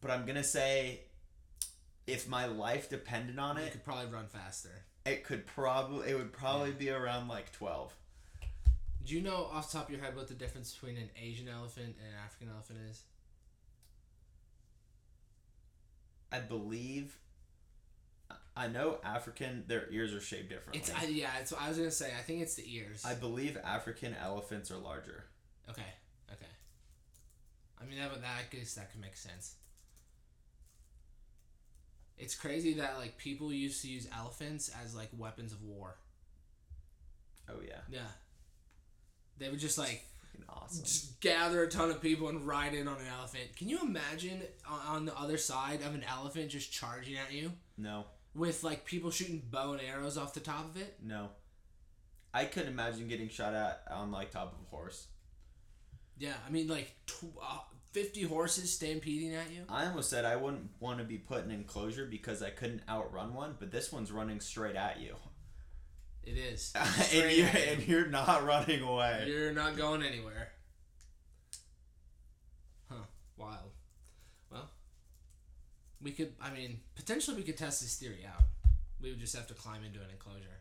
but 0.00 0.10
I'm 0.10 0.24
going 0.26 0.36
to 0.36 0.44
say 0.44 1.00
if 2.06 2.28
my 2.28 2.46
life 2.46 2.88
depended 2.90 3.38
on 3.38 3.56
You 3.56 3.62
it, 3.62 3.66
You 3.66 3.70
could 3.72 3.84
probably 3.84 4.12
run 4.12 4.26
faster. 4.26 4.84
It 5.06 5.24
could 5.24 5.46
probably 5.46 6.10
it 6.10 6.14
would 6.16 6.32
probably 6.32 6.70
Yeah. 6.70 6.76
be 6.76 6.90
around 6.90 7.28
like 7.28 7.52
12. 7.52 7.94
Do 9.04 9.14
you 9.14 9.20
know 9.20 9.44
off 9.52 9.70
the 9.70 9.78
top 9.78 9.88
of 9.88 9.94
your 9.94 10.02
head 10.02 10.16
what 10.16 10.28
the 10.28 10.34
difference 10.34 10.72
between 10.72 10.96
an 10.96 11.10
Asian 11.20 11.46
elephant 11.48 11.96
and 11.98 12.08
an 12.08 12.18
African 12.24 12.48
elephant 12.48 12.78
is? 12.90 13.02
I 16.32 16.40
believe 16.40 17.18
I 18.56 18.68
know 18.68 18.98
African 19.04 19.64
their 19.66 19.90
ears 19.90 20.14
are 20.14 20.20
shaped 20.20 20.48
differently. 20.48 20.80
It's 20.80 20.90
I, 20.90 21.04
yeah. 21.06 21.30
It's 21.40 21.52
I 21.52 21.68
was 21.68 21.76
gonna 21.78 21.90
say. 21.90 22.12
I 22.18 22.22
think 22.22 22.40
it's 22.40 22.54
the 22.54 22.64
ears. 22.74 23.04
I 23.04 23.14
believe 23.14 23.58
African 23.62 24.14
elephants 24.14 24.70
are 24.70 24.78
larger. 24.78 25.24
okay. 25.68 25.82
Okay. 26.32 26.46
I 27.80 27.84
mean 27.84 27.98
that 27.98 28.10
would 28.10 28.22
that 28.22 28.36
I 28.40 28.56
guess 28.56 28.74
that 28.74 28.90
could 28.90 29.00
make 29.00 29.16
sense. 29.16 29.56
It's 32.16 32.34
crazy 32.34 32.74
that 32.74 32.98
like 32.98 33.16
people 33.18 33.52
used 33.52 33.82
to 33.82 33.88
use 33.88 34.08
elephants 34.16 34.70
as 34.82 34.94
like 34.94 35.08
weapons 35.16 35.52
of 35.52 35.62
war. 35.62 35.96
Oh 37.48 37.60
yeah. 37.66 37.80
Yeah. 37.90 38.06
They 39.38 39.48
would 39.50 39.58
just 39.58 39.78
like 39.78 40.04
awesome. 40.48 40.84
just 40.84 41.20
gather 41.20 41.62
a 41.64 41.68
ton 41.68 41.90
of 41.90 42.00
people 42.00 42.28
and 42.28 42.46
ride 42.46 42.74
in 42.74 42.86
on 42.88 42.98
an 42.98 43.06
elephant. 43.18 43.56
Can 43.56 43.68
you 43.68 43.80
imagine 43.82 44.42
on- 44.68 45.04
the 45.06 45.16
other 45.18 45.36
side 45.36 45.82
of 45.82 45.94
an 45.94 46.04
elephant 46.04 46.50
just 46.50 46.72
charging 46.72 47.16
at 47.16 47.32
you 47.32 47.52
No, 47.76 48.04
with 48.34 48.62
like 48.62 48.84
people 48.84 49.10
shooting 49.10 49.42
bow 49.50 49.72
and 49.72 49.82
arrows 49.82 50.16
off 50.16 50.34
the 50.34 50.40
top 50.40 50.64
of 50.66 50.80
it? 50.80 50.96
no. 51.02 51.30
I 52.36 52.46
couldn't 52.46 52.72
imagine 52.72 53.06
getting 53.06 53.28
shot 53.28 53.54
at 53.54 53.82
on 53.92 54.10
like 54.10 54.32
top 54.32 54.52
of 54.52 54.58
a 54.66 54.70
horse. 54.76 55.06
Yeah, 56.18 56.32
I 56.46 56.50
mean 56.50 56.66
like 56.68 56.92
tw- 57.06 57.36
uh, 57.40 57.58
50 57.94 58.22
horses 58.24 58.72
stampeding 58.72 59.34
at 59.34 59.50
you. 59.52 59.62
I 59.68 59.86
almost 59.86 60.10
said 60.10 60.24
I 60.24 60.34
wouldn't 60.36 60.68
want 60.80 60.98
to 60.98 61.04
be 61.04 61.16
put 61.16 61.44
in 61.44 61.50
enclosure 61.52 62.04
because 62.06 62.42
I 62.42 62.50
couldn't 62.50 62.82
outrun 62.88 63.32
one, 63.34 63.54
but 63.58 63.70
this 63.70 63.92
one's 63.92 64.10
running 64.12 64.40
straight 64.40 64.74
at 64.76 65.00
you, 65.00 65.14
It 66.24 66.36
is. 66.36 66.72
and 66.76 67.12
you're 67.12 67.28
you. 67.30 67.44
and 67.44 67.86
you're 67.88 68.06
not 68.08 68.44
running 68.44 68.82
away. 68.82 69.24
You're 69.28 69.52
not 69.52 69.76
going 69.76 70.02
anywhere. 70.02 70.48
Huh. 72.90 73.04
Wild. 73.36 73.70
Well, 74.50 74.68
we 76.02 76.10
could, 76.10 76.32
I 76.42 76.50
mean, 76.50 76.80
potentially 76.96 77.36
we 77.36 77.44
could 77.44 77.56
test 77.56 77.80
this 77.80 77.96
theory 77.96 78.26
out. 78.26 78.42
We 79.00 79.10
would 79.10 79.20
just 79.20 79.36
have 79.36 79.46
to 79.48 79.54
climb 79.54 79.84
into 79.84 80.00
an 80.00 80.10
enclosure 80.10 80.60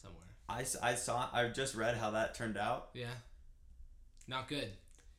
somewhere. 0.00 0.22
I, 0.48 0.62
s- 0.62 0.76
I 0.82 0.94
saw 0.94 1.28
I 1.32 1.48
just 1.48 1.74
read 1.74 1.96
how 1.96 2.12
that 2.12 2.34
turned 2.34 2.56
out. 2.56 2.88
Yeah. 2.94 3.14
Not 4.26 4.48
good. 4.48 4.70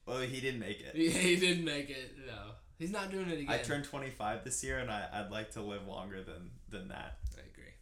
Well, 0.08 0.20
he 0.22 0.40
didn't 0.40 0.62
make 0.62 0.80
it. 0.80 0.94
Yeah, 0.96 1.12
he 1.12 1.36
didn't 1.36 1.66
make 1.66 1.90
it. 1.90 2.16
No. 2.26 2.54
He's 2.80 2.92
not 2.92 3.12
doing 3.12 3.30
it 3.30 3.40
again. 3.40 3.50
I 3.50 3.58
turned 3.58 3.84
25 3.84 4.44
this 4.44 4.64
year, 4.64 4.80
and 4.80 4.90
I, 4.90 5.08
I'd 5.12 5.32
like 5.32 5.52
to 5.52 5.62
live 5.62 5.86
longer 5.88 6.24
than 6.24 6.52
than 6.70 6.88
that. 6.90 7.18
I 7.36 7.42
agree. 7.42 7.74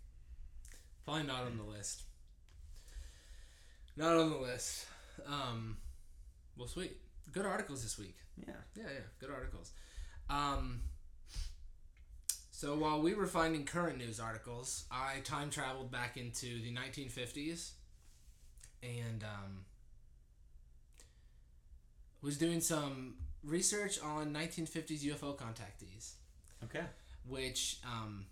Probably 1.05 1.23
not 1.23 1.43
on 1.43 1.57
the 1.57 1.63
list. 1.63 2.01
Not 3.95 4.17
on 4.17 4.29
the 4.31 4.37
list. 4.37 4.87
Um, 5.27 5.77
well, 6.57 6.67
sweet. 6.67 6.97
Good 7.31 7.45
articles 7.45 7.83
this 7.83 7.97
week. 7.97 8.15
Yeah. 8.37 8.53
Yeah, 8.75 8.83
yeah, 8.83 8.99
good 9.19 9.29
articles. 9.29 9.71
Um, 10.29 10.81
so 12.51 12.75
while 12.75 13.01
we 13.01 13.13
were 13.13 13.27
finding 13.27 13.65
current 13.65 13.97
news 13.97 14.19
articles, 14.19 14.85
I 14.91 15.19
time 15.23 15.49
traveled 15.49 15.91
back 15.91 16.17
into 16.17 16.61
the 16.61 16.73
1950s 16.73 17.71
and 18.81 19.23
um, 19.23 19.65
was 22.21 22.37
doing 22.37 22.61
some 22.61 23.15
research 23.43 23.99
on 24.01 24.33
1950s 24.33 25.01
UFO 25.03 25.35
contactees, 25.37 26.13
Okay. 26.63 26.83
which 27.27 27.79
um, 27.85 28.25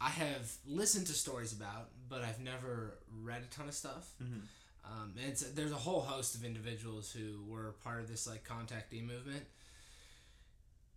I 0.00 0.08
have 0.10 0.50
listened 0.66 1.06
to 1.08 1.12
stories 1.12 1.52
about, 1.52 1.90
but 2.08 2.22
I've 2.22 2.40
never 2.40 2.98
read 3.22 3.42
a 3.42 3.54
ton 3.54 3.68
of 3.68 3.74
stuff. 3.74 4.10
Mm-hmm. 4.22 4.40
Um, 4.84 5.14
and 5.20 5.28
it's 5.30 5.42
there's 5.52 5.70
a 5.70 5.76
whole 5.76 6.00
host 6.00 6.34
of 6.34 6.44
individuals 6.44 7.12
who 7.12 7.44
were 7.46 7.76
part 7.84 8.00
of 8.00 8.08
this 8.08 8.26
like 8.26 8.42
contactee 8.46 9.06
movement 9.06 9.44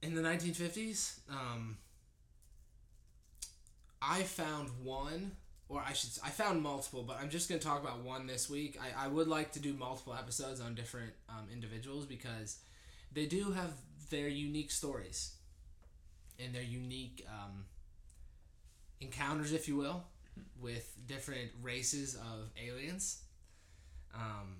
in 0.02 0.16
the 0.16 0.22
1950s. 0.22 1.20
Um, 1.30 1.78
I 4.02 4.24
found 4.24 4.70
one, 4.84 5.34
or 5.70 5.82
I 5.86 5.93
should 5.93 6.11
I 6.24 6.30
found 6.30 6.61
multiple, 6.61 7.03
but 7.03 7.20
I'm 7.20 7.30
just 7.30 7.49
gonna 7.49 7.59
talk 7.61 7.82
about 7.82 7.99
one 8.03 8.28
this 8.28 8.49
week. 8.49 8.78
I, 8.82 9.05
I 9.05 9.07
would 9.07 9.28
like 9.28 9.51
to 9.53 9.59
do 9.59 9.74
multiple 9.74 10.13
episodes 10.13 10.59
on 10.61 10.76
different 10.76 11.13
um, 11.30 11.47
individuals 11.51 12.05
because 12.05 12.57
they 13.11 13.26
do 13.26 13.51
have 13.51 13.72
their 14.09 14.28
unique 14.28 14.72
stories 14.72 15.32
and 16.39 16.53
their 16.53 16.61
unique 16.63 17.26
um, 17.30 17.66
encounters, 19.01 19.53
if 19.53 19.68
you 19.68 19.76
will, 19.78 20.03
with 20.59 20.95
different 21.07 21.49
races 21.61 22.16
of 22.16 22.49
aliens 22.61 23.22
um, 24.13 24.57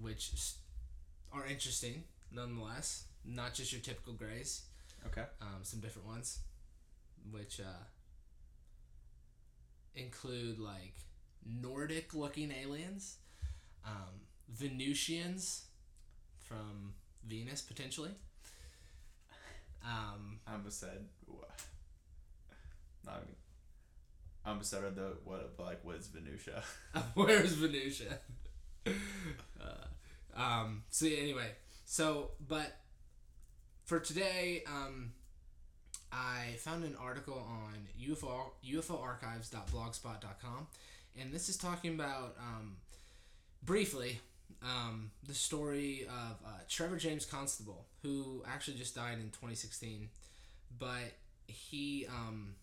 which 0.00 0.30
are 1.32 1.46
interesting 1.46 2.04
nonetheless. 2.30 3.04
Not 3.24 3.54
just 3.54 3.72
your 3.72 3.80
typical 3.80 4.12
grays, 4.12 4.62
Okay. 5.06 5.24
um, 5.40 5.60
some 5.62 5.80
different 5.80 6.06
ones, 6.06 6.40
which 7.30 7.58
uh, 7.60 7.82
include 9.96 10.58
like 10.58 10.94
Nordic 11.44 12.14
looking 12.14 12.52
aliens, 12.52 13.16
um, 13.86 14.20
Venusians 14.52 15.64
from 16.38 16.94
Venus 17.26 17.60
potentially. 17.62 18.10
Um, 19.84 20.40
I 20.46 20.52
almost 20.54 20.80
said. 20.80 21.04
wha- 21.26 21.44
Not 23.04 23.20
even. 23.22 23.34
I 24.44 24.50
almost 24.50 24.70
said 24.70 24.94
the 24.94 25.16
what 25.24 25.40
of 25.40 25.64
like 25.64 25.84
what 25.84 25.96
is 25.96 26.08
Venusia? 26.08 26.62
Where's 27.14 27.54
Venusia? 27.56 28.18
uh, 28.86 30.40
um, 30.40 30.82
so 30.90 31.06
anyway, 31.06 31.52
so 31.86 32.30
but 32.46 32.76
for 33.84 34.00
today, 34.00 34.62
um, 34.66 35.12
found 36.54 36.84
an 36.84 36.96
article 37.00 37.46
on 37.48 37.88
UFO 38.08 38.50
UFOarchives.blogspot.com, 38.66 40.66
and 41.20 41.32
this 41.32 41.48
is 41.48 41.56
talking 41.56 41.94
about 41.94 42.36
um, 42.38 42.76
briefly 43.62 44.20
um, 44.62 45.10
the 45.26 45.34
story 45.34 46.06
of 46.08 46.38
uh, 46.46 46.50
Trevor 46.68 46.96
James 46.96 47.26
Constable, 47.26 47.86
who 48.02 48.42
actually 48.46 48.76
just 48.76 48.94
died 48.94 49.18
in 49.18 49.30
2016, 49.30 50.08
but 50.78 51.14
he 51.46 52.06
um, 52.08 52.54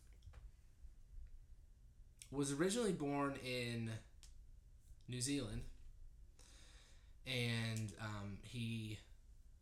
was 2.31 2.51
originally 2.51 2.93
born 2.93 3.35
in 3.45 3.91
New 5.07 5.21
Zealand, 5.21 5.61
and 7.27 7.91
um, 8.01 8.37
he 8.41 8.97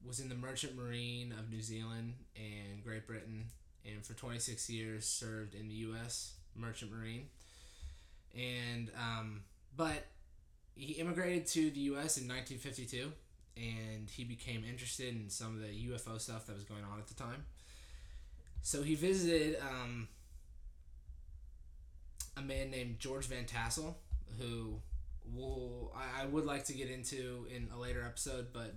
was 0.05 0.19
in 0.19 0.29
the 0.29 0.35
Merchant 0.35 0.75
Marine 0.75 1.33
of 1.37 1.49
New 1.49 1.61
Zealand 1.61 2.13
and 2.35 2.83
Great 2.83 3.05
Britain, 3.05 3.45
and 3.85 4.05
for 4.05 4.13
26 4.13 4.69
years 4.69 5.05
served 5.05 5.55
in 5.55 5.67
the 5.67 5.75
U.S. 5.75 6.33
Merchant 6.55 6.91
Marine. 6.91 7.27
And 8.35 8.91
um, 8.97 9.41
but 9.75 10.05
he 10.75 10.93
immigrated 10.93 11.47
to 11.47 11.71
the 11.71 11.79
U.S. 11.81 12.17
in 12.17 12.27
1952, 12.27 13.11
and 13.57 14.09
he 14.09 14.23
became 14.23 14.63
interested 14.67 15.15
in 15.15 15.29
some 15.29 15.55
of 15.55 15.61
the 15.61 15.67
UFO 15.89 16.19
stuff 16.19 16.45
that 16.45 16.55
was 16.55 16.63
going 16.63 16.83
on 16.83 16.99
at 16.99 17.07
the 17.07 17.15
time. 17.15 17.45
So 18.61 18.83
he 18.83 18.95
visited 18.95 19.57
um, 19.61 20.07
a 22.37 22.41
man 22.41 22.71
named 22.71 22.99
George 22.99 23.25
Van 23.25 23.45
Tassel, 23.45 23.97
who 24.37 24.81
will 25.33 25.93
I, 25.95 26.23
I 26.23 26.25
would 26.25 26.45
like 26.45 26.65
to 26.65 26.73
get 26.73 26.89
into 26.89 27.45
in 27.53 27.69
a 27.73 27.79
later 27.79 28.03
episode, 28.05 28.47
but 28.53 28.73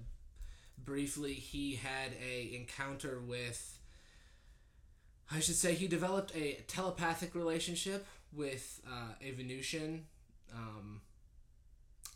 briefly 0.79 1.35
he 1.35 1.77
had 1.77 2.13
a 2.25 2.55
encounter 2.55 3.21
with 3.21 3.79
I 5.31 5.41
should 5.41 5.57
say 5.57 5.75
he 5.75 5.89
developed 5.89 6.35
a 6.37 6.63
telepathic 6.69 7.35
relationship 7.35 8.07
with 8.33 8.81
uh, 8.87 9.15
a 9.21 9.33
Venusian 9.33 10.07
um, 10.55 11.01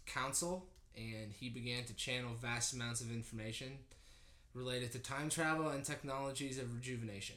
council, 0.07 0.67
and 0.97 1.33
he 1.33 1.49
began 1.49 1.85
to 1.85 1.95
channel 1.95 2.33
vast 2.41 2.73
amounts 2.73 3.01
of 3.01 3.11
information 3.11 3.79
related 4.55 4.93
to 4.93 4.99
time 4.99 5.29
travel 5.29 5.69
and 5.69 5.85
technologies 5.85 6.59
of 6.59 6.75
rejuvenation. 6.75 7.37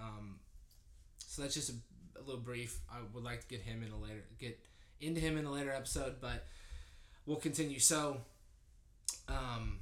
Um, 0.00 0.36
so 1.18 1.42
that's 1.42 1.54
just 1.54 1.70
a, 1.70 1.74
a 2.18 2.22
little 2.22 2.40
brief. 2.40 2.78
I 2.90 2.98
would 3.12 3.24
like 3.24 3.40
to 3.42 3.48
get 3.48 3.60
him 3.60 3.82
in 3.82 3.92
a 3.92 3.98
later 3.98 4.22
get 4.38 4.58
into 5.00 5.20
him 5.20 5.36
in 5.36 5.44
a 5.44 5.50
later 5.50 5.72
episode, 5.72 6.16
but 6.20 6.46
we'll 7.26 7.36
continue. 7.36 7.78
So, 7.78 8.18
um, 9.28 9.80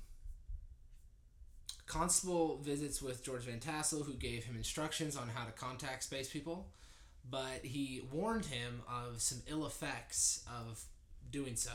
Constable 1.90 2.58
visits 2.58 3.02
with 3.02 3.24
George 3.24 3.42
Van 3.42 3.58
Tassel, 3.58 4.04
who 4.04 4.12
gave 4.12 4.44
him 4.44 4.54
instructions 4.54 5.16
on 5.16 5.28
how 5.28 5.44
to 5.44 5.50
contact 5.50 6.04
space 6.04 6.30
people, 6.30 6.68
but 7.28 7.64
he 7.64 8.00
warned 8.12 8.44
him 8.44 8.82
of 8.88 9.20
some 9.20 9.38
ill 9.48 9.66
effects 9.66 10.44
of 10.46 10.84
doing 11.32 11.56
so. 11.56 11.72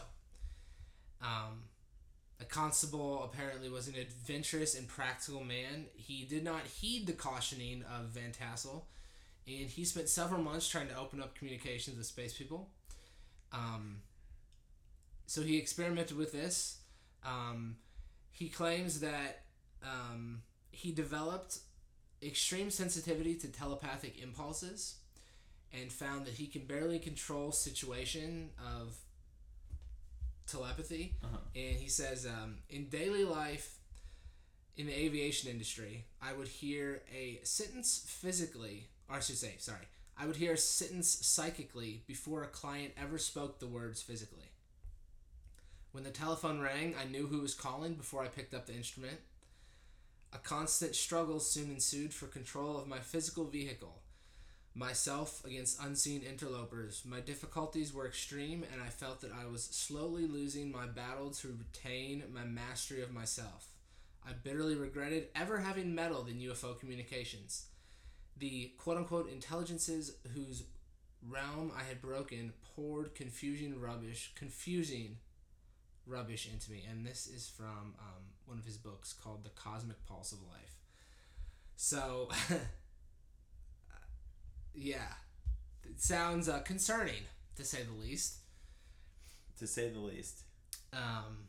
Um, 1.22 1.64
a 2.40 2.46
constable 2.46 3.26
apparently 3.26 3.68
was 3.68 3.90
an 3.90 3.96
adventurous 3.96 4.74
and 4.74 4.88
practical 4.88 5.44
man. 5.44 5.88
He 5.98 6.24
did 6.24 6.46
not 6.46 6.66
heed 6.66 7.08
the 7.08 7.14
cautioning 7.14 7.84
of 7.84 8.06
Van 8.06 8.32
Tassel, 8.32 8.86
and 9.46 9.70
he 9.70 9.84
spent 9.84 10.08
several 10.08 10.42
months 10.42 10.70
trying 10.70 10.88
to 10.88 10.98
open 10.98 11.22
up 11.22 11.36
communications 11.36 11.98
with 11.98 12.06
space 12.06 12.34
people. 12.34 12.70
Um, 13.52 13.98
so 15.28 15.42
he 15.42 15.58
experimented 15.58 16.16
with 16.16 16.32
this. 16.32 16.78
Um, 17.26 17.76
he 18.32 18.48
claims 18.48 19.02
that 19.02 19.42
um, 19.86 20.42
he 20.72 20.92
developed 20.92 21.60
extreme 22.24 22.70
sensitivity 22.72 23.36
to 23.36 23.48
telepathic 23.48 24.22
impulses 24.22 24.96
and 25.74 25.92
found 25.92 26.26
that 26.26 26.36
he 26.36 26.48
can 26.48 26.66
barely 26.66 27.00
control 27.00 27.52
situation 27.52 28.50
of 28.78 28.96
telepathy 30.48 31.14
Uh-huh. 31.24 31.38
and 31.56 31.76
he 31.78 31.88
says 31.90 32.26
um, 32.26 32.58
in 32.70 32.86
daily 32.90 33.24
life 33.26 33.78
in 34.78 34.86
the 34.88 34.94
aviation 34.94 35.50
industry 35.50 36.06
i 36.22 36.34
would 36.34 36.48
hear 36.48 37.02
a 37.14 37.40
sentence 37.44 38.04
physically 38.08 38.88
or 39.10 39.16
i 39.16 39.20
should 39.20 39.38
say 39.38 39.56
sorry 39.58 39.88
i 40.18 40.26
would 40.28 40.36
hear 40.36 40.54
a 40.54 40.58
sentence 40.58 41.08
psychically 41.26 42.04
before 42.08 42.44
a 42.44 42.48
client 42.48 42.92
ever 43.02 43.18
spoke 43.18 43.60
the 43.60 43.68
words 43.68 44.02
physically 44.02 44.50
When 45.94 46.04
the 46.04 46.12
telephone 46.12 46.60
rang, 46.60 46.94
I 47.02 47.06
knew 47.10 47.28
who 47.28 47.40
was 47.42 47.54
calling 47.54 47.94
before 47.96 48.22
I 48.24 48.28
picked 48.28 48.54
up 48.54 48.66
the 48.66 48.74
instrument. 48.76 49.18
A 50.36 50.38
constant 50.40 50.96
struggle 50.96 51.40
soon 51.40 51.70
ensued 51.70 52.14
for 52.14 52.28
control 52.28 52.78
of 52.78 52.90
my 52.90 53.00
physical 53.00 53.46
vehicle. 53.46 54.02
Myself 54.74 55.42
against 55.46 55.82
unseen 55.82 56.24
interlopers. 56.24 57.04
My 57.06 57.22
difficulties 57.22 57.94
were 57.94 58.06
extreme, 58.06 58.66
and 58.74 58.82
I 58.82 58.90
felt 58.90 59.22
that 59.22 59.32
I 59.32 59.46
was 59.46 59.64
slowly 59.64 60.28
losing 60.28 60.74
my 60.74 60.88
battle 60.88 61.30
to 61.30 61.58
retain 61.58 62.24
my 62.34 62.44
mastery 62.44 63.02
of 63.02 63.14
myself. 63.14 63.70
I 64.28 64.34
bitterly 64.34 64.76
regretted 64.76 65.30
ever 65.36 65.60
having 65.60 65.96
meddled 65.96 66.28
in 66.28 66.42
UFO 66.42 66.78
communications. 66.78 67.68
The 68.38 68.74
quote 68.78 68.98
unquote 68.98 69.32
intelligences 69.32 70.18
whose 70.34 70.64
realm 71.26 71.72
I 71.74 71.84
had 71.84 72.02
broken 72.02 72.52
poured 72.76 73.16
confusing 73.16 73.80
rubbish, 73.80 74.34
confusing 74.36 75.16
rubbish 76.06 76.50
into 76.52 76.72
me. 76.72 76.84
And 76.90 77.06
this 77.06 77.26
is 77.26 77.48
from 77.48 77.96
um, 77.98 78.35
one 78.48 78.58
of 78.58 78.66
his 78.66 78.78
books 78.78 79.14
called 79.14 79.44
The 79.44 79.50
Cosmic 79.50 80.06
Pulse 80.06 80.32
of 80.32 80.40
Life. 80.44 80.76
So, 81.76 82.30
yeah, 84.74 85.14
it 85.84 86.02
sounds 86.02 86.48
uh, 86.50 86.60
concerning 86.60 87.24
to 87.56 87.64
say 87.64 87.84
the 87.84 87.94
least. 87.94 88.38
To 89.60 89.68
say 89.68 89.90
the 89.90 90.00
least. 90.00 90.42
Um, 90.94 91.48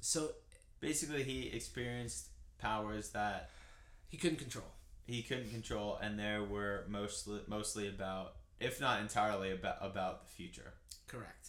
so 0.00 0.30
Basically, 0.80 1.24
he 1.24 1.48
experienced 1.48 2.28
powers 2.58 3.10
that 3.10 3.50
he 4.08 4.16
couldn't 4.16 4.38
control. 4.38 4.64
he 5.06 5.22
couldn't 5.22 5.50
control, 5.50 5.98
and 6.00 6.18
there 6.18 6.44
were 6.44 6.84
mostly 6.88 7.40
mostly 7.48 7.88
about, 7.88 8.34
if 8.60 8.80
not 8.80 9.00
entirely 9.00 9.50
about 9.50 9.78
about 9.80 10.22
the 10.24 10.30
future. 10.32 10.74
Correct. 11.08 11.48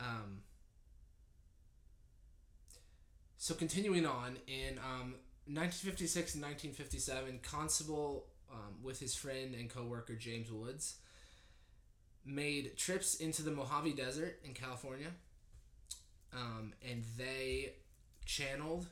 Um, 0.00 0.42
so 3.38 3.54
continuing 3.54 4.06
on, 4.06 4.36
in 4.46 4.78
um, 4.78 5.14
1956 5.46 6.34
and 6.34 6.44
1957, 6.44 7.40
Constable, 7.42 8.26
um, 8.52 8.74
with 8.82 9.00
his 9.00 9.14
friend 9.14 9.54
and 9.54 9.68
co-worker 9.68 10.14
James 10.14 10.50
Woods, 10.52 10.96
made 12.24 12.76
trips 12.76 13.16
into 13.16 13.42
the 13.42 13.50
Mojave 13.50 13.94
Desert 13.94 14.38
in 14.44 14.54
California, 14.54 15.08
um, 16.32 16.72
and 16.88 17.02
they 17.18 17.72
channeled, 18.24 18.86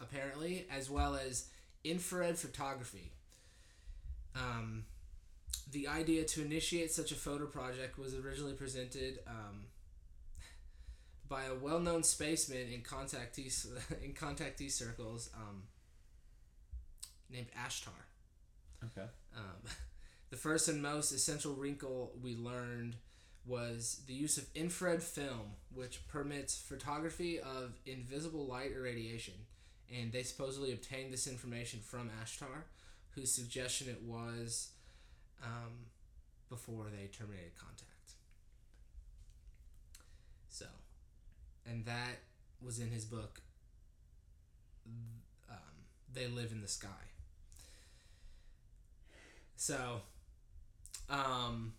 apparently, 0.00 0.66
as 0.70 0.88
well 0.88 1.16
as 1.16 1.48
infrared 1.82 2.38
photography. 2.38 3.10
Um, 4.36 4.84
the 5.72 5.88
idea 5.88 6.24
to 6.24 6.42
initiate 6.42 6.92
such 6.92 7.10
a 7.12 7.16
photo 7.16 7.46
project 7.46 7.98
was 7.98 8.14
originally 8.14 8.54
presented 8.54 9.18
um, 9.26 9.64
by 11.30 11.44
a 11.44 11.54
well-known 11.54 12.02
spaceman 12.02 12.68
in 12.72 12.82
contactee 12.82 13.66
in 14.04 14.12
contactee 14.12 14.70
circles 14.70 15.30
um, 15.34 15.62
named 17.30 17.46
Ashtar. 17.56 17.88
Okay. 18.84 19.08
Um, 19.34 19.70
the 20.30 20.36
first 20.36 20.68
and 20.68 20.82
most 20.82 21.12
essential 21.12 21.54
wrinkle 21.54 22.12
we 22.20 22.36
learned 22.36 22.96
was 23.46 24.02
the 24.06 24.12
use 24.12 24.36
of 24.36 24.44
infrared 24.54 25.02
film, 25.02 25.52
which 25.72 26.06
permits 26.08 26.58
photography 26.58 27.38
of 27.38 27.78
invisible 27.86 28.46
light 28.46 28.72
or 28.72 28.82
radiation. 28.82 29.34
And 29.92 30.12
they 30.12 30.22
supposedly 30.22 30.72
obtained 30.72 31.12
this 31.12 31.26
information 31.26 31.80
from 31.80 32.10
Ashtar, 32.22 32.64
whose 33.14 33.32
suggestion 33.32 33.88
it 33.88 34.02
was 34.02 34.70
um, 35.42 35.86
before 36.48 36.86
they 36.90 37.06
terminated 37.06 37.52
contact. 37.56 37.86
So, 40.48 40.66
and 41.66 41.84
that 41.86 42.18
was 42.62 42.78
in 42.78 42.90
his 42.90 43.04
book, 43.04 43.40
um, 45.50 45.56
They 46.12 46.26
Live 46.26 46.52
in 46.52 46.60
the 46.60 46.68
Sky. 46.68 46.88
So, 49.56 50.00
um, 51.08 51.74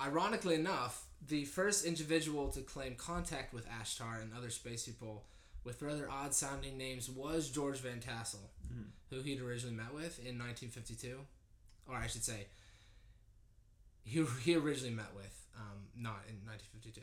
ironically 0.00 0.54
enough, 0.54 1.04
the 1.26 1.44
first 1.44 1.84
individual 1.84 2.48
to 2.52 2.60
claim 2.62 2.94
contact 2.96 3.52
with 3.54 3.66
Ashtar 3.68 4.20
and 4.22 4.32
other 4.36 4.50
space 4.50 4.84
people 4.86 5.24
with 5.62 5.80
rather 5.82 6.10
odd 6.10 6.34
sounding 6.34 6.76
names 6.76 7.08
was 7.08 7.50
George 7.50 7.78
Van 7.78 8.00
Tassel, 8.00 8.50
Mhm. 8.70 8.90
who 9.10 9.22
he'd 9.22 9.40
originally 9.40 9.74
met 9.74 9.94
with 9.94 10.18
in 10.18 10.36
1952. 10.36 11.26
Or 11.86 11.96
I 11.96 12.06
should 12.06 12.24
say, 12.24 12.48
he, 14.04 14.24
he 14.42 14.54
originally 14.56 14.94
met 14.94 15.14
with, 15.14 15.43
um, 15.56 15.86
not 15.96 16.22
in 16.28 16.36
1952. 16.46 17.00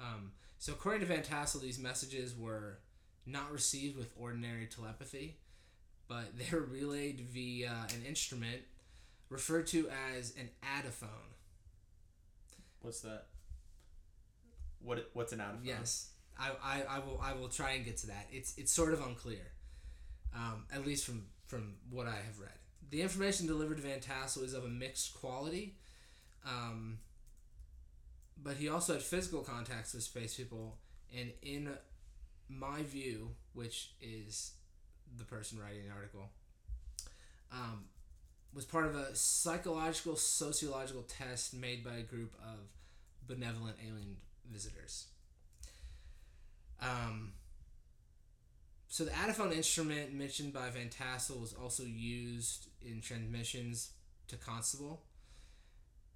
Um, 0.00 0.32
so, 0.58 0.72
according 0.72 1.00
to 1.00 1.06
Van 1.06 1.22
Tassel, 1.22 1.60
these 1.60 1.78
messages 1.78 2.36
were 2.36 2.78
not 3.26 3.52
received 3.52 3.96
with 3.96 4.12
ordinary 4.18 4.66
telepathy, 4.66 5.38
but 6.08 6.26
they 6.38 6.56
were 6.56 6.64
relayed 6.64 7.20
via 7.20 7.86
an 7.94 8.04
instrument 8.06 8.62
referred 9.28 9.66
to 9.68 9.88
as 10.16 10.34
an 10.38 10.48
adaphone. 10.62 11.34
What's 12.80 13.00
that? 13.00 13.26
What 14.80 15.10
what's 15.12 15.32
an 15.32 15.40
out 15.40 15.56
Yes, 15.62 16.10
I, 16.38 16.50
I, 16.62 16.82
I 16.88 16.98
will 17.00 17.20
I 17.22 17.32
will 17.32 17.48
try 17.48 17.72
and 17.72 17.84
get 17.84 17.96
to 17.98 18.06
that. 18.08 18.26
It's 18.30 18.56
it's 18.56 18.72
sort 18.72 18.92
of 18.92 19.04
unclear, 19.04 19.52
um, 20.34 20.64
at 20.72 20.86
least 20.86 21.04
from 21.04 21.26
from 21.46 21.74
what 21.90 22.06
I 22.06 22.14
have 22.16 22.38
read. 22.40 22.50
The 22.90 23.02
information 23.02 23.46
delivered 23.46 23.78
to 23.78 23.82
Van 23.82 24.00
Tassel 24.00 24.44
is 24.44 24.54
of 24.54 24.64
a 24.64 24.68
mixed 24.68 25.14
quality, 25.14 25.76
um, 26.46 26.98
but 28.42 28.56
he 28.56 28.68
also 28.68 28.94
had 28.94 29.02
physical 29.02 29.40
contacts 29.40 29.94
with 29.94 30.02
space 30.02 30.34
people, 30.36 30.78
and 31.16 31.32
in 31.42 31.70
my 32.48 32.82
view, 32.82 33.30
which 33.52 33.92
is 34.00 34.52
the 35.16 35.24
person 35.24 35.58
writing 35.58 35.82
the 35.86 35.94
article, 35.94 36.30
um, 37.52 37.84
was 38.54 38.64
part 38.64 38.86
of 38.86 38.94
a 38.94 39.14
psychological 39.14 40.16
sociological 40.16 41.02
test 41.02 41.54
made 41.54 41.84
by 41.84 41.96
a 41.96 42.02
group 42.02 42.34
of 42.42 42.58
benevolent 43.26 43.76
alien 43.86 44.16
visitors. 44.50 45.06
Um, 46.80 47.32
so 48.88 49.04
the 49.04 49.10
Adaphone 49.10 49.54
instrument 49.54 50.14
mentioned 50.14 50.52
by 50.52 50.70
Van 50.70 50.88
Tassel 50.88 51.38
was 51.38 51.52
also 51.52 51.82
used 51.82 52.68
in 52.80 53.00
transmissions 53.00 53.90
to 54.28 54.36
Constable. 54.36 55.02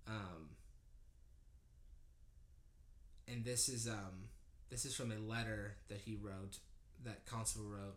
Um, 0.07 0.51
and 3.33 3.45
this 3.45 3.69
is 3.69 3.89
um, 3.89 4.29
this 4.71 4.85
is 4.85 4.95
from 4.95 5.11
a 5.11 5.19
letter 5.19 5.77
that 5.89 6.03
he 6.05 6.17
wrote, 6.21 6.59
that 7.05 7.27
Constable 7.27 7.67
wrote. 7.67 7.97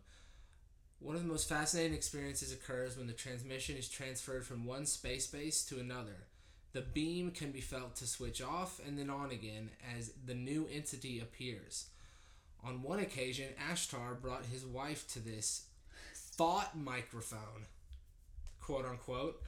One 0.98 1.14
of 1.14 1.22
the 1.22 1.28
most 1.28 1.48
fascinating 1.48 1.94
experiences 1.94 2.52
occurs 2.52 2.96
when 2.96 3.06
the 3.06 3.12
transmission 3.12 3.76
is 3.76 3.88
transferred 3.88 4.46
from 4.46 4.64
one 4.64 4.86
space 4.86 5.26
base 5.26 5.64
to 5.66 5.78
another. 5.78 6.26
The 6.72 6.80
beam 6.80 7.30
can 7.30 7.52
be 7.52 7.60
felt 7.60 7.96
to 7.96 8.06
switch 8.06 8.42
off 8.42 8.80
and 8.86 8.98
then 8.98 9.10
on 9.10 9.30
again 9.30 9.70
as 9.96 10.12
the 10.24 10.34
new 10.34 10.68
entity 10.72 11.20
appears. 11.20 11.86
On 12.64 12.82
one 12.82 12.98
occasion, 12.98 13.48
Ashtar 13.70 14.20
brought 14.20 14.46
his 14.46 14.64
wife 14.64 15.06
to 15.08 15.18
this 15.18 15.66
thought 16.14 16.76
microphone, 16.76 17.66
quote 18.60 18.84
unquote, 18.84 19.42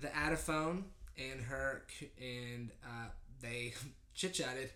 the 0.00 0.08
Adaphone 0.08 0.84
and 1.18 1.40
her, 1.42 1.82
and 2.20 2.70
uh, 2.84 3.08
they 3.40 3.74
chit 4.14 4.34
chatted. 4.34 4.70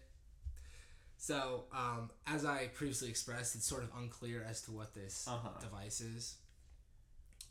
So, 1.18 1.64
um, 1.72 2.10
as 2.26 2.44
I 2.44 2.68
previously 2.68 3.08
expressed, 3.08 3.54
it's 3.54 3.66
sort 3.66 3.82
of 3.82 3.90
unclear 3.96 4.44
as 4.48 4.62
to 4.62 4.72
what 4.72 4.94
this 4.94 5.26
Uh-huh. 5.26 5.58
device 5.60 6.00
is. 6.00 6.36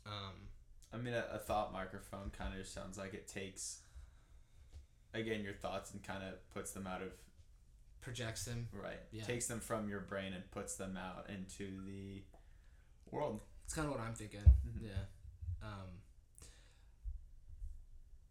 Um, 0.06 0.48
I 0.92 0.98
mean, 0.98 1.14
a, 1.14 1.26
a 1.32 1.38
thought 1.38 1.72
microphone 1.72 2.30
kind 2.30 2.58
of 2.58 2.66
sounds 2.66 2.96
like 2.96 3.12
it 3.12 3.26
takes, 3.26 3.80
again, 5.12 5.42
your 5.42 5.52
thoughts 5.54 5.90
and 5.92 6.02
kind 6.02 6.22
of 6.22 6.34
puts 6.54 6.70
them 6.70 6.86
out 6.86 7.02
of 7.02 7.12
projects 8.00 8.44
them. 8.44 8.68
right. 8.72 9.00
Yeah. 9.10 9.24
Takes 9.24 9.48
them 9.48 9.58
from 9.58 9.88
your 9.88 10.00
brain 10.00 10.32
and 10.32 10.48
puts 10.52 10.76
them 10.76 10.96
out 10.96 11.28
into 11.28 11.84
the 11.84 12.22
world. 13.10 13.40
It's 13.64 13.74
kind 13.74 13.86
of 13.88 13.94
what 13.94 14.00
I'm 14.00 14.14
thinking. 14.14 14.44
Mhm. 14.64 14.80
Yeah. 14.82 15.04
Um, 15.60 15.88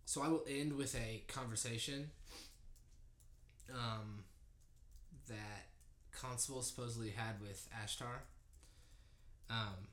so 0.05 0.21
I 0.21 0.29
will 0.29 0.45
end 0.47 0.73
with 0.73 0.95
a 0.95 1.23
conversation 1.27 2.11
um, 3.73 4.23
that 5.27 5.67
Constable 6.11 6.61
supposedly 6.61 7.11
had 7.11 7.41
with 7.41 7.67
Ashtar. 7.83 8.21
Um, 9.49 9.87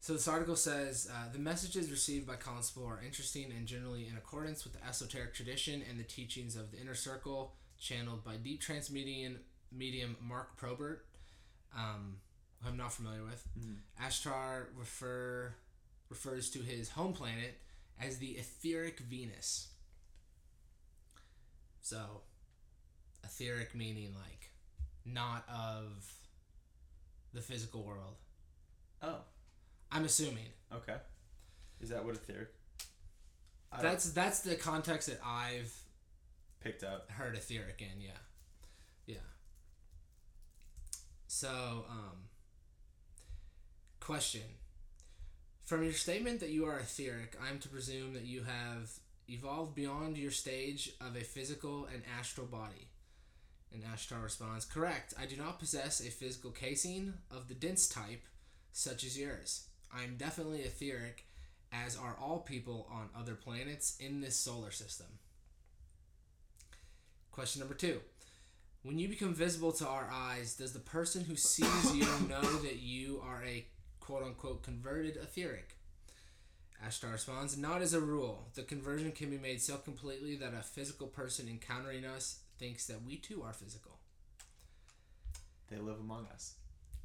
so 0.00 0.12
this 0.12 0.28
article 0.28 0.56
says 0.56 1.08
uh, 1.12 1.32
the 1.32 1.38
messages 1.38 1.90
received 1.90 2.26
by 2.26 2.36
Constable 2.36 2.86
are 2.86 3.00
interesting 3.04 3.52
and 3.56 3.66
generally 3.66 4.06
in 4.06 4.16
accordance 4.16 4.64
with 4.64 4.74
the 4.74 4.86
esoteric 4.86 5.34
tradition 5.34 5.82
and 5.88 5.98
the 5.98 6.04
teachings 6.04 6.56
of 6.56 6.70
the 6.70 6.78
inner 6.78 6.94
circle, 6.94 7.54
channeled 7.78 8.22
by 8.22 8.36
deep 8.36 8.60
trance 8.60 8.90
medium, 8.90 9.38
medium 9.72 10.16
Mark 10.20 10.56
Probert, 10.56 11.06
um, 11.76 12.16
who 12.62 12.68
I'm 12.68 12.76
not 12.76 12.92
familiar 12.92 13.24
with. 13.24 13.48
Mhm. 13.58 13.78
Ashtar 14.00 14.66
refer 14.76 15.54
refers 16.10 16.50
to 16.50 16.60
his 16.60 16.90
home 16.90 17.12
planet 17.12 17.60
as 18.00 18.18
the 18.18 18.32
etheric 18.32 19.00
Venus. 19.00 19.68
So, 21.80 22.22
etheric 23.22 23.74
meaning 23.74 24.14
like 24.14 24.50
not 25.04 25.44
of 25.48 26.10
the 27.32 27.40
physical 27.40 27.82
world. 27.82 28.14
Oh, 29.02 29.18
I'm 29.92 30.04
assuming. 30.04 30.46
okay. 30.74 30.96
Is 31.80 31.90
that 31.90 32.04
what 32.04 32.14
etheric? 32.14 32.48
I 33.72 33.82
That's 33.82 34.12
that's 34.12 34.40
the 34.40 34.54
context 34.54 35.08
that 35.08 35.20
I've 35.24 35.74
picked 36.60 36.82
up. 36.84 37.10
heard 37.10 37.34
etheric 37.36 37.82
in, 37.82 38.00
yeah. 38.00 38.10
Yeah. 39.06 39.16
So, 41.26 41.84
um 41.90 42.28
question. 44.00 44.42
From 45.64 45.82
your 45.82 45.94
statement 45.94 46.40
that 46.40 46.50
you 46.50 46.66
are 46.66 46.78
etheric, 46.78 47.38
I'm 47.42 47.58
to 47.60 47.70
presume 47.70 48.12
that 48.12 48.26
you 48.26 48.42
have 48.42 48.90
evolved 49.28 49.74
beyond 49.74 50.18
your 50.18 50.30
stage 50.30 50.92
of 51.00 51.16
a 51.16 51.24
physical 51.24 51.86
and 51.86 52.02
astral 52.18 52.46
body. 52.46 52.88
And 53.72 53.82
Ashtar 53.82 54.22
responds, 54.22 54.66
Correct. 54.66 55.14
I 55.18 55.24
do 55.24 55.36
not 55.36 55.58
possess 55.58 56.00
a 56.00 56.10
physical 56.10 56.50
casing 56.50 57.14
of 57.30 57.48
the 57.48 57.54
dense 57.54 57.88
type, 57.88 58.24
such 58.72 59.04
as 59.04 59.18
yours. 59.18 59.68
I 59.92 60.04
am 60.04 60.16
definitely 60.18 60.60
etheric, 60.60 61.24
as 61.72 61.96
are 61.96 62.16
all 62.20 62.40
people 62.40 62.86
on 62.92 63.08
other 63.18 63.34
planets 63.34 63.96
in 63.98 64.20
this 64.20 64.36
solar 64.36 64.70
system. 64.70 65.06
Question 67.32 67.60
number 67.60 67.74
two. 67.74 68.00
When 68.82 68.98
you 68.98 69.08
become 69.08 69.32
visible 69.32 69.72
to 69.72 69.88
our 69.88 70.10
eyes, 70.12 70.56
does 70.56 70.74
the 70.74 70.78
person 70.78 71.24
who 71.24 71.36
sees 71.36 71.96
you 71.96 72.04
know 72.28 72.42
that 72.42 72.80
you 72.80 73.22
are 73.24 73.42
a 73.46 73.64
quote 74.04 74.22
unquote 74.22 74.62
converted 74.62 75.16
etheric? 75.16 75.76
Ashtar 76.84 77.12
responds, 77.12 77.56
Not 77.56 77.80
as 77.80 77.94
a 77.94 78.00
rule. 78.00 78.44
The 78.54 78.62
conversion 78.62 79.12
can 79.12 79.30
be 79.30 79.38
made 79.38 79.62
so 79.62 79.76
completely 79.76 80.36
that 80.36 80.52
a 80.52 80.62
physical 80.62 81.06
person 81.06 81.48
encountering 81.48 82.04
us 82.04 82.40
thinks 82.58 82.86
that 82.86 83.02
we 83.04 83.16
too 83.16 83.42
are 83.42 83.52
physical. 83.52 83.98
They 85.70 85.78
live 85.78 85.98
among 85.98 86.26
us. 86.32 86.54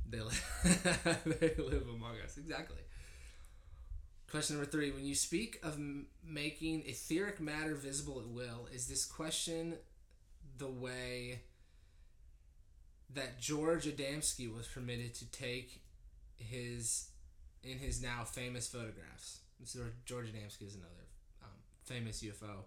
They 0.10 0.20
live, 0.22 1.22
they 1.40 1.54
live 1.58 1.88
among 1.88 2.16
us. 2.26 2.38
Exactly. 2.38 2.80
Question 4.30 4.58
number 4.58 4.70
three. 4.70 4.92
When 4.92 5.06
you 5.06 5.16
speak 5.16 5.60
of 5.64 5.76
m- 5.76 6.08
making 6.26 6.84
etheric 6.86 7.40
matter 7.40 7.76
visible 7.76 8.20
at 8.20 8.28
will, 8.28 8.68
is 8.74 8.88
this 8.88 9.06
question 9.06 9.76
the 10.58 10.68
way 10.68 11.42
that 13.14 13.40
George 13.40 13.86
Adamski 13.86 14.54
was 14.54 14.68
permitted 14.68 15.16
to 15.16 15.26
take 15.32 15.82
his 16.40 17.10
in 17.64 17.78
his 17.78 18.02
now 18.02 18.24
famous 18.24 18.68
photographs? 18.68 19.40
Where 19.76 19.92
George 20.06 20.28
Adamski 20.28 20.68
is 20.68 20.76
another 20.76 21.08
um, 21.44 21.50
famous 21.84 22.22
UFO 22.24 22.64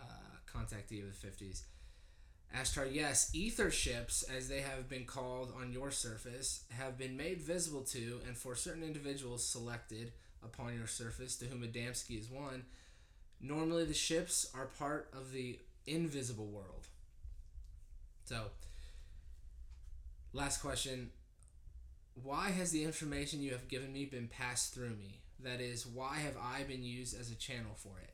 uh, 0.00 0.04
contactee 0.46 1.02
of 1.02 1.20
the 1.20 1.26
50s. 1.26 1.62
Ashtar, 2.56 2.88
yes, 2.92 3.30
ether 3.34 3.70
ships, 3.70 4.22
as 4.22 4.48
they 4.48 4.60
have 4.60 4.88
been 4.88 5.04
called 5.04 5.52
on 5.60 5.72
your 5.72 5.90
surface, 5.90 6.64
have 6.70 6.96
been 6.96 7.16
made 7.16 7.40
visible 7.42 7.82
to 7.82 8.20
and 8.26 8.36
for 8.36 8.54
certain 8.54 8.84
individuals 8.84 9.44
selected 9.44 10.12
upon 10.42 10.76
your 10.76 10.86
surface, 10.86 11.36
to 11.36 11.46
whom 11.46 11.62
Adamski 11.62 12.18
is 12.18 12.30
one. 12.30 12.64
Normally, 13.40 13.84
the 13.84 13.94
ships 13.94 14.46
are 14.54 14.66
part 14.66 15.08
of 15.12 15.32
the 15.32 15.58
invisible 15.86 16.46
world. 16.46 16.86
So, 18.24 18.44
last 20.32 20.60
question. 20.60 21.10
Why 22.22 22.50
has 22.50 22.70
the 22.70 22.84
information 22.84 23.42
you 23.42 23.52
have 23.52 23.68
given 23.68 23.92
me 23.92 24.04
been 24.04 24.28
passed 24.28 24.72
through 24.72 24.96
me? 24.96 25.20
That 25.42 25.60
is, 25.60 25.86
why 25.86 26.18
have 26.18 26.36
I 26.40 26.62
been 26.62 26.84
used 26.84 27.18
as 27.18 27.30
a 27.30 27.34
channel 27.34 27.74
for 27.76 27.98
it? 28.02 28.10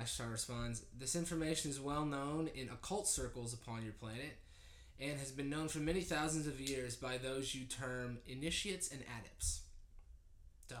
Ashtar 0.00 0.30
responds, 0.30 0.84
This 0.96 1.16
information 1.16 1.70
is 1.70 1.80
well 1.80 2.04
known 2.04 2.48
in 2.54 2.68
occult 2.68 3.08
circles 3.08 3.52
upon 3.52 3.82
your 3.82 3.92
planet 3.92 4.38
and 5.00 5.18
has 5.18 5.30
been 5.30 5.50
known 5.50 5.68
for 5.68 5.78
many 5.78 6.00
thousands 6.00 6.46
of 6.46 6.60
years 6.60 6.96
by 6.96 7.18
those 7.18 7.54
you 7.54 7.64
term 7.64 8.18
initiates 8.26 8.90
and 8.90 9.02
adepts. 9.02 9.60
So, 10.68 10.76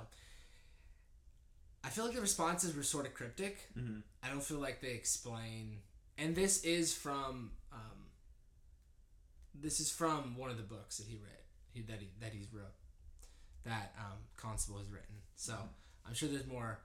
I 1.84 1.88
feel 1.88 2.04
like 2.04 2.14
the 2.14 2.20
responses 2.20 2.76
were 2.76 2.82
sort 2.82 3.06
of 3.06 3.14
cryptic. 3.14 3.68
Mm-hmm. 3.78 4.00
I 4.22 4.28
don't 4.28 4.42
feel 4.42 4.58
like 4.58 4.80
they 4.80 4.92
explain. 4.92 5.78
And 6.16 6.34
this 6.34 6.64
is 6.64 6.92
from 6.92 7.52
um, 7.72 8.08
this 9.54 9.80
is 9.80 9.90
from 9.90 10.36
one 10.36 10.50
of 10.50 10.56
the 10.56 10.62
books 10.62 10.98
that 10.98 11.06
he 11.06 11.16
read, 11.16 11.37
he, 11.78 11.92
that 11.92 12.00
he 12.00 12.08
that 12.20 12.32
he's 12.32 12.46
wrote, 12.52 12.74
that 13.64 13.94
um, 13.98 14.18
Constable 14.36 14.78
has 14.78 14.88
written. 14.88 15.16
So 15.36 15.54
I'm 16.06 16.14
sure 16.14 16.28
there's 16.28 16.46
more 16.46 16.78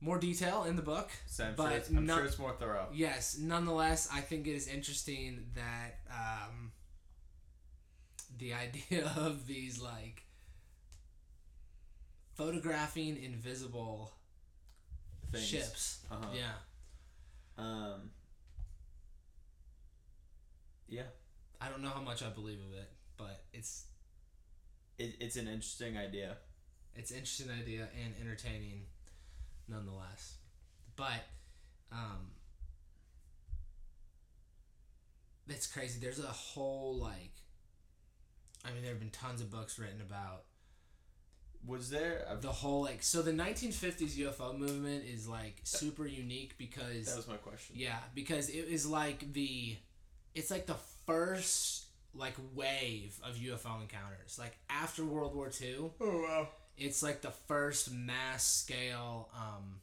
more 0.00 0.18
detail 0.18 0.64
in 0.64 0.76
the 0.76 0.82
book. 0.82 1.10
So 1.26 1.44
I'm, 1.44 1.54
But 1.54 1.68
sure, 1.68 1.76
it's, 1.76 1.88
I'm 1.90 2.06
not- 2.06 2.16
sure 2.16 2.24
it's 2.26 2.38
more 2.38 2.52
thorough. 2.58 2.86
Yes, 2.92 3.36
nonetheless, 3.38 4.08
I 4.12 4.20
think 4.20 4.46
it 4.46 4.52
is 4.54 4.66
interesting 4.68 5.44
that 5.54 5.98
um, 6.10 6.72
the 8.38 8.54
idea 8.54 9.12
of 9.16 9.46
these 9.46 9.80
like 9.80 10.22
photographing 12.34 13.22
invisible 13.22 14.12
Things. 15.32 15.44
ships. 15.44 15.98
Uh-huh. 16.10 16.26
Yeah. 16.34 16.52
Um. 17.58 18.10
Yeah, 20.88 21.02
I 21.60 21.68
don't 21.68 21.82
know 21.82 21.90
how 21.90 22.00
much 22.00 22.22
I 22.22 22.30
believe 22.30 22.58
of 22.58 22.72
it, 22.76 22.90
but 23.16 23.44
it's 23.52 23.84
it, 24.98 25.16
it's 25.20 25.36
an 25.36 25.46
interesting 25.48 25.96
idea. 25.96 26.36
it's 26.94 27.10
an 27.10 27.18
interesting 27.18 27.50
idea 27.50 27.88
and 28.02 28.14
entertaining 28.20 28.82
nonetheless. 29.68 30.36
But 30.96 31.24
um 31.92 32.32
it's 35.48 35.66
crazy. 35.66 35.98
There's 36.00 36.18
a 36.20 36.26
whole 36.28 36.96
like 36.96 37.32
I 38.64 38.72
mean 38.72 38.82
there 38.82 38.92
have 38.92 39.00
been 39.00 39.10
tons 39.10 39.40
of 39.40 39.50
books 39.50 39.78
written 39.78 40.00
about 40.00 40.44
Was 41.66 41.90
there? 41.90 42.24
A, 42.28 42.36
the 42.36 42.52
whole 42.52 42.82
like 42.82 43.02
so 43.02 43.22
the 43.22 43.32
1950s 43.32 44.16
UFO 44.16 44.56
movement 44.56 45.04
is 45.04 45.26
like 45.28 45.60
super 45.64 46.06
unique 46.06 46.56
because 46.58 47.06
that 47.06 47.16
was 47.16 47.28
my 47.28 47.36
question. 47.36 47.76
yeah, 47.78 47.98
because 48.14 48.48
it 48.48 48.66
is 48.68 48.86
like 48.86 49.32
the 49.32 49.76
it's 50.34 50.50
like 50.50 50.66
the 50.66 50.76
first 51.10 51.84
like 52.14 52.34
wave 52.54 53.18
of 53.24 53.36
UFO 53.36 53.80
encounters. 53.80 54.38
Like 54.38 54.56
after 54.68 55.04
World 55.04 55.34
War 55.34 55.50
II, 55.60 55.90
Oh 56.00 56.22
wow. 56.22 56.48
it's 56.76 57.02
like 57.02 57.20
the 57.22 57.30
first 57.30 57.92
mass 57.92 58.44
scale 58.44 59.28
um 59.34 59.80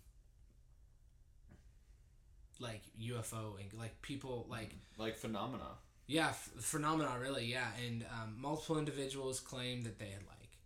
like 2.60 2.82
UFO 3.02 3.60
and 3.60 3.72
like 3.80 4.02
people 4.02 4.46
like 4.50 4.72
Like 4.98 5.16
phenomena. 5.16 5.78
yeah 6.08 6.30
f- 6.30 6.50
phenomena 6.60 7.12
really 7.22 7.46
yeah 7.46 7.68
and 7.86 8.04
um, 8.12 8.36
multiple 8.40 8.78
individuals 8.80 9.40
claimed 9.40 9.86
that 9.86 10.00
they 10.00 10.06
had 10.10 10.24
like 10.28 10.58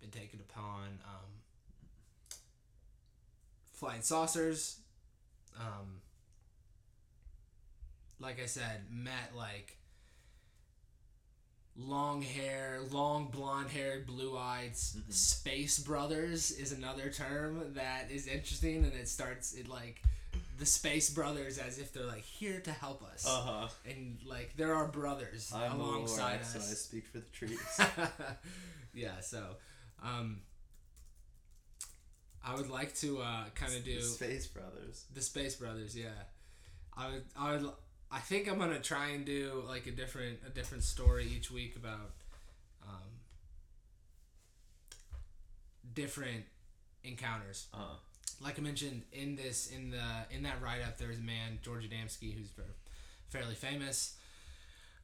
been 0.00 0.10
taken 0.10 0.40
upon 0.40 0.84
um, 1.04 1.30
flying 3.72 4.00
saucers 4.02 4.78
um, 5.60 6.00
like 8.18 8.40
I 8.42 8.46
said 8.46 8.84
met 8.90 9.32
like 9.36 9.76
long 11.76 12.22
hair 12.22 12.78
long 12.92 13.26
blonde 13.28 13.68
haired 13.68 14.06
blue 14.06 14.36
eyed 14.38 14.72
Mhm. 14.74 15.12
space 15.12 15.78
brothers 15.80 16.52
is 16.52 16.70
another 16.70 17.10
term 17.10 17.74
that 17.74 18.10
is 18.12 18.26
interesting 18.28 18.84
and 18.84 18.92
it 18.94 19.08
starts 19.08 19.54
it 19.54 19.66
like 19.68 20.00
the 20.58 20.66
space 20.66 21.10
brothers 21.10 21.58
as 21.58 21.78
if 21.80 21.92
they're 21.92 22.06
like 22.06 22.22
here 22.22 22.60
to 22.60 22.70
help 22.72 23.02
us 23.02 23.24
Uh 23.26 23.40
huh. 23.42 23.68
and 23.84 24.18
like 24.24 24.56
there 24.56 24.72
are 24.74 24.86
brothers 24.86 25.52
I'm 25.52 25.80
alongside 25.80 26.34
Alongside 26.40 26.46
so 26.46 26.58
I 26.70 26.74
speak 26.74 27.06
for 27.08 27.18
the 27.18 27.26
trees. 27.32 27.80
yeah, 28.94 29.18
so 29.20 29.56
um, 30.02 30.42
I 32.44 32.54
would 32.54 32.68
like 32.70 32.94
to 32.96 33.20
uh, 33.20 33.44
kind 33.54 33.74
of 33.74 33.84
do 33.84 33.96
The 33.96 34.02
Space 34.02 34.46
Brothers. 34.46 35.04
the 35.14 35.22
Space 35.22 35.56
Brothers. 35.56 35.96
Yeah, 35.96 36.10
I 36.96 37.10
would. 37.10 37.24
I 37.36 37.52
would. 37.56 37.70
I 38.10 38.20
think 38.20 38.48
I'm 38.48 38.58
gonna 38.58 38.78
try 38.80 39.08
and 39.08 39.24
do 39.24 39.62
like 39.66 39.86
a 39.86 39.90
different 39.90 40.38
a 40.46 40.50
different 40.50 40.84
story 40.84 41.26
each 41.34 41.50
week 41.50 41.74
about 41.76 42.12
um, 42.86 43.20
different 45.94 46.44
encounters. 47.02 47.66
Uh 47.72 47.78
huh. 47.78 47.94
Like 48.40 48.58
I 48.58 48.62
mentioned 48.62 49.02
in 49.12 49.36
this 49.36 49.70
in 49.70 49.90
the 49.90 50.02
in 50.34 50.42
that 50.44 50.60
write 50.62 50.82
up, 50.82 50.98
there's 50.98 51.18
a 51.18 51.22
man 51.22 51.58
George 51.62 51.88
Adamski 51.88 52.34
who's 52.34 52.50
fairly 53.28 53.54
famous. 53.54 54.16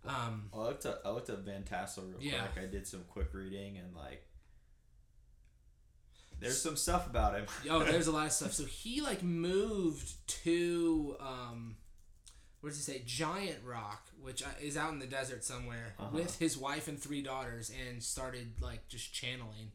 Um, 0.07 0.49
I 0.55 0.59
looked 0.59 0.87
up. 0.87 1.03
I 1.05 1.11
looked 1.11 1.29
up 1.31 1.45
Van 1.45 1.63
Tassel 1.63 2.05
real 2.05 2.17
Yeah. 2.21 2.47
quick. 2.47 2.65
I 2.65 2.67
did 2.71 2.87
some 2.87 3.05
quick 3.09 3.33
reading 3.35 3.77
and 3.77 3.95
like. 3.95 4.27
There's 6.41 6.61
some 6.63 6.77
stuff 6.77 7.07
about 7.07 7.35
him. 7.35 7.45
Oh, 7.69 7.85
there's 7.85 8.07
a 8.07 8.13
lot 8.13 8.25
of 8.27 8.33
stuff. 8.41 8.55
So 8.55 8.65
he 8.65 9.03
like 9.03 9.23
moved 9.23 10.11
to 10.45 11.17
um, 11.21 11.77
what 12.61 12.71
does 12.71 12.79
it 12.79 12.83
say? 12.83 13.03
Giant 13.07 13.59
Rock, 13.65 14.09
which 14.21 14.43
uh, 14.43 14.47
is 14.61 14.77
out 14.77 14.93
in 14.93 14.99
the 14.99 15.07
desert 15.07 15.45
somewhere, 15.45 15.95
Uh-huh. 15.99 16.11
with 16.13 16.39
his 16.39 16.57
wife 16.59 16.89
and 16.89 16.99
three 17.01 17.23
daughters, 17.23 17.71
and 17.89 18.03
started 18.03 18.53
like 18.61 18.87
just 18.89 19.13
channeling. 19.13 19.73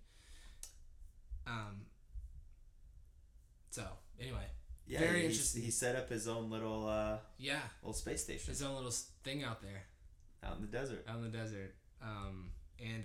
Um. 1.48 1.86
So 3.72 3.84
anyway, 4.20 4.46
Yeah, 4.88 5.00
Very 5.00 5.20
he, 5.22 5.26
interesting. 5.28 5.62
He 5.64 5.72
set 5.72 5.96
up 5.96 6.10
his 6.10 6.28
own 6.28 6.50
little 6.50 6.88
uh, 6.88 7.18
yeah, 7.38 7.60
little 7.82 7.94
space 7.94 8.24
station 8.24 8.50
his 8.52 8.62
own 8.64 8.76
little 8.76 8.94
thing 9.24 9.44
out 9.44 9.62
there. 9.62 9.84
out 10.44 10.56
in 10.58 10.62
the 10.62 10.68
desert. 10.68 11.06
out 11.08 11.18
in 11.18 11.24
the 11.24 11.38
desert. 11.38 11.76
Um, 12.02 12.52
and 12.80 13.04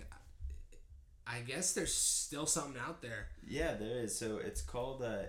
I 1.27 1.39
guess 1.41 1.73
there's 1.73 1.93
still 1.93 2.45
something 2.45 2.79
out 2.81 3.01
there. 3.01 3.27
Yeah, 3.47 3.73
there 3.75 3.99
is. 3.99 4.17
So 4.17 4.37
it's 4.37 4.61
called 4.61 5.01
uh, 5.03 5.23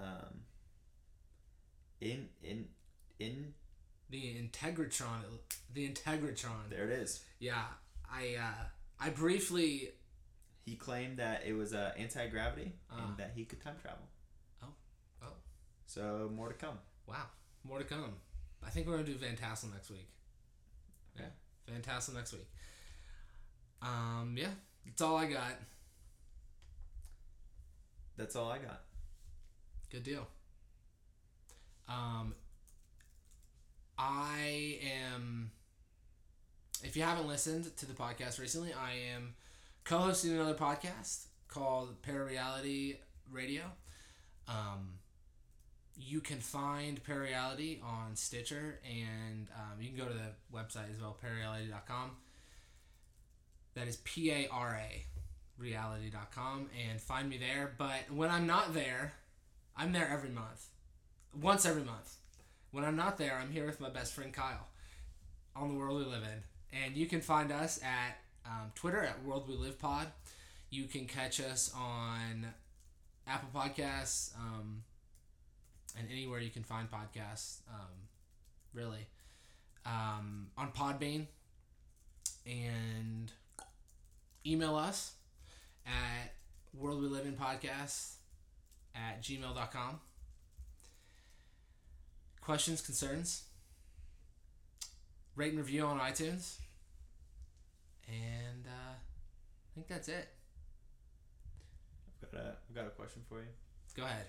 um, 0.00 0.42
in 2.00 2.28
in 2.42 2.66
in. 3.18 3.54
The 4.10 4.36
Integratron. 4.36 5.22
The 5.74 5.88
Integratron. 5.88 6.70
There 6.70 6.84
it 6.84 6.90
is. 6.90 7.22
Yeah, 7.40 7.64
I 8.10 8.36
uh, 8.40 8.64
I 9.00 9.10
briefly. 9.10 9.90
He 10.64 10.74
claimed 10.74 11.18
that 11.18 11.42
it 11.46 11.52
was 11.52 11.72
uh, 11.74 11.92
anti 11.96 12.26
gravity 12.28 12.72
Ah. 12.90 13.06
and 13.08 13.16
that 13.18 13.32
he 13.34 13.44
could 13.44 13.60
time 13.62 13.76
travel. 13.80 14.04
Oh, 14.62 14.66
oh. 15.22 15.32
So 15.86 16.30
more 16.34 16.48
to 16.48 16.54
come. 16.54 16.78
Wow, 17.06 17.26
more 17.64 17.78
to 17.78 17.84
come. 17.84 18.14
I 18.64 18.70
think 18.70 18.86
we're 18.86 18.94
gonna 18.94 19.06
do 19.06 19.14
Van 19.14 19.36
Tassel 19.36 19.68
next 19.72 19.90
week. 19.90 20.08
Yeah, 21.16 21.26
Van 21.68 21.82
Tassel 21.82 22.14
next 22.14 22.32
week. 22.32 22.46
Um, 23.82 24.34
yeah, 24.36 24.48
that's 24.84 25.02
all 25.02 25.16
I 25.16 25.26
got. 25.26 25.52
That's 28.16 28.34
all 28.34 28.50
I 28.50 28.58
got. 28.58 28.80
Good 29.90 30.02
deal. 30.02 30.26
Um, 31.88 32.34
I 33.98 34.78
am. 35.14 35.50
If 36.82 36.96
you 36.96 37.02
haven't 37.02 37.26
listened 37.26 37.74
to 37.76 37.86
the 37.86 37.94
podcast 37.94 38.38
recently, 38.38 38.72
I 38.72 39.14
am 39.14 39.34
co-hosting 39.84 40.32
another 40.32 40.54
podcast 40.54 41.26
called 41.48 42.02
Parareality 42.02 42.96
Radio. 43.30 43.62
Um, 44.46 44.98
you 45.98 46.20
can 46.20 46.38
find 46.38 47.02
Parareality 47.02 47.82
on 47.82 48.14
Stitcher, 48.14 48.78
and 48.84 49.48
um, 49.54 49.80
you 49.80 49.88
can 49.88 49.96
go 49.96 50.04
to 50.04 50.14
the 50.14 50.56
website 50.56 50.92
as 50.92 51.00
well, 51.00 51.16
parareality.com. 51.24 52.10
That 53.74 53.88
is 53.88 53.96
P 53.98 54.30
A 54.30 54.48
R 54.50 54.78
A 54.80 55.06
reality.com 55.58 56.68
and 56.88 57.00
find 57.00 57.28
me 57.28 57.38
there. 57.38 57.72
But 57.78 58.10
when 58.10 58.30
I'm 58.30 58.46
not 58.46 58.74
there, 58.74 59.14
I'm 59.76 59.92
there 59.92 60.08
every 60.08 60.30
month. 60.30 60.66
Once 61.34 61.66
every 61.66 61.82
month. 61.82 62.16
When 62.70 62.84
I'm 62.84 62.96
not 62.96 63.18
there, 63.18 63.38
I'm 63.40 63.50
here 63.50 63.66
with 63.66 63.80
my 63.80 63.88
best 63.88 64.12
friend 64.12 64.32
Kyle 64.32 64.68
on 65.54 65.68
the 65.68 65.74
world 65.74 65.98
we 65.98 66.04
live 66.04 66.22
in. 66.22 66.78
And 66.84 66.96
you 66.96 67.06
can 67.06 67.20
find 67.20 67.50
us 67.50 67.80
at 67.82 68.18
um, 68.44 68.72
Twitter 68.74 69.02
at 69.02 69.24
World 69.24 69.48
We 69.48 69.54
Live 69.54 69.78
Pod. 69.78 70.08
You 70.70 70.84
can 70.84 71.06
catch 71.06 71.40
us 71.40 71.72
on 71.74 72.46
Apple 73.26 73.48
Podcasts 73.54 74.36
um, 74.36 74.82
and 75.98 76.08
anywhere 76.10 76.40
you 76.40 76.50
can 76.50 76.62
find 76.62 76.88
podcasts, 76.90 77.60
um, 77.72 78.08
really. 78.74 79.06
Um, 79.84 80.48
on 80.58 80.72
Podbean. 80.72 81.26
And 82.44 83.32
email 84.44 84.76
us 84.76 85.12
at 85.86 86.34
World 86.74 87.02
Live 87.02 87.26
In 87.26 87.34
Podcast 87.34 88.14
at 88.94 89.22
gmail.com. 89.22 90.00
Questions, 92.46 92.80
concerns, 92.80 93.42
rate 95.34 95.48
and 95.48 95.58
review 95.58 95.84
on 95.84 95.98
iTunes. 95.98 96.58
And 98.06 98.64
uh, 98.68 98.92
I 98.94 99.74
think 99.74 99.88
that's 99.88 100.06
it. 100.06 100.28
I've 102.22 102.30
got 102.30 102.40
a, 102.40 102.54
I've 102.68 102.76
got 102.76 102.86
a 102.86 102.90
question 102.90 103.22
for 103.28 103.40
you. 103.40 103.48
Go 103.96 104.04
ahead. 104.04 104.26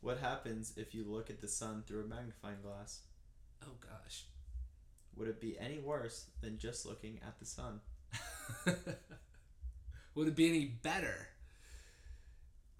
What 0.00 0.20
happens 0.20 0.72
if 0.78 0.94
you 0.94 1.04
look 1.06 1.28
at 1.28 1.42
the 1.42 1.46
sun 1.46 1.84
through 1.86 2.04
a 2.04 2.06
magnifying 2.06 2.62
glass? 2.62 3.00
Oh, 3.62 3.76
gosh. 3.78 4.24
Would 5.14 5.28
it 5.28 5.38
be 5.38 5.58
any 5.60 5.78
worse 5.78 6.30
than 6.40 6.56
just 6.56 6.86
looking 6.86 7.20
at 7.26 7.38
the 7.38 7.44
sun? 7.44 7.80
would 10.14 10.28
it 10.28 10.34
be 10.34 10.48
any 10.48 10.64
better? 10.64 11.28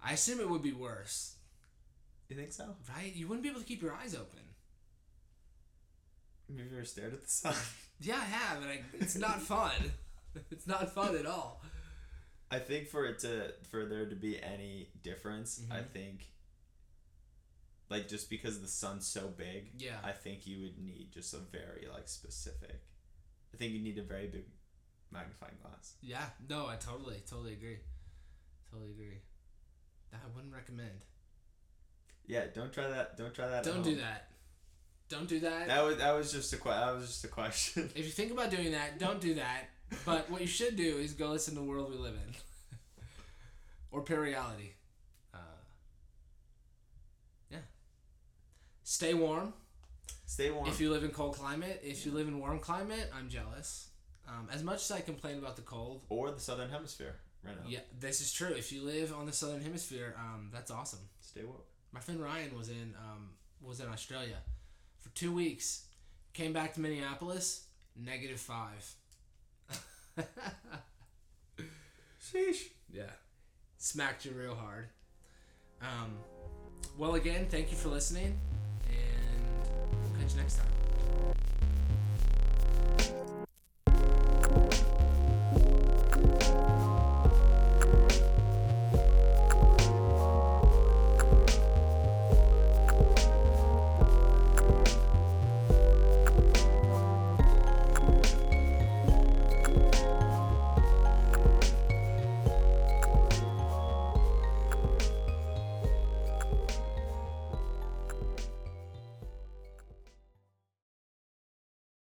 I 0.03 0.13
assume 0.13 0.39
it 0.39 0.49
would 0.49 0.63
be 0.63 0.73
worse, 0.73 1.35
You 2.29 2.35
think 2.35 2.51
so? 2.51 2.75
right? 2.89 3.13
You 3.15 3.27
wouldn't 3.27 3.43
be 3.43 3.49
able 3.49 3.59
to 3.61 3.65
keep 3.65 3.81
your 3.81 3.93
eyes 3.93 4.15
open. 4.15 4.39
Have 6.49 6.57
you 6.57 6.65
ever 6.75 6.85
stared 6.85 7.13
at 7.13 7.23
the 7.23 7.29
sun? 7.29 7.55
Yeah, 8.01 8.15
I 8.17 8.25
have, 8.25 8.61
and 8.61 8.69
I, 8.71 8.81
it's 8.95 9.15
not 9.15 9.41
fun. 9.41 9.71
it's 10.51 10.67
not 10.67 10.93
fun 10.93 11.15
at 11.15 11.25
all. 11.25 11.61
I 12.51 12.59
think 12.59 12.89
for 12.89 13.05
it 13.05 13.19
to 13.19 13.53
for 13.71 13.85
there 13.85 14.05
to 14.09 14.15
be 14.17 14.41
any 14.43 14.89
difference, 15.01 15.61
I 15.71 15.77
Mhm. 15.77 15.89
think 15.91 16.25
like 17.89 18.09
just 18.09 18.29
because 18.29 18.59
the 18.61 18.67
sun's 18.67 19.07
so 19.07 19.29
big, 19.29 19.71
Yeah. 19.81 19.97
I 20.03 20.11
think 20.11 20.45
you 20.45 20.59
would 20.63 20.77
need 20.77 21.11
just 21.13 21.33
a 21.33 21.37
very 21.37 21.87
like 21.91 22.09
specific. 22.09 22.81
I 23.53 23.57
think 23.57 23.71
you 23.71 23.79
need 23.81 23.97
a 23.97 24.03
very 24.03 24.27
big 24.27 24.45
magnifying 25.09 25.55
glass. 25.61 25.95
Yeah, 26.01 26.25
no, 26.49 26.67
I 26.67 26.75
totally, 26.75 27.21
totally 27.25 27.53
agree. 27.53 27.79
Totally 28.69 28.91
agree. 28.91 29.21
That 30.11 30.19
I 30.25 30.35
wouldn't 30.35 30.53
recommend. 30.53 31.05
Yeah, 32.27 32.45
don't 32.53 32.71
try 32.73 32.87
that. 32.87 33.17
Don't 33.17 33.33
try 33.33 33.47
that. 33.47 33.65
at 33.67 33.73
Don't 33.73 33.83
do 33.83 33.95
that. 33.97 34.29
Don't 35.07 35.27
do 35.29 35.39
that. 35.41 35.67
That 35.67 35.83
was 35.83 35.97
that 35.97 36.11
was 36.13 36.31
just 36.31 36.51
a 36.53 36.57
que- 36.57 36.71
that 36.71 36.95
was 36.95 37.07
just 37.07 37.23
a 37.23 37.27
question. 37.27 37.89
If 37.95 38.05
you 38.05 38.11
think 38.11 38.31
about 38.31 38.49
doing 38.49 38.71
that, 38.71 38.99
don't 38.99 39.21
do 39.21 39.35
that. 39.35 39.69
But 40.05 40.29
what 40.31 40.41
you 40.41 40.47
should 40.47 40.75
do 40.75 40.97
is 40.97 41.13
go 41.13 41.29
listen 41.29 41.53
to 41.53 41.59
the 41.59 41.65
world 41.65 41.91
we 41.91 41.97
live 41.97 42.15
in, 42.15 42.35
or 43.91 44.03
Parareality. 44.03 44.71
Uh, 45.31 45.37
yeah. 47.51 47.59
Stay 48.83 49.13
warm. 49.13 49.53
Stay 50.25 50.49
warm. 50.49 50.67
If 50.67 50.81
you 50.81 50.91
live 50.91 51.03
in 51.03 51.11
cold 51.11 51.35
climate, 51.35 51.81
if 51.83 52.03
you 52.03 52.11
live 52.11 52.27
in 52.27 52.39
warm 52.39 52.57
climate, 52.57 53.11
I'm 53.15 53.29
jealous. 53.29 53.89
Um, 54.27 54.49
as 54.51 54.63
much 54.63 54.81
as 54.81 54.91
I 54.91 55.01
complain 55.01 55.37
about 55.37 55.55
the 55.55 55.61
cold, 55.61 56.01
or 56.09 56.31
the 56.31 56.39
southern 56.39 56.71
hemisphere 56.71 57.15
right 57.43 57.55
now. 57.55 57.69
yeah, 57.69 57.79
this 57.99 58.21
is 58.21 58.33
true. 58.33 58.49
If 58.49 58.71
you 58.71 58.81
live 58.81 59.13
on 59.13 59.27
the 59.27 59.33
southern 59.33 59.61
hemisphere, 59.61 60.15
um, 60.17 60.49
that's 60.51 60.71
awesome. 60.71 61.01
Stay 61.21 61.43
woke. 61.43 61.67
My 61.95 62.01
friend 62.01 62.21
Ryan 62.21 62.57
was 62.57 62.67
in 62.67 62.93
um, 62.97 63.29
was 63.61 63.79
in 63.79 63.87
Australia 63.87 64.35
for 64.99 65.07
two 65.15 65.33
weeks. 65.33 65.85
Came 66.33 66.51
back 66.51 66.73
to 66.73 66.81
Minneapolis, 66.81 67.67
negative 67.95 68.37
five. 68.37 68.95
Sheesh. 72.21 72.63
yeah, 72.91 73.11
smacked 73.77 74.25
you 74.25 74.31
real 74.31 74.55
hard. 74.55 74.89
Um, 75.81 76.17
well, 76.97 77.15
again, 77.15 77.47
thank 77.49 77.71
you 77.71 77.77
for 77.77 77.87
listening, 77.87 78.37
and 78.89 80.01
we'll 80.03 80.21
catch 80.21 80.33
you 80.33 80.41
next 80.41 80.57
time. 80.57 80.67